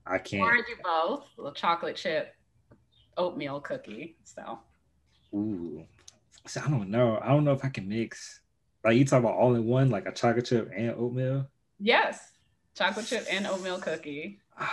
I 0.06 0.18
can't. 0.18 0.42
Or 0.42 0.56
do 0.56 0.76
both, 0.82 1.24
a 1.44 1.54
chocolate 1.54 1.96
chip 1.96 2.34
oatmeal 3.16 3.60
cookie. 3.60 4.16
So. 4.24 4.60
Ooh, 5.34 5.84
so 6.46 6.60
I 6.64 6.70
don't 6.70 6.90
know. 6.90 7.18
I 7.22 7.28
don't 7.28 7.44
know 7.44 7.52
if 7.52 7.64
I 7.64 7.68
can 7.68 7.88
mix. 7.88 8.40
Like 8.84 8.96
you 8.96 9.04
talk 9.04 9.20
about 9.20 9.34
all 9.34 9.54
in 9.54 9.64
one, 9.64 9.90
like 9.90 10.06
a 10.06 10.12
chocolate 10.12 10.46
chip 10.46 10.70
and 10.76 10.90
oatmeal. 10.90 11.48
Yes, 11.78 12.20
chocolate 12.74 13.06
chip 13.06 13.26
and 13.30 13.46
oatmeal 13.46 13.78
cookie. 13.78 14.40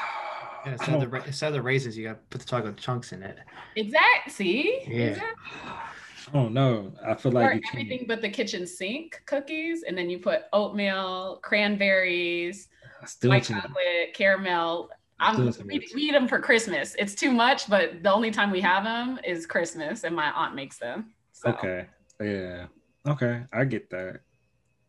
Yeah, 0.66 0.74
instead, 0.74 1.02
of 1.02 1.10
the, 1.10 1.24
instead 1.26 1.48
of 1.48 1.54
the 1.54 1.62
raisins, 1.62 1.98
you 1.98 2.10
got 2.10 2.16
to 2.16 2.20
put 2.30 2.42
the 2.42 2.46
chocolate 2.48 2.76
chunks 2.76 3.14
in 3.14 3.24
it. 3.24 3.38
Exactly. 3.78 4.34
See. 4.34 4.82
Yeah. 4.90 5.06
Exactly. 5.12 5.72
Oh 6.34 6.48
know. 6.48 6.92
I 7.06 7.16
feel 7.16 7.32
like 7.32 7.46
or 7.46 7.62
everything 7.72 8.06
but 8.08 8.22
the 8.22 8.30
kitchen 8.30 8.66
sink 8.68 9.22
cookies, 9.26 9.84
and 9.84 9.98
then 9.98 10.10
you 10.10 10.20
put 10.20 10.44
oatmeal, 10.54 11.40
cranberries, 11.42 12.70
Still 13.06 13.30
white 13.32 13.44
chocolate, 13.44 13.70
much. 13.70 14.14
caramel. 14.14 14.90
I'm, 15.22 15.46
we, 15.66 15.86
we, 15.94 16.02
eat 16.04 16.12
them 16.14 16.30
for 16.30 16.40
Christmas. 16.40 16.96
It's 16.98 17.14
too 17.14 17.32
much, 17.32 17.70
but 17.70 18.04
the 18.04 18.14
only 18.14 18.32
time 18.32 18.52
we 18.52 18.62
have 18.62 18.86
them 18.86 19.20
is 19.26 19.46
Christmas, 19.46 20.06
and 20.06 20.16
my 20.16 20.32
aunt 20.32 20.56
makes 20.56 20.78
them. 20.78 21.14
So. 21.34 21.50
Okay, 21.50 21.88
yeah, 22.22 22.68
okay, 23.08 23.44
I 23.52 23.66
get 23.66 23.90
that. 23.90 24.22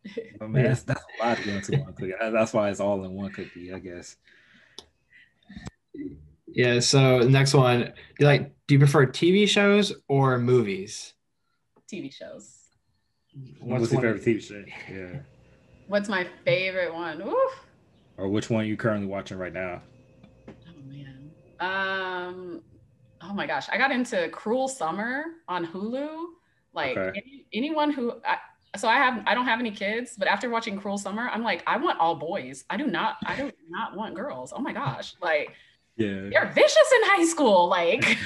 But 0.39 0.49
man, 0.49 0.63
that's, 0.63 0.83
that's 0.83 1.03
a 1.19 1.23
lot 1.23 1.37
to 1.37 1.43
go 1.43 1.51
into 1.51 1.77
one 1.77 1.93
cookie. 1.93 2.13
That's 2.19 2.53
why 2.53 2.69
it's 2.69 2.79
all 2.79 3.03
in 3.03 3.11
one 3.11 3.31
cookie, 3.31 3.71
I 3.71 3.79
guess. 3.79 4.15
Yeah. 6.47 6.79
So 6.79 7.19
next 7.19 7.53
one, 7.53 7.81
do 7.81 7.91
you 8.19 8.25
like? 8.25 8.51
Do 8.67 8.75
you 8.75 8.79
prefer 8.79 9.05
TV 9.05 9.47
shows 9.47 9.93
or 10.07 10.37
movies? 10.37 11.13
TV 11.91 12.13
shows. 12.13 12.57
What's, 13.59 13.81
What's 13.81 13.93
your 13.93 14.01
favorite 14.01 14.23
TV 14.23 14.41
show? 14.41 14.63
Yeah. 14.91 15.19
What's 15.87 16.09
my 16.09 16.25
favorite 16.45 16.93
one? 16.93 17.21
Oof. 17.21 17.51
Or 18.17 18.27
which 18.27 18.49
one 18.49 18.61
are 18.61 18.67
you 18.67 18.77
currently 18.77 19.07
watching 19.07 19.37
right 19.37 19.53
now? 19.53 19.81
Oh 20.47 20.81
man. 20.85 21.31
Um, 21.59 22.61
oh 23.21 23.33
my 23.33 23.45
gosh, 23.47 23.67
I 23.71 23.77
got 23.77 23.91
into 23.91 24.29
Cruel 24.29 24.67
Summer 24.67 25.25
on 25.47 25.65
Hulu. 25.65 26.25
Like 26.73 26.97
Okay. 26.97 27.19
any, 27.19 27.45
anyone 27.53 27.91
who, 27.91 28.13
I, 28.25 28.37
so 28.77 28.87
I 28.87 28.95
have, 28.95 29.23
I 29.27 29.33
don't 29.33 29.45
have 29.45 29.59
any 29.59 29.71
kids, 29.71 30.15
but 30.17 30.27
after 30.29 30.49
watching 30.49 30.79
Cruel 30.79 30.97
Summer, 30.97 31.29
I'm 31.29 31.43
like, 31.43 31.63
I 31.67 31.75
want 31.77 31.99
all 31.99 32.15
boys. 32.15 32.63
I 32.69 32.77
do 32.77 32.87
not, 32.87 33.17
I 33.25 33.35
do 33.35 33.51
not 33.69 33.95
want 33.97 34.15
girls. 34.15 34.53
Oh 34.55 34.59
my 34.61 34.71
gosh, 34.71 35.13
like 35.21 35.51
Yeah. 35.97 36.29
they're 36.29 36.51
vicious 36.53 36.91
in 36.95 37.01
high 37.03 37.25
school, 37.25 37.67
like. 37.67 38.17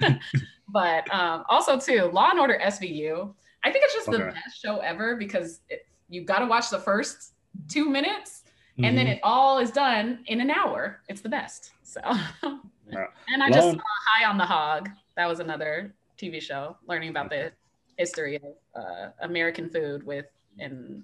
but 0.68 1.12
um, 1.14 1.44
also 1.48 1.78
too, 1.78 2.10
Law 2.12 2.30
and 2.30 2.40
Order 2.40 2.58
SVU. 2.62 3.32
I 3.64 3.70
think 3.72 3.84
it's 3.84 3.94
just 3.94 4.10
the 4.10 4.18
best 4.18 4.60
show 4.60 4.78
ever 4.78 5.16
because 5.16 5.60
it, 5.68 5.86
you 6.08 6.24
got 6.24 6.38
to 6.40 6.46
watch 6.46 6.70
the 6.70 6.78
first 6.78 7.32
two 7.68 7.88
minutes 7.88 8.44
and 8.78 8.96
then 8.96 9.06
Mhm. 9.06 9.12
it 9.14 9.20
all 9.22 9.58
is 9.58 9.70
done 9.70 10.22
in 10.26 10.40
an 10.40 10.50
hour. 10.50 11.00
It's 11.08 11.20
the 11.22 11.28
best. 11.30 11.72
So, 11.82 12.00
Yeah. 12.04 13.06
and 13.32 13.42
I 13.42 13.48
just 13.50 13.66
Long- 13.66 13.76
saw 13.76 13.82
High 14.10 14.28
on 14.28 14.36
the 14.38 14.44
Hog. 14.44 14.90
That 15.16 15.26
was 15.26 15.40
another 15.40 15.94
TV 16.18 16.40
show 16.40 16.76
learning 16.86 17.08
about 17.10 17.30
the 17.30 17.52
history 17.96 18.36
of 18.36 18.42
uh, 18.74 19.10
American 19.20 19.70
food 19.70 20.02
with 20.04 20.26
and 20.58 21.02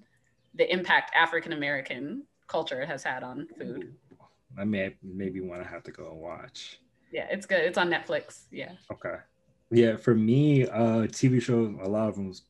the 0.54 0.70
impact 0.70 1.12
African 1.14 1.52
American 1.54 2.24
culture 2.46 2.84
has 2.84 3.02
had 3.02 3.22
on 3.22 3.48
food. 3.58 3.94
I 4.58 4.64
may 4.64 4.94
maybe 5.02 5.40
want 5.40 5.62
to 5.62 5.68
have 5.68 5.82
to 5.84 5.90
go 5.90 6.10
and 6.10 6.20
watch. 6.20 6.78
Yeah, 7.10 7.26
it's 7.30 7.46
good. 7.46 7.60
It's 7.60 7.78
on 7.78 7.90
Netflix. 7.90 8.42
Yeah. 8.50 8.72
Okay. 8.92 9.16
Yeah, 9.72 9.96
for 9.96 10.14
me, 10.14 10.68
uh, 10.68 11.06
TV 11.06 11.40
shows, 11.40 11.74
a 11.82 11.88
lot 11.88 12.10
of 12.10 12.16
them's 12.16 12.42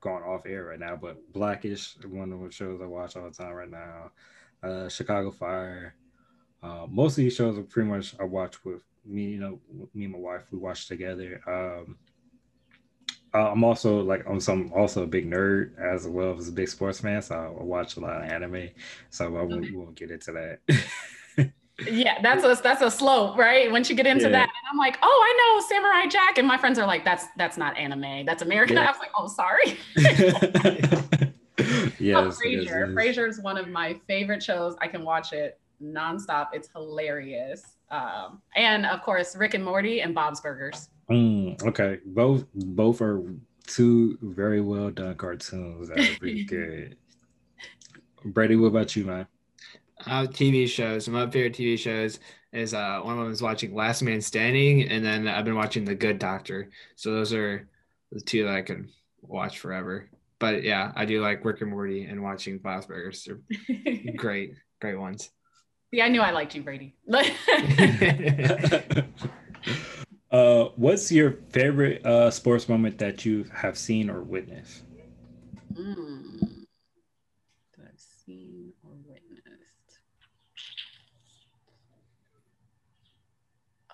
gone 0.00 0.22
off 0.22 0.46
air 0.46 0.64
right 0.64 0.80
now, 0.80 0.96
but 0.96 1.30
Blackish, 1.32 1.96
one 2.06 2.32
of 2.32 2.40
the 2.40 2.50
shows 2.50 2.80
I 2.80 2.86
watch 2.86 3.14
all 3.14 3.28
the 3.28 3.30
time 3.30 3.52
right 3.52 3.70
now. 3.70 4.10
Uh, 4.62 4.88
Chicago 4.88 5.30
Fire. 5.30 5.94
Uh, 6.62 6.86
most 6.88 7.12
of 7.12 7.16
these 7.16 7.34
shows 7.34 7.58
are 7.58 7.62
pretty 7.62 7.90
much 7.90 8.14
I 8.18 8.24
watch 8.24 8.64
with 8.64 8.82
me, 9.04 9.24
you 9.24 9.40
know, 9.40 9.60
me 9.92 10.04
and 10.04 10.14
my 10.14 10.18
wife. 10.18 10.42
We 10.50 10.58
watch 10.58 10.88
together. 10.88 11.42
Um, 11.46 11.98
I'm 13.34 13.64
also 13.64 14.00
like 14.02 14.24
I'm 14.28 14.40
some 14.40 14.72
also 14.74 15.02
a 15.02 15.06
big 15.06 15.30
nerd 15.30 15.78
as 15.78 16.06
well 16.06 16.36
as 16.38 16.48
a 16.48 16.52
big 16.52 16.68
sports 16.68 17.00
fan, 17.00 17.20
so 17.20 17.34
I 17.34 17.62
watch 17.62 17.96
a 17.96 18.00
lot 18.00 18.22
of 18.22 18.30
anime. 18.30 18.70
So 19.10 19.26
I 19.26 19.42
won't, 19.42 19.60
we 19.60 19.72
won't 19.72 19.94
get 19.94 20.10
into 20.10 20.32
that. 20.32 20.60
Yeah, 21.90 22.20
that's 22.22 22.44
a 22.44 22.60
that's 22.62 22.82
a 22.82 22.90
slope, 22.90 23.36
right? 23.36 23.70
Once 23.70 23.88
you 23.90 23.96
get 23.96 24.06
into 24.06 24.24
Yeah. 24.24 24.30
that, 24.30 24.48
and 24.48 24.66
I'm 24.70 24.78
like, 24.78 24.98
oh, 25.02 25.06
I 25.24 25.32
know 25.38 25.66
Samurai 25.68 26.06
Jack, 26.06 26.38
and 26.38 26.46
my 26.46 26.56
friends 26.58 26.78
are 26.78 26.86
like, 26.86 27.04
that's 27.04 27.26
that's 27.36 27.56
not 27.56 27.76
anime, 27.76 28.24
that's 28.26 28.42
American. 28.42 28.76
Yeah. 28.76 28.82
I 28.88 28.90
was 28.90 28.98
like, 29.00 29.10
oh, 29.16 29.28
sorry. 29.28 29.78
yes, 31.98 32.38
Frasier. 32.38 32.64
yes. 32.64 32.88
Frasier 32.88 33.28
is 33.28 33.40
one 33.40 33.56
of 33.56 33.68
my 33.68 33.98
favorite 34.06 34.42
shows. 34.42 34.74
I 34.80 34.88
can 34.88 35.04
watch 35.04 35.32
it 35.32 35.58
nonstop. 35.82 36.48
It's 36.52 36.68
hilarious. 36.74 37.76
Um, 37.90 38.40
and 38.56 38.86
of 38.86 39.02
course, 39.02 39.36
Rick 39.36 39.54
and 39.54 39.64
Morty 39.64 40.00
and 40.00 40.14
Bob's 40.14 40.40
Burgers. 40.40 40.88
Mm, 41.10 41.62
okay, 41.64 41.98
both 42.06 42.44
both 42.54 43.02
are 43.02 43.22
two 43.66 44.18
very 44.22 44.60
well 44.60 44.90
done 44.90 45.14
cartoons 45.16 45.88
that 45.88 45.98
are 45.98 46.18
pretty 46.18 46.44
good. 46.44 46.96
Brady, 48.24 48.56
what 48.56 48.68
about 48.68 48.94
you, 48.96 49.04
man? 49.04 49.26
Uh, 50.06 50.26
TV 50.26 50.68
shows. 50.68 51.08
My 51.08 51.28
favorite 51.30 51.54
TV 51.54 51.78
shows 51.78 52.18
is 52.52 52.74
uh, 52.74 53.00
one 53.02 53.18
of 53.18 53.24
them 53.24 53.32
is 53.32 53.42
watching 53.42 53.74
Last 53.74 54.02
Man 54.02 54.20
Standing, 54.20 54.88
and 54.88 55.04
then 55.04 55.28
I've 55.28 55.44
been 55.44 55.54
watching 55.54 55.84
The 55.84 55.94
Good 55.94 56.18
Doctor. 56.18 56.70
So 56.96 57.14
those 57.14 57.32
are 57.32 57.68
the 58.10 58.20
two 58.20 58.44
that 58.44 58.54
I 58.54 58.62
can 58.62 58.90
watch 59.22 59.58
forever. 59.58 60.08
But 60.38 60.62
yeah, 60.64 60.92
I 60.96 61.04
do 61.04 61.22
like 61.22 61.44
Rick 61.44 61.60
and 61.60 61.70
Morty 61.70 62.04
and 62.04 62.22
watching 62.22 62.58
Bob's 62.58 62.86
Burgers. 62.86 63.24
They're 63.24 63.38
great, 64.16 64.54
great 64.80 64.98
ones. 64.98 65.30
yeah, 65.92 66.04
I 66.04 66.08
knew 66.08 66.20
I 66.20 66.32
liked 66.32 66.54
you, 66.54 66.62
Brady. 66.62 66.94
uh, 70.32 70.64
what's 70.76 71.12
your 71.12 71.38
favorite 71.50 72.04
uh, 72.04 72.30
sports 72.30 72.68
moment 72.68 72.98
that 72.98 73.24
you 73.24 73.44
have 73.54 73.78
seen 73.78 74.10
or 74.10 74.20
witnessed? 74.20 74.82
Mm. 75.74 76.64
That 77.78 77.86
I've 77.92 78.00
seen 78.00 78.72
or 78.84 78.90
witnessed. 79.06 79.22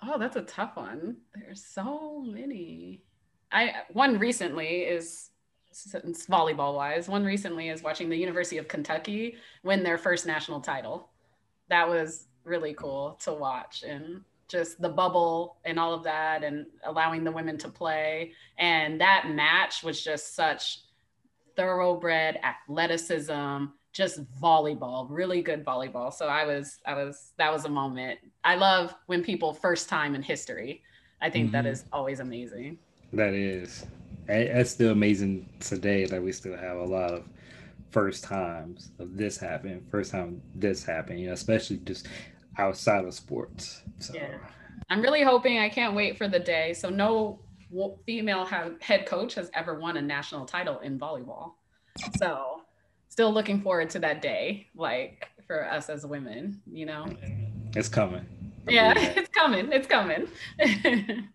Oh, 0.01 0.17
that's 0.17 0.35
a 0.35 0.41
tough 0.41 0.75
one. 0.75 1.17
There's 1.35 1.63
so 1.63 2.21
many. 2.21 3.03
I 3.51 3.73
one 3.91 4.19
recently 4.19 4.81
is 4.81 5.31
volleyball 5.73 6.75
wise. 6.75 7.07
One 7.07 7.23
recently 7.23 7.69
is 7.69 7.83
watching 7.83 8.09
the 8.09 8.17
University 8.17 8.57
of 8.57 8.67
Kentucky 8.67 9.35
win 9.63 9.83
their 9.83 9.97
first 9.97 10.25
national 10.25 10.61
title. 10.61 11.09
That 11.69 11.87
was 11.87 12.27
really 12.43 12.73
cool 12.73 13.19
to 13.23 13.33
watch 13.33 13.83
and 13.83 14.21
just 14.47 14.81
the 14.81 14.89
bubble 14.89 15.57
and 15.63 15.79
all 15.79 15.93
of 15.93 16.03
that 16.03 16.43
and 16.43 16.65
allowing 16.83 17.23
the 17.23 17.31
women 17.31 17.57
to 17.59 17.69
play 17.69 18.33
and 18.57 18.99
that 18.99 19.29
match 19.29 19.83
was 19.83 20.03
just 20.03 20.35
such 20.35 20.79
thoroughbred 21.55 22.39
athleticism 22.43 23.65
just 23.91 24.21
volleyball 24.41 25.07
really 25.09 25.41
good 25.41 25.65
volleyball. 25.65 26.13
So 26.13 26.27
i 26.27 26.45
was 26.45 26.77
i 26.85 26.93
was 26.93 27.31
that 27.37 27.51
was 27.51 27.65
a 27.65 27.69
moment. 27.69 28.19
I 28.43 28.55
love 28.55 28.93
when 29.07 29.23
people 29.23 29.53
first 29.53 29.89
time 29.89 30.15
in 30.15 30.21
history. 30.21 30.83
I 31.21 31.29
think 31.29 31.51
that 31.51 31.65
Mhm. 31.65 31.71
is 31.71 31.85
always 31.91 32.19
amazing. 32.19 32.77
That 33.13 33.33
is, 33.33 33.85
That's 34.27 34.69
still 34.69 34.91
amazing 34.91 35.49
today 35.59 36.05
that 36.05 36.21
we 36.21 36.31
still 36.31 36.55
have 36.55 36.77
a 36.77 36.85
lot 36.85 37.11
of 37.11 37.27
first 37.89 38.23
times 38.23 38.91
of 38.99 39.17
this 39.17 39.37
happen, 39.37 39.83
first 39.89 40.11
time 40.11 40.41
this 40.53 40.85
happened, 40.85 41.19
you 41.19 41.27
know, 41.27 41.33
especially 41.33 41.77
just 41.77 42.07
outside 42.57 43.03
of 43.05 43.13
sports. 43.13 43.81
So, 43.99 44.13
Yeah. 44.13 44.37
i'm 44.91 45.01
really 45.01 45.23
hoping 45.23 45.59
i 45.59 45.69
can't 45.69 45.93
wait 45.95 46.17
for 46.17 46.27
the 46.27 46.39
day. 46.39 46.73
So 46.73 46.89
no 46.89 47.39
female 48.05 48.45
ha- 48.45 48.71
head 48.81 49.05
coach 49.05 49.33
has 49.35 49.49
ever 49.53 49.79
won 49.79 49.97
a 49.97 50.01
national 50.01 50.45
title 50.45 50.79
in 50.79 50.97
volleyball. 50.99 51.53
So 52.17 52.58
still 53.09 53.33
looking 53.33 53.61
forward 53.61 53.89
to 53.89 53.99
that 53.99 54.21
day 54.21 54.67
like 54.75 55.27
for 55.45 55.69
us 55.69 55.89
as 55.89 56.05
women 56.05 56.61
you 56.71 56.85
know 56.85 57.05
it's 57.75 57.89
coming. 57.89 58.25
I 58.67 58.71
yeah 58.71 58.93
it's 58.97 59.29
coming 59.29 59.71
it's 59.71 59.87
coming 59.87 60.27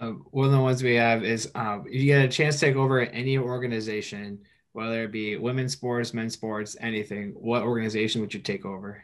Uh, 0.00 0.10
one 0.32 0.46
of 0.46 0.52
the 0.52 0.60
ones 0.60 0.82
we 0.82 0.94
have 0.94 1.24
is 1.24 1.50
um, 1.54 1.84
if 1.86 1.94
you 1.94 2.06
get 2.06 2.24
a 2.24 2.28
chance 2.28 2.58
to 2.58 2.66
take 2.66 2.76
over 2.76 3.00
any 3.00 3.38
organization, 3.38 4.38
whether 4.72 5.04
it 5.04 5.12
be 5.12 5.36
women's 5.36 5.72
sports, 5.72 6.12
men's 6.12 6.34
sports, 6.34 6.76
anything, 6.80 7.30
what 7.38 7.62
organization 7.62 8.20
would 8.20 8.34
you 8.34 8.40
take 8.40 8.66
over? 8.66 9.02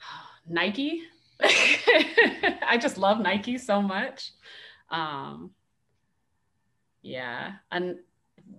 Nike. 0.48 1.02
I 1.42 2.78
just 2.80 2.98
love 2.98 3.18
Nike 3.18 3.56
so 3.58 3.80
much. 3.80 4.32
Um, 4.90 5.52
yeah, 7.02 7.52
and 7.72 7.96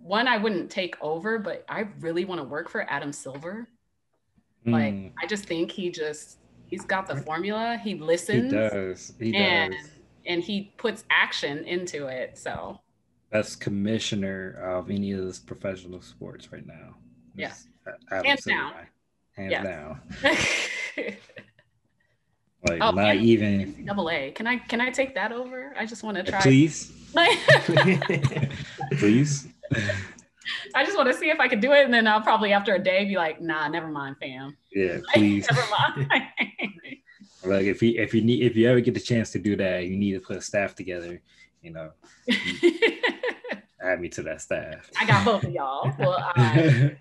one 0.02 0.28
I 0.28 0.38
wouldn't 0.38 0.70
take 0.72 0.96
over, 1.02 1.38
but 1.40 1.66
I 1.70 1.88
really 2.00 2.26
want 2.26 2.40
to 2.42 2.46
work 2.48 2.70
for 2.70 2.82
Adam 2.90 3.12
Silver. 3.14 3.68
Like, 4.66 4.94
Mm, 4.94 5.12
I 5.22 5.26
just 5.28 5.46
think 5.46 5.72
he 5.72 5.90
just 5.90 6.40
he's 6.68 6.84
got 6.86 7.08
the 7.08 7.16
formula. 7.22 7.80
He 7.84 7.96
listens. 7.96 8.52
he 8.52 8.58
does. 8.58 9.14
He 9.20 9.36
and 9.36 9.74
does. 9.74 9.90
and 10.26 10.44
he 10.44 10.74
puts 10.78 11.06
action 11.10 11.64
into 11.66 12.08
it. 12.08 12.38
So 12.38 12.80
Best 13.32 13.62
commissioner 13.62 14.54
of 14.64 14.90
any 14.90 15.12
of 15.12 15.24
this 15.24 15.40
professional 15.40 16.02
sports 16.02 16.52
right 16.52 16.66
now. 16.66 16.96
Yeah. 17.36 17.52
It's 17.52 18.06
Adam 18.12 18.26
Hands 18.26 18.44
down. 18.44 18.74
Hands 19.36 19.52
Yeah. 19.52 19.64
down. 19.64 20.02
Like 22.68 22.80
Oh, 22.82 22.92
not 22.92 23.16
even. 23.16 23.86
double 23.86 24.10
A. 24.10 24.32
Can 24.32 24.46
I 24.46 24.58
can 24.58 24.82
I 24.82 24.90
take 24.90 25.16
that 25.16 25.32
over? 25.32 25.74
I 25.78 25.86
just 25.86 26.04
want 26.04 26.18
to 26.18 26.24
try. 26.24 26.42
Please, 26.42 26.92
please. 29.00 29.48
I 30.76 30.84
just 30.84 30.98
want 30.98 31.08
to 31.10 31.14
see 31.14 31.30
if 31.30 31.40
I 31.40 31.48
could 31.48 31.62
do 31.62 31.72
it, 31.74 31.86
and 31.86 31.94
then 31.94 32.08
I'll 32.08 32.22
probably 32.22 32.54
after 32.54 32.74
a 32.76 32.80
day 32.80 33.06
be 33.06 33.16
like, 33.16 33.42
"Nah, 33.42 33.68
never 33.68 33.88
mind, 33.88 34.18
fam. 34.20 34.58
Yeah, 34.72 35.00
please. 35.14 35.48
never 35.52 35.68
mind." 35.70 36.10
Like 37.44 37.66
if 37.66 37.82
you 37.82 38.02
if 38.02 38.14
you 38.14 38.22
need 38.22 38.44
if 38.44 38.56
you 38.56 38.70
ever 38.70 38.82
get 38.82 38.94
the 38.94 39.00
chance 39.00 39.32
to 39.32 39.40
do 39.40 39.56
that, 39.58 39.86
you 39.86 39.96
need 39.96 40.14
to 40.14 40.20
put 40.20 40.38
a 40.38 40.42
staff 40.42 40.76
together. 40.76 41.22
You 41.62 41.72
know, 41.72 41.92
add 43.82 44.02
me 44.02 44.10
to 44.10 44.24
that 44.24 44.42
staff. 44.42 44.90
I 45.00 45.06
got 45.06 45.26
both 45.26 45.44
of 45.44 45.52
y'all. 45.52 45.94
Well, 45.98 46.18
I, 46.36 46.96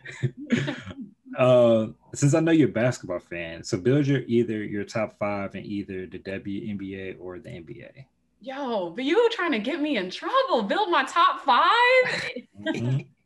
uh, 1.37 1.89
since 2.14 2.35
I 2.35 2.41
know 2.41 2.53
you're 2.53 2.69
a 2.69 2.73
basketball 2.73 3.21
fan, 3.21 3.64
so 3.64 3.79
build 3.79 4.07
your 4.07 4.21
either 4.27 4.62
your 4.64 4.85
top 4.85 5.19
five 5.19 5.55
in 5.55 5.64
either 5.64 6.07
the 6.07 6.19
WNBA 6.19 7.16
or 7.21 7.39
the 7.39 7.51
NBA. 7.51 8.05
Yo, 8.41 8.91
but 8.91 9.05
you 9.05 9.16
were 9.22 9.30
trying 9.30 9.53
to 9.53 9.59
get 9.59 9.80
me 9.80 9.97
in 9.97 10.11
trouble? 10.11 10.62
Build 10.62 10.91
my 10.91 11.05
top 11.05 11.45
five? 11.45 11.68
Mhm. 12.61 13.07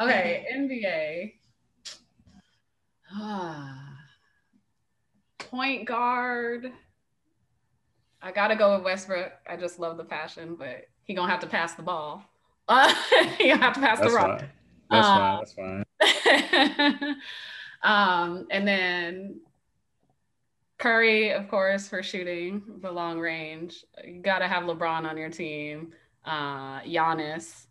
Okay, 0.00 0.46
NBA. 0.54 1.32
Ah, 3.12 3.96
Point 5.38 5.86
guard. 5.88 6.70
I 8.22 8.30
gotta 8.30 8.54
go 8.54 8.76
with 8.76 8.84
Westbrook. 8.84 9.32
I 9.48 9.56
just 9.56 9.80
love 9.80 9.96
the 9.96 10.04
passion, 10.04 10.54
but 10.56 10.84
he 11.02 11.14
gonna 11.14 11.30
have 11.30 11.40
to 11.40 11.48
pass 11.48 11.74
the 11.74 11.82
ball. 11.82 12.22
Uh, 12.68 12.94
he 13.38 13.48
gonna 13.48 13.60
have 13.60 13.72
to 13.74 13.80
pass 13.80 13.98
That's 13.98 14.12
the 14.12 14.16
rock. 14.16 14.40
fine. 14.40 14.50
That's 14.90 15.08
Uh, 15.08 15.52
fine. 15.52 15.84
That's 16.00 17.02
fine. 17.02 17.16
um, 17.82 18.46
and 18.52 18.68
then 18.68 19.40
Curry, 20.78 21.32
of 21.32 21.48
course, 21.48 21.88
for 21.88 22.02
shooting 22.02 22.62
the 22.80 22.90
long 22.90 23.18
range. 23.18 23.84
You 24.04 24.22
got 24.22 24.38
to 24.38 24.48
have 24.48 24.62
LeBron 24.62 25.08
on 25.08 25.16
your 25.16 25.30
team. 25.30 25.92
Uh, 26.24 26.80
Giannis 26.82 27.66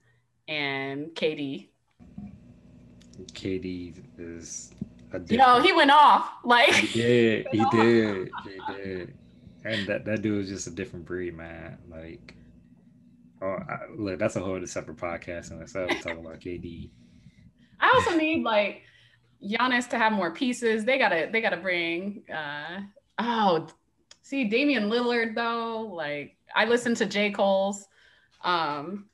and 0.48 1.08
KD. 1.08 1.70
KD 3.34 3.94
is 4.18 4.72
a 5.12 5.22
you 5.28 5.38
know 5.38 5.62
he 5.62 5.74
went 5.74 5.92
off 5.92 6.30
like 6.44 6.70
he 6.70 7.02
did 7.02 7.48
he, 7.52 7.58
he 7.58 7.66
did 7.72 8.32
he 8.44 8.74
did 8.74 9.14
and 9.64 9.88
that 9.88 10.06
that 10.06 10.22
dude 10.22 10.44
is 10.44 10.50
just 10.50 10.68
a 10.68 10.72
different 10.72 11.06
breed 11.06 11.36
man 11.36 11.78
like 11.90 12.36
oh 13.42 13.58
I, 13.68 13.80
look 13.96 14.20
that's 14.20 14.36
a 14.36 14.40
whole 14.40 14.64
separate 14.66 14.98
podcast 14.98 15.52
and 15.52 15.62
itself 15.62 15.90
talking 16.02 16.26
about 16.26 16.40
KD 16.40 16.90
I 17.80 17.92
also 17.96 18.18
need 18.18 18.44
like 18.44 18.84
Giannis 19.44 19.90
to 19.90 19.98
have 19.98 20.14
more 20.14 20.32
pieces 20.32 20.86
they 20.86 20.98
gotta 20.98 21.30
they 21.32 21.42
gotta 21.42 21.58
bring 21.58 22.24
uh 22.34 22.82
oh 23.20 23.68
see 24.22 24.46
Damian 24.46 24.90
Lillard 24.90 25.36
though 25.36 25.82
like 25.94 26.36
I 26.56 26.66
listened 26.66 26.98
to 26.98 27.06
J 27.06 27.32
Cole's 27.32 27.88
um 28.44 29.06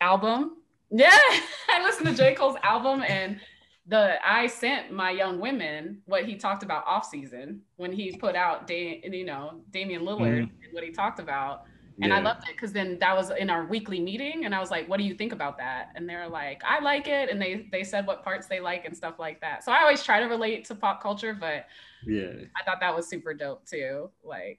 album 0.00 0.58
yeah 0.90 1.18
I 1.68 1.82
listened 1.82 2.08
to 2.08 2.14
J 2.14 2.34
Cole's 2.34 2.56
album 2.62 3.02
and 3.06 3.40
the 3.86 4.16
I 4.24 4.46
sent 4.46 4.92
my 4.92 5.10
young 5.10 5.40
women 5.40 6.02
what 6.06 6.24
he 6.24 6.36
talked 6.36 6.62
about 6.62 6.86
off 6.86 7.04
season 7.04 7.62
when 7.76 7.92
he 7.92 8.16
put 8.16 8.36
out 8.36 8.66
da- 8.66 9.02
you 9.04 9.24
know 9.24 9.60
Damian 9.70 10.02
Lillard 10.02 10.42
mm-hmm. 10.42 10.64
and 10.64 10.72
what 10.72 10.84
he 10.84 10.90
talked 10.90 11.18
about. 11.18 11.64
And 12.02 12.10
yeah. 12.10 12.18
I 12.18 12.20
loved 12.20 12.48
it 12.48 12.56
because 12.56 12.72
then 12.72 12.98
that 12.98 13.16
was 13.16 13.30
in 13.30 13.48
our 13.48 13.64
weekly 13.64 14.00
meeting, 14.00 14.44
and 14.44 14.54
I 14.54 14.58
was 14.58 14.72
like, 14.72 14.88
"What 14.88 14.96
do 14.96 15.04
you 15.04 15.14
think 15.14 15.32
about 15.32 15.56
that?" 15.58 15.92
And 15.94 16.08
they're 16.08 16.28
like, 16.28 16.60
"I 16.64 16.80
like 16.80 17.06
it," 17.06 17.30
and 17.30 17.40
they 17.40 17.68
they 17.70 17.84
said 17.84 18.08
what 18.08 18.24
parts 18.24 18.48
they 18.48 18.58
like 18.58 18.84
and 18.84 18.96
stuff 18.96 19.20
like 19.20 19.40
that. 19.40 19.62
So 19.62 19.70
I 19.70 19.82
always 19.82 20.02
try 20.02 20.18
to 20.18 20.26
relate 20.26 20.64
to 20.64 20.74
pop 20.74 21.00
culture, 21.00 21.32
but 21.32 21.66
yeah, 22.04 22.32
I 22.56 22.64
thought 22.64 22.80
that 22.80 22.94
was 22.94 23.08
super 23.08 23.34
dope 23.34 23.64
too. 23.66 24.10
Like, 24.24 24.58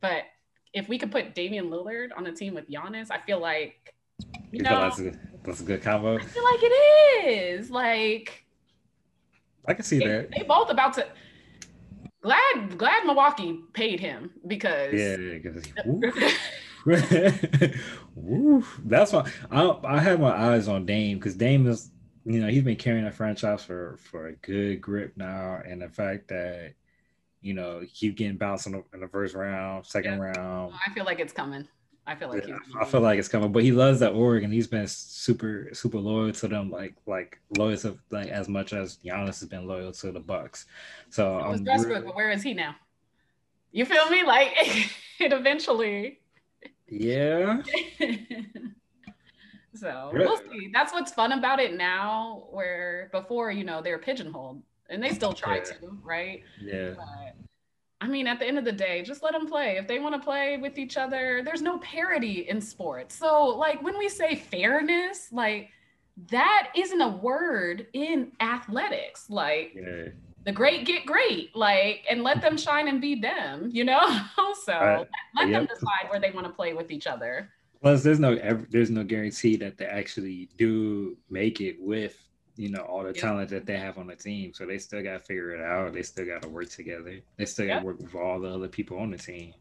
but 0.00 0.22
if 0.72 0.88
we 0.88 0.98
could 0.98 1.10
put 1.10 1.34
Damian 1.34 1.68
Lillard 1.68 2.10
on 2.16 2.26
a 2.26 2.32
team 2.32 2.54
with 2.54 2.70
Giannis, 2.70 3.10
I 3.10 3.18
feel 3.26 3.40
like 3.40 3.94
you, 4.52 4.58
you 4.58 4.62
know 4.62 4.80
that's 4.80 5.00
a, 5.00 5.12
that's 5.42 5.60
a 5.60 5.64
good 5.64 5.82
combo. 5.82 6.16
I 6.16 6.22
feel 6.22 6.44
like 6.44 6.60
it 6.62 7.26
is 7.26 7.70
like 7.72 8.44
I 9.66 9.74
can 9.74 9.84
see 9.84 9.98
they, 9.98 10.06
that. 10.06 10.30
They 10.30 10.44
both 10.44 10.70
about 10.70 10.94
to. 10.94 11.06
Glad 12.20 12.76
glad 12.76 13.04
Milwaukee 13.04 13.60
paid 13.72 14.00
him 14.00 14.30
because 14.46 14.92
yeah, 14.92 15.16
that's 18.84 19.12
why 19.12 19.30
I 19.50 19.76
I 19.84 19.98
have 20.00 20.20
my 20.20 20.32
eyes 20.32 20.68
on 20.68 20.86
Dame 20.86 21.18
because 21.18 21.34
Dame 21.34 21.66
is 21.66 21.90
you 22.24 22.40
know 22.40 22.48
he's 22.48 22.62
been 22.62 22.76
carrying 22.76 23.06
a 23.06 23.12
franchise 23.12 23.64
for 23.64 23.98
for 24.02 24.28
a 24.28 24.32
good 24.34 24.80
grip 24.80 25.14
now, 25.16 25.60
and 25.66 25.82
the 25.82 25.88
fact 25.88 26.28
that 26.28 26.74
you 27.40 27.54
know 27.54 27.82
keep 27.92 28.16
getting 28.16 28.36
bounced 28.36 28.66
in 28.66 28.72
the, 28.72 28.84
in 28.92 29.00
the 29.00 29.08
first 29.08 29.34
round, 29.34 29.86
second 29.86 30.14
yeah. 30.14 30.32
round. 30.36 30.74
I 30.86 30.92
feel 30.92 31.04
like 31.04 31.20
it's 31.20 31.32
coming. 31.32 31.66
I 32.06 32.14
feel 32.14 32.30
like 32.30 32.46
yeah, 32.46 32.56
I 32.80 32.86
feel 32.86 33.02
like 33.02 33.18
it's 33.18 33.28
coming, 33.28 33.52
but 33.52 33.62
he 33.62 33.70
loves 33.70 34.00
that 34.00 34.12
Oregon. 34.12 34.50
He's 34.50 34.66
been 34.66 34.86
super 34.86 35.68
super 35.74 35.98
loyal 35.98 36.32
to 36.32 36.48
them, 36.48 36.70
like 36.70 36.94
like 37.06 37.38
loyal 37.58 37.76
to 37.78 37.98
like 38.10 38.28
as 38.28 38.48
much 38.48 38.72
as 38.72 38.98
Giannis 39.04 39.40
has 39.40 39.44
been 39.44 39.66
loyal 39.66 39.92
to 39.92 40.10
the 40.10 40.20
Bucks. 40.20 40.64
So 41.10 41.36
was 41.48 41.60
Westbrook, 41.60 41.88
really... 41.88 42.06
but 42.06 42.16
where 42.16 42.30
is 42.30 42.42
he 42.42 42.54
now? 42.54 42.76
You 43.72 43.84
feel 43.84 44.08
me? 44.08 44.22
Like 44.22 44.54
it 45.18 45.32
eventually. 45.32 46.20
Yeah. 46.88 47.62
so 49.74 50.10
really? 50.12 50.26
we'll 50.26 50.38
see. 50.38 50.70
That's 50.72 50.92
what's 50.92 51.12
fun 51.12 51.32
about 51.32 51.60
it 51.60 51.76
now. 51.76 52.44
Where 52.50 53.08
before, 53.12 53.50
you 53.50 53.64
know, 53.64 53.82
they're 53.82 53.98
pigeonholed, 53.98 54.62
and 54.88 55.02
they 55.02 55.10
still 55.10 55.32
try 55.32 55.56
yeah. 55.56 55.64
to, 55.64 55.98
right? 56.02 56.42
Yeah. 56.60 56.94
But 56.96 57.34
I 58.00 58.06
mean, 58.06 58.26
at 58.26 58.38
the 58.38 58.46
end 58.46 58.58
of 58.58 58.64
the 58.64 58.72
day, 58.72 59.02
just 59.02 59.22
let 59.22 59.32
them 59.32 59.46
play. 59.46 59.76
If 59.76 59.88
they 59.88 59.98
want 59.98 60.14
to 60.14 60.20
play 60.20 60.56
with 60.56 60.78
each 60.78 60.96
other, 60.96 61.42
there's 61.44 61.62
no 61.62 61.78
parity 61.78 62.48
in 62.48 62.60
sports. 62.60 63.16
So, 63.16 63.46
like, 63.46 63.82
when 63.82 63.98
we 63.98 64.08
say 64.08 64.36
fairness, 64.36 65.32
like, 65.32 65.70
that 66.30 66.70
isn't 66.76 67.00
a 67.00 67.08
word 67.08 67.88
in 67.92 68.32
athletics. 68.40 69.28
Like, 69.28 69.74
yeah. 69.74 70.10
The 70.48 70.52
great 70.52 70.86
get 70.86 71.04
great, 71.04 71.54
like, 71.54 72.06
and 72.08 72.22
let 72.22 72.40
them 72.40 72.56
shine 72.56 72.88
and 72.88 73.02
be 73.02 73.20
them, 73.20 73.68
you 73.70 73.84
know? 73.84 74.00
so, 74.64 74.72
uh, 74.72 75.04
let 75.36 75.48
yep. 75.48 75.60
them 75.60 75.66
decide 75.66 76.08
where 76.08 76.18
they 76.18 76.30
want 76.30 76.46
to 76.46 76.52
play 76.52 76.72
with 76.72 76.90
each 76.90 77.06
other. 77.06 77.50
Plus, 77.82 78.02
there's 78.02 78.18
no 78.18 78.34
there's 78.70 78.90
no 78.90 79.04
guarantee 79.04 79.56
that 79.56 79.76
they 79.76 79.84
actually 79.84 80.48
do 80.56 81.18
make 81.28 81.60
it 81.60 81.76
with 81.78 82.16
you 82.56 82.70
know 82.70 82.80
all 82.80 83.02
the 83.02 83.12
yeah. 83.14 83.20
talent 83.20 83.50
that 83.50 83.66
they 83.66 83.76
have 83.76 83.98
on 83.98 84.06
the 84.06 84.16
team. 84.16 84.54
So 84.54 84.64
they 84.64 84.78
still 84.78 85.02
got 85.02 85.12
to 85.12 85.20
figure 85.20 85.50
it 85.50 85.60
out. 85.60 85.92
They 85.92 86.02
still 86.02 86.24
got 86.24 86.40
to 86.42 86.48
work 86.48 86.70
together. 86.70 87.20
They 87.36 87.44
still 87.44 87.66
got 87.66 87.80
to 87.80 87.84
work 87.84 88.00
with 88.00 88.14
all 88.14 88.40
the 88.40 88.48
other 88.48 88.68
people 88.68 88.98
on 88.98 89.10
the 89.10 89.18
team. 89.18 89.52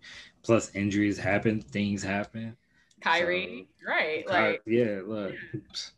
Plus 0.42 0.74
injuries 0.74 1.20
happen, 1.20 1.62
things 1.62 2.02
happen. 2.02 2.56
Kyrie, 3.02 3.68
so, 3.80 3.88
right? 3.88 4.28
Like 4.28 4.62
yeah, 4.66 5.02
look, 5.06 5.34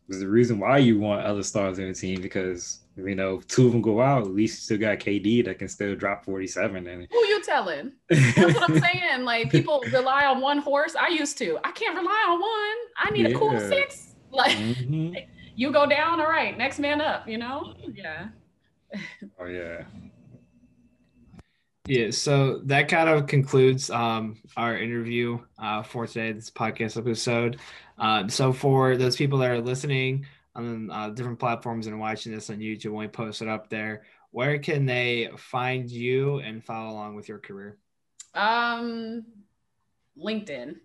there's 0.08 0.22
the 0.22 0.28
reason 0.28 0.60
why 0.60 0.78
you 0.78 1.00
want 1.00 1.26
other 1.26 1.44
stars 1.44 1.80
in 1.80 1.88
the 1.88 1.94
team 1.94 2.22
because 2.22 2.82
you 2.98 3.16
know 3.16 3.42
two 3.48 3.68
of 3.68 3.72
them 3.72 3.82
go 3.82 4.02
out, 4.02 4.24
at 4.24 4.32
least 4.32 4.60
you 4.60 4.78
still 4.78 4.88
got 4.90 5.00
KD 5.00 5.46
that 5.46 5.60
can 5.60 5.68
still 5.68 5.96
drop 5.96 6.26
47. 6.26 6.88
And 6.88 7.08
who 7.10 7.18
you 7.26 7.42
telling? 7.44 7.94
That's 8.10 8.56
what 8.56 8.70
I'm 8.70 8.80
saying. 8.94 9.24
Like 9.24 9.50
people 9.50 9.84
rely 9.92 10.26
on 10.26 10.42
one 10.42 10.60
horse. 10.60 10.96
I 10.96 11.08
used 11.08 11.38
to. 11.40 11.58
I 11.64 11.72
can't 11.72 11.98
rely 11.98 12.26
on 12.30 12.40
one. 12.40 12.78
I 12.98 13.10
need 13.12 13.30
yeah. 13.30 13.36
a 13.36 13.40
cool 13.40 13.60
six. 13.60 14.06
Like. 14.32 14.56
Mm-hmm 14.58 15.16
you 15.60 15.74
go 15.74 15.86
down, 15.86 16.22
all 16.22 16.30
right, 16.30 16.58
next 16.58 16.80
man 16.80 17.02
up, 17.02 17.28
you 17.28 17.38
know? 17.38 17.74
Yeah. 17.94 18.30
oh 19.42 19.46
yeah. 19.46 19.84
Yeah, 21.90 22.12
so 22.12 22.60
that 22.66 22.88
kind 22.88 23.10
of 23.10 23.26
concludes 23.26 23.90
um, 23.90 24.38
our 24.56 24.78
interview 24.78 25.40
uh, 25.58 25.82
for 25.82 26.06
today, 26.06 26.32
this 26.34 26.52
podcast 26.52 26.98
episode. 26.98 27.60
Um, 27.98 28.30
so, 28.30 28.54
for 28.54 28.96
those 28.96 29.16
people 29.16 29.40
that 29.40 29.50
are 29.50 29.60
listening 29.60 30.28
on 30.54 30.92
uh, 30.92 31.10
different 31.10 31.40
platforms 31.40 31.88
and 31.88 32.00
watching 32.00 32.32
this 32.32 32.52
on 32.52 32.58
YouTube, 32.58 32.92
when 32.92 33.00
we 33.00 33.08
post 33.08 33.42
it 33.42 33.48
up 33.48 33.72
there, 33.72 34.04
where 34.30 34.60
can 34.60 34.86
they 34.86 35.32
find 35.36 35.90
you 35.90 36.38
and 36.42 36.64
follow 36.64 36.92
along 36.92 37.16
with 37.16 37.28
your 37.28 37.40
career? 37.40 37.80
Um, 38.36 39.26
LinkedIn 40.16 40.76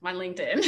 my 0.00 0.12
LinkedIn 0.12 0.64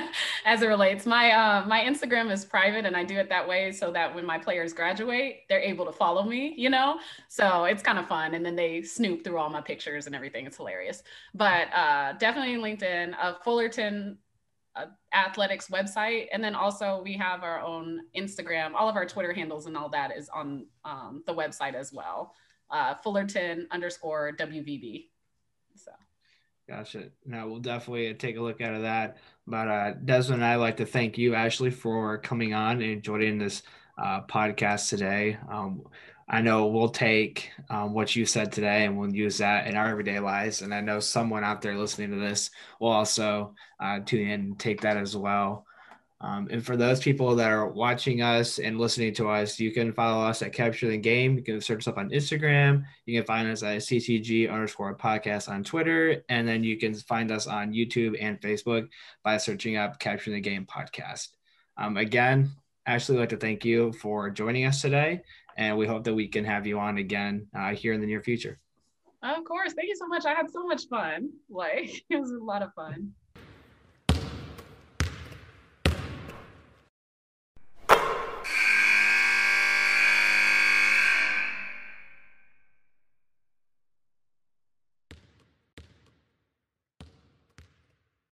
as 0.44 0.62
it 0.62 0.66
relates. 0.66 1.06
My 1.06 1.30
uh, 1.32 1.66
my 1.66 1.80
Instagram 1.80 2.30
is 2.30 2.44
private, 2.44 2.86
and 2.86 2.96
I 2.96 3.04
do 3.04 3.16
it 3.18 3.28
that 3.28 3.46
way 3.46 3.72
so 3.72 3.90
that 3.92 4.14
when 4.14 4.24
my 4.24 4.38
players 4.38 4.72
graduate, 4.72 5.42
they're 5.48 5.60
able 5.60 5.84
to 5.86 5.92
follow 5.92 6.22
me. 6.22 6.54
You 6.56 6.70
know, 6.70 6.98
so 7.28 7.64
it's 7.64 7.82
kind 7.82 7.98
of 7.98 8.06
fun, 8.08 8.34
and 8.34 8.44
then 8.44 8.56
they 8.56 8.82
snoop 8.82 9.24
through 9.24 9.38
all 9.38 9.50
my 9.50 9.60
pictures 9.60 10.06
and 10.06 10.14
everything. 10.14 10.46
It's 10.46 10.56
hilarious. 10.56 11.02
But 11.34 11.72
uh, 11.74 12.14
definitely 12.14 12.56
LinkedIn, 12.56 13.14
uh, 13.20 13.34
Fullerton 13.44 14.18
uh, 14.76 14.86
Athletics 15.12 15.68
website, 15.68 16.28
and 16.32 16.42
then 16.42 16.54
also 16.54 17.02
we 17.04 17.14
have 17.14 17.42
our 17.42 17.60
own 17.60 18.00
Instagram. 18.16 18.72
All 18.74 18.88
of 18.88 18.96
our 18.96 19.06
Twitter 19.06 19.32
handles 19.32 19.66
and 19.66 19.76
all 19.76 19.88
that 19.90 20.16
is 20.16 20.28
on 20.30 20.66
um, 20.84 21.22
the 21.26 21.34
website 21.34 21.74
as 21.74 21.92
well. 21.92 22.34
Uh, 22.70 22.94
Fullerton 22.94 23.66
underscore 23.72 24.32
WVB. 24.38 25.08
So. 25.74 25.90
Gotcha. 26.70 27.10
Now 27.26 27.48
we'll 27.48 27.58
definitely 27.58 28.14
take 28.14 28.36
a 28.36 28.40
look 28.40 28.60
at 28.60 28.80
that. 28.82 29.16
But 29.44 29.68
uh, 29.68 29.94
Desmond, 30.04 30.44
I'd 30.44 30.56
like 30.56 30.76
to 30.76 30.86
thank 30.86 31.18
you, 31.18 31.34
Ashley, 31.34 31.70
for 31.70 32.18
coming 32.18 32.54
on 32.54 32.80
and 32.80 33.02
joining 33.02 33.38
this 33.38 33.64
uh, 33.98 34.20
podcast 34.22 34.88
today. 34.88 35.36
Um, 35.50 35.82
I 36.28 36.42
know 36.42 36.68
we'll 36.68 36.90
take 36.90 37.50
um, 37.70 37.92
what 37.92 38.14
you 38.14 38.24
said 38.24 38.52
today 38.52 38.84
and 38.84 38.96
we'll 38.96 39.12
use 39.12 39.38
that 39.38 39.66
in 39.66 39.74
our 39.74 39.88
everyday 39.88 40.20
lives. 40.20 40.62
And 40.62 40.72
I 40.72 40.80
know 40.80 41.00
someone 41.00 41.42
out 41.42 41.60
there 41.60 41.76
listening 41.76 42.10
to 42.12 42.18
this 42.18 42.50
will 42.78 42.92
also 42.92 43.56
uh, 43.80 43.98
tune 44.06 44.28
in 44.28 44.40
and 44.40 44.58
take 44.58 44.82
that 44.82 44.96
as 44.96 45.16
well. 45.16 45.66
Um, 46.22 46.48
and 46.50 46.64
for 46.64 46.76
those 46.76 47.00
people 47.00 47.34
that 47.36 47.50
are 47.50 47.68
watching 47.68 48.20
us 48.20 48.58
and 48.58 48.78
listening 48.78 49.14
to 49.14 49.28
us, 49.30 49.58
you 49.58 49.72
can 49.72 49.92
follow 49.92 50.22
us 50.22 50.42
at 50.42 50.52
Capture 50.52 50.88
the 50.88 50.98
Game. 50.98 51.36
You 51.36 51.42
can 51.42 51.60
search 51.62 51.80
us 51.80 51.88
up 51.88 51.96
on 51.96 52.10
Instagram. 52.10 52.84
You 53.06 53.18
can 53.18 53.26
find 53.26 53.48
us 53.48 53.62
at 53.62 53.78
CTG 53.78 54.52
underscore 54.52 54.94
podcast 54.94 55.48
on 55.48 55.64
Twitter. 55.64 56.22
And 56.28 56.46
then 56.46 56.62
you 56.62 56.76
can 56.76 56.94
find 56.94 57.30
us 57.30 57.46
on 57.46 57.72
YouTube 57.72 58.16
and 58.20 58.38
Facebook 58.40 58.88
by 59.24 59.38
searching 59.38 59.76
up 59.78 59.98
Capture 59.98 60.30
the 60.30 60.40
Game 60.40 60.66
podcast. 60.66 61.28
Um, 61.78 61.96
again, 61.96 62.50
Ashley, 62.84 63.16
I'd 63.16 63.20
like 63.20 63.28
to 63.30 63.36
thank 63.38 63.64
you 63.64 63.92
for 63.94 64.28
joining 64.28 64.66
us 64.66 64.82
today. 64.82 65.22
And 65.56 65.78
we 65.78 65.86
hope 65.86 66.04
that 66.04 66.14
we 66.14 66.28
can 66.28 66.44
have 66.44 66.66
you 66.66 66.78
on 66.78 66.98
again 66.98 67.46
uh, 67.56 67.70
here 67.70 67.94
in 67.94 68.00
the 68.00 68.06
near 68.06 68.22
future. 68.22 68.58
Of 69.22 69.44
course. 69.44 69.72
Thank 69.72 69.88
you 69.88 69.96
so 69.96 70.06
much. 70.06 70.26
I 70.26 70.34
had 70.34 70.50
so 70.50 70.66
much 70.66 70.86
fun. 70.88 71.30
Like, 71.48 72.04
it 72.10 72.20
was 72.20 72.30
a 72.30 72.44
lot 72.44 72.62
of 72.62 72.74
fun. 72.74 73.12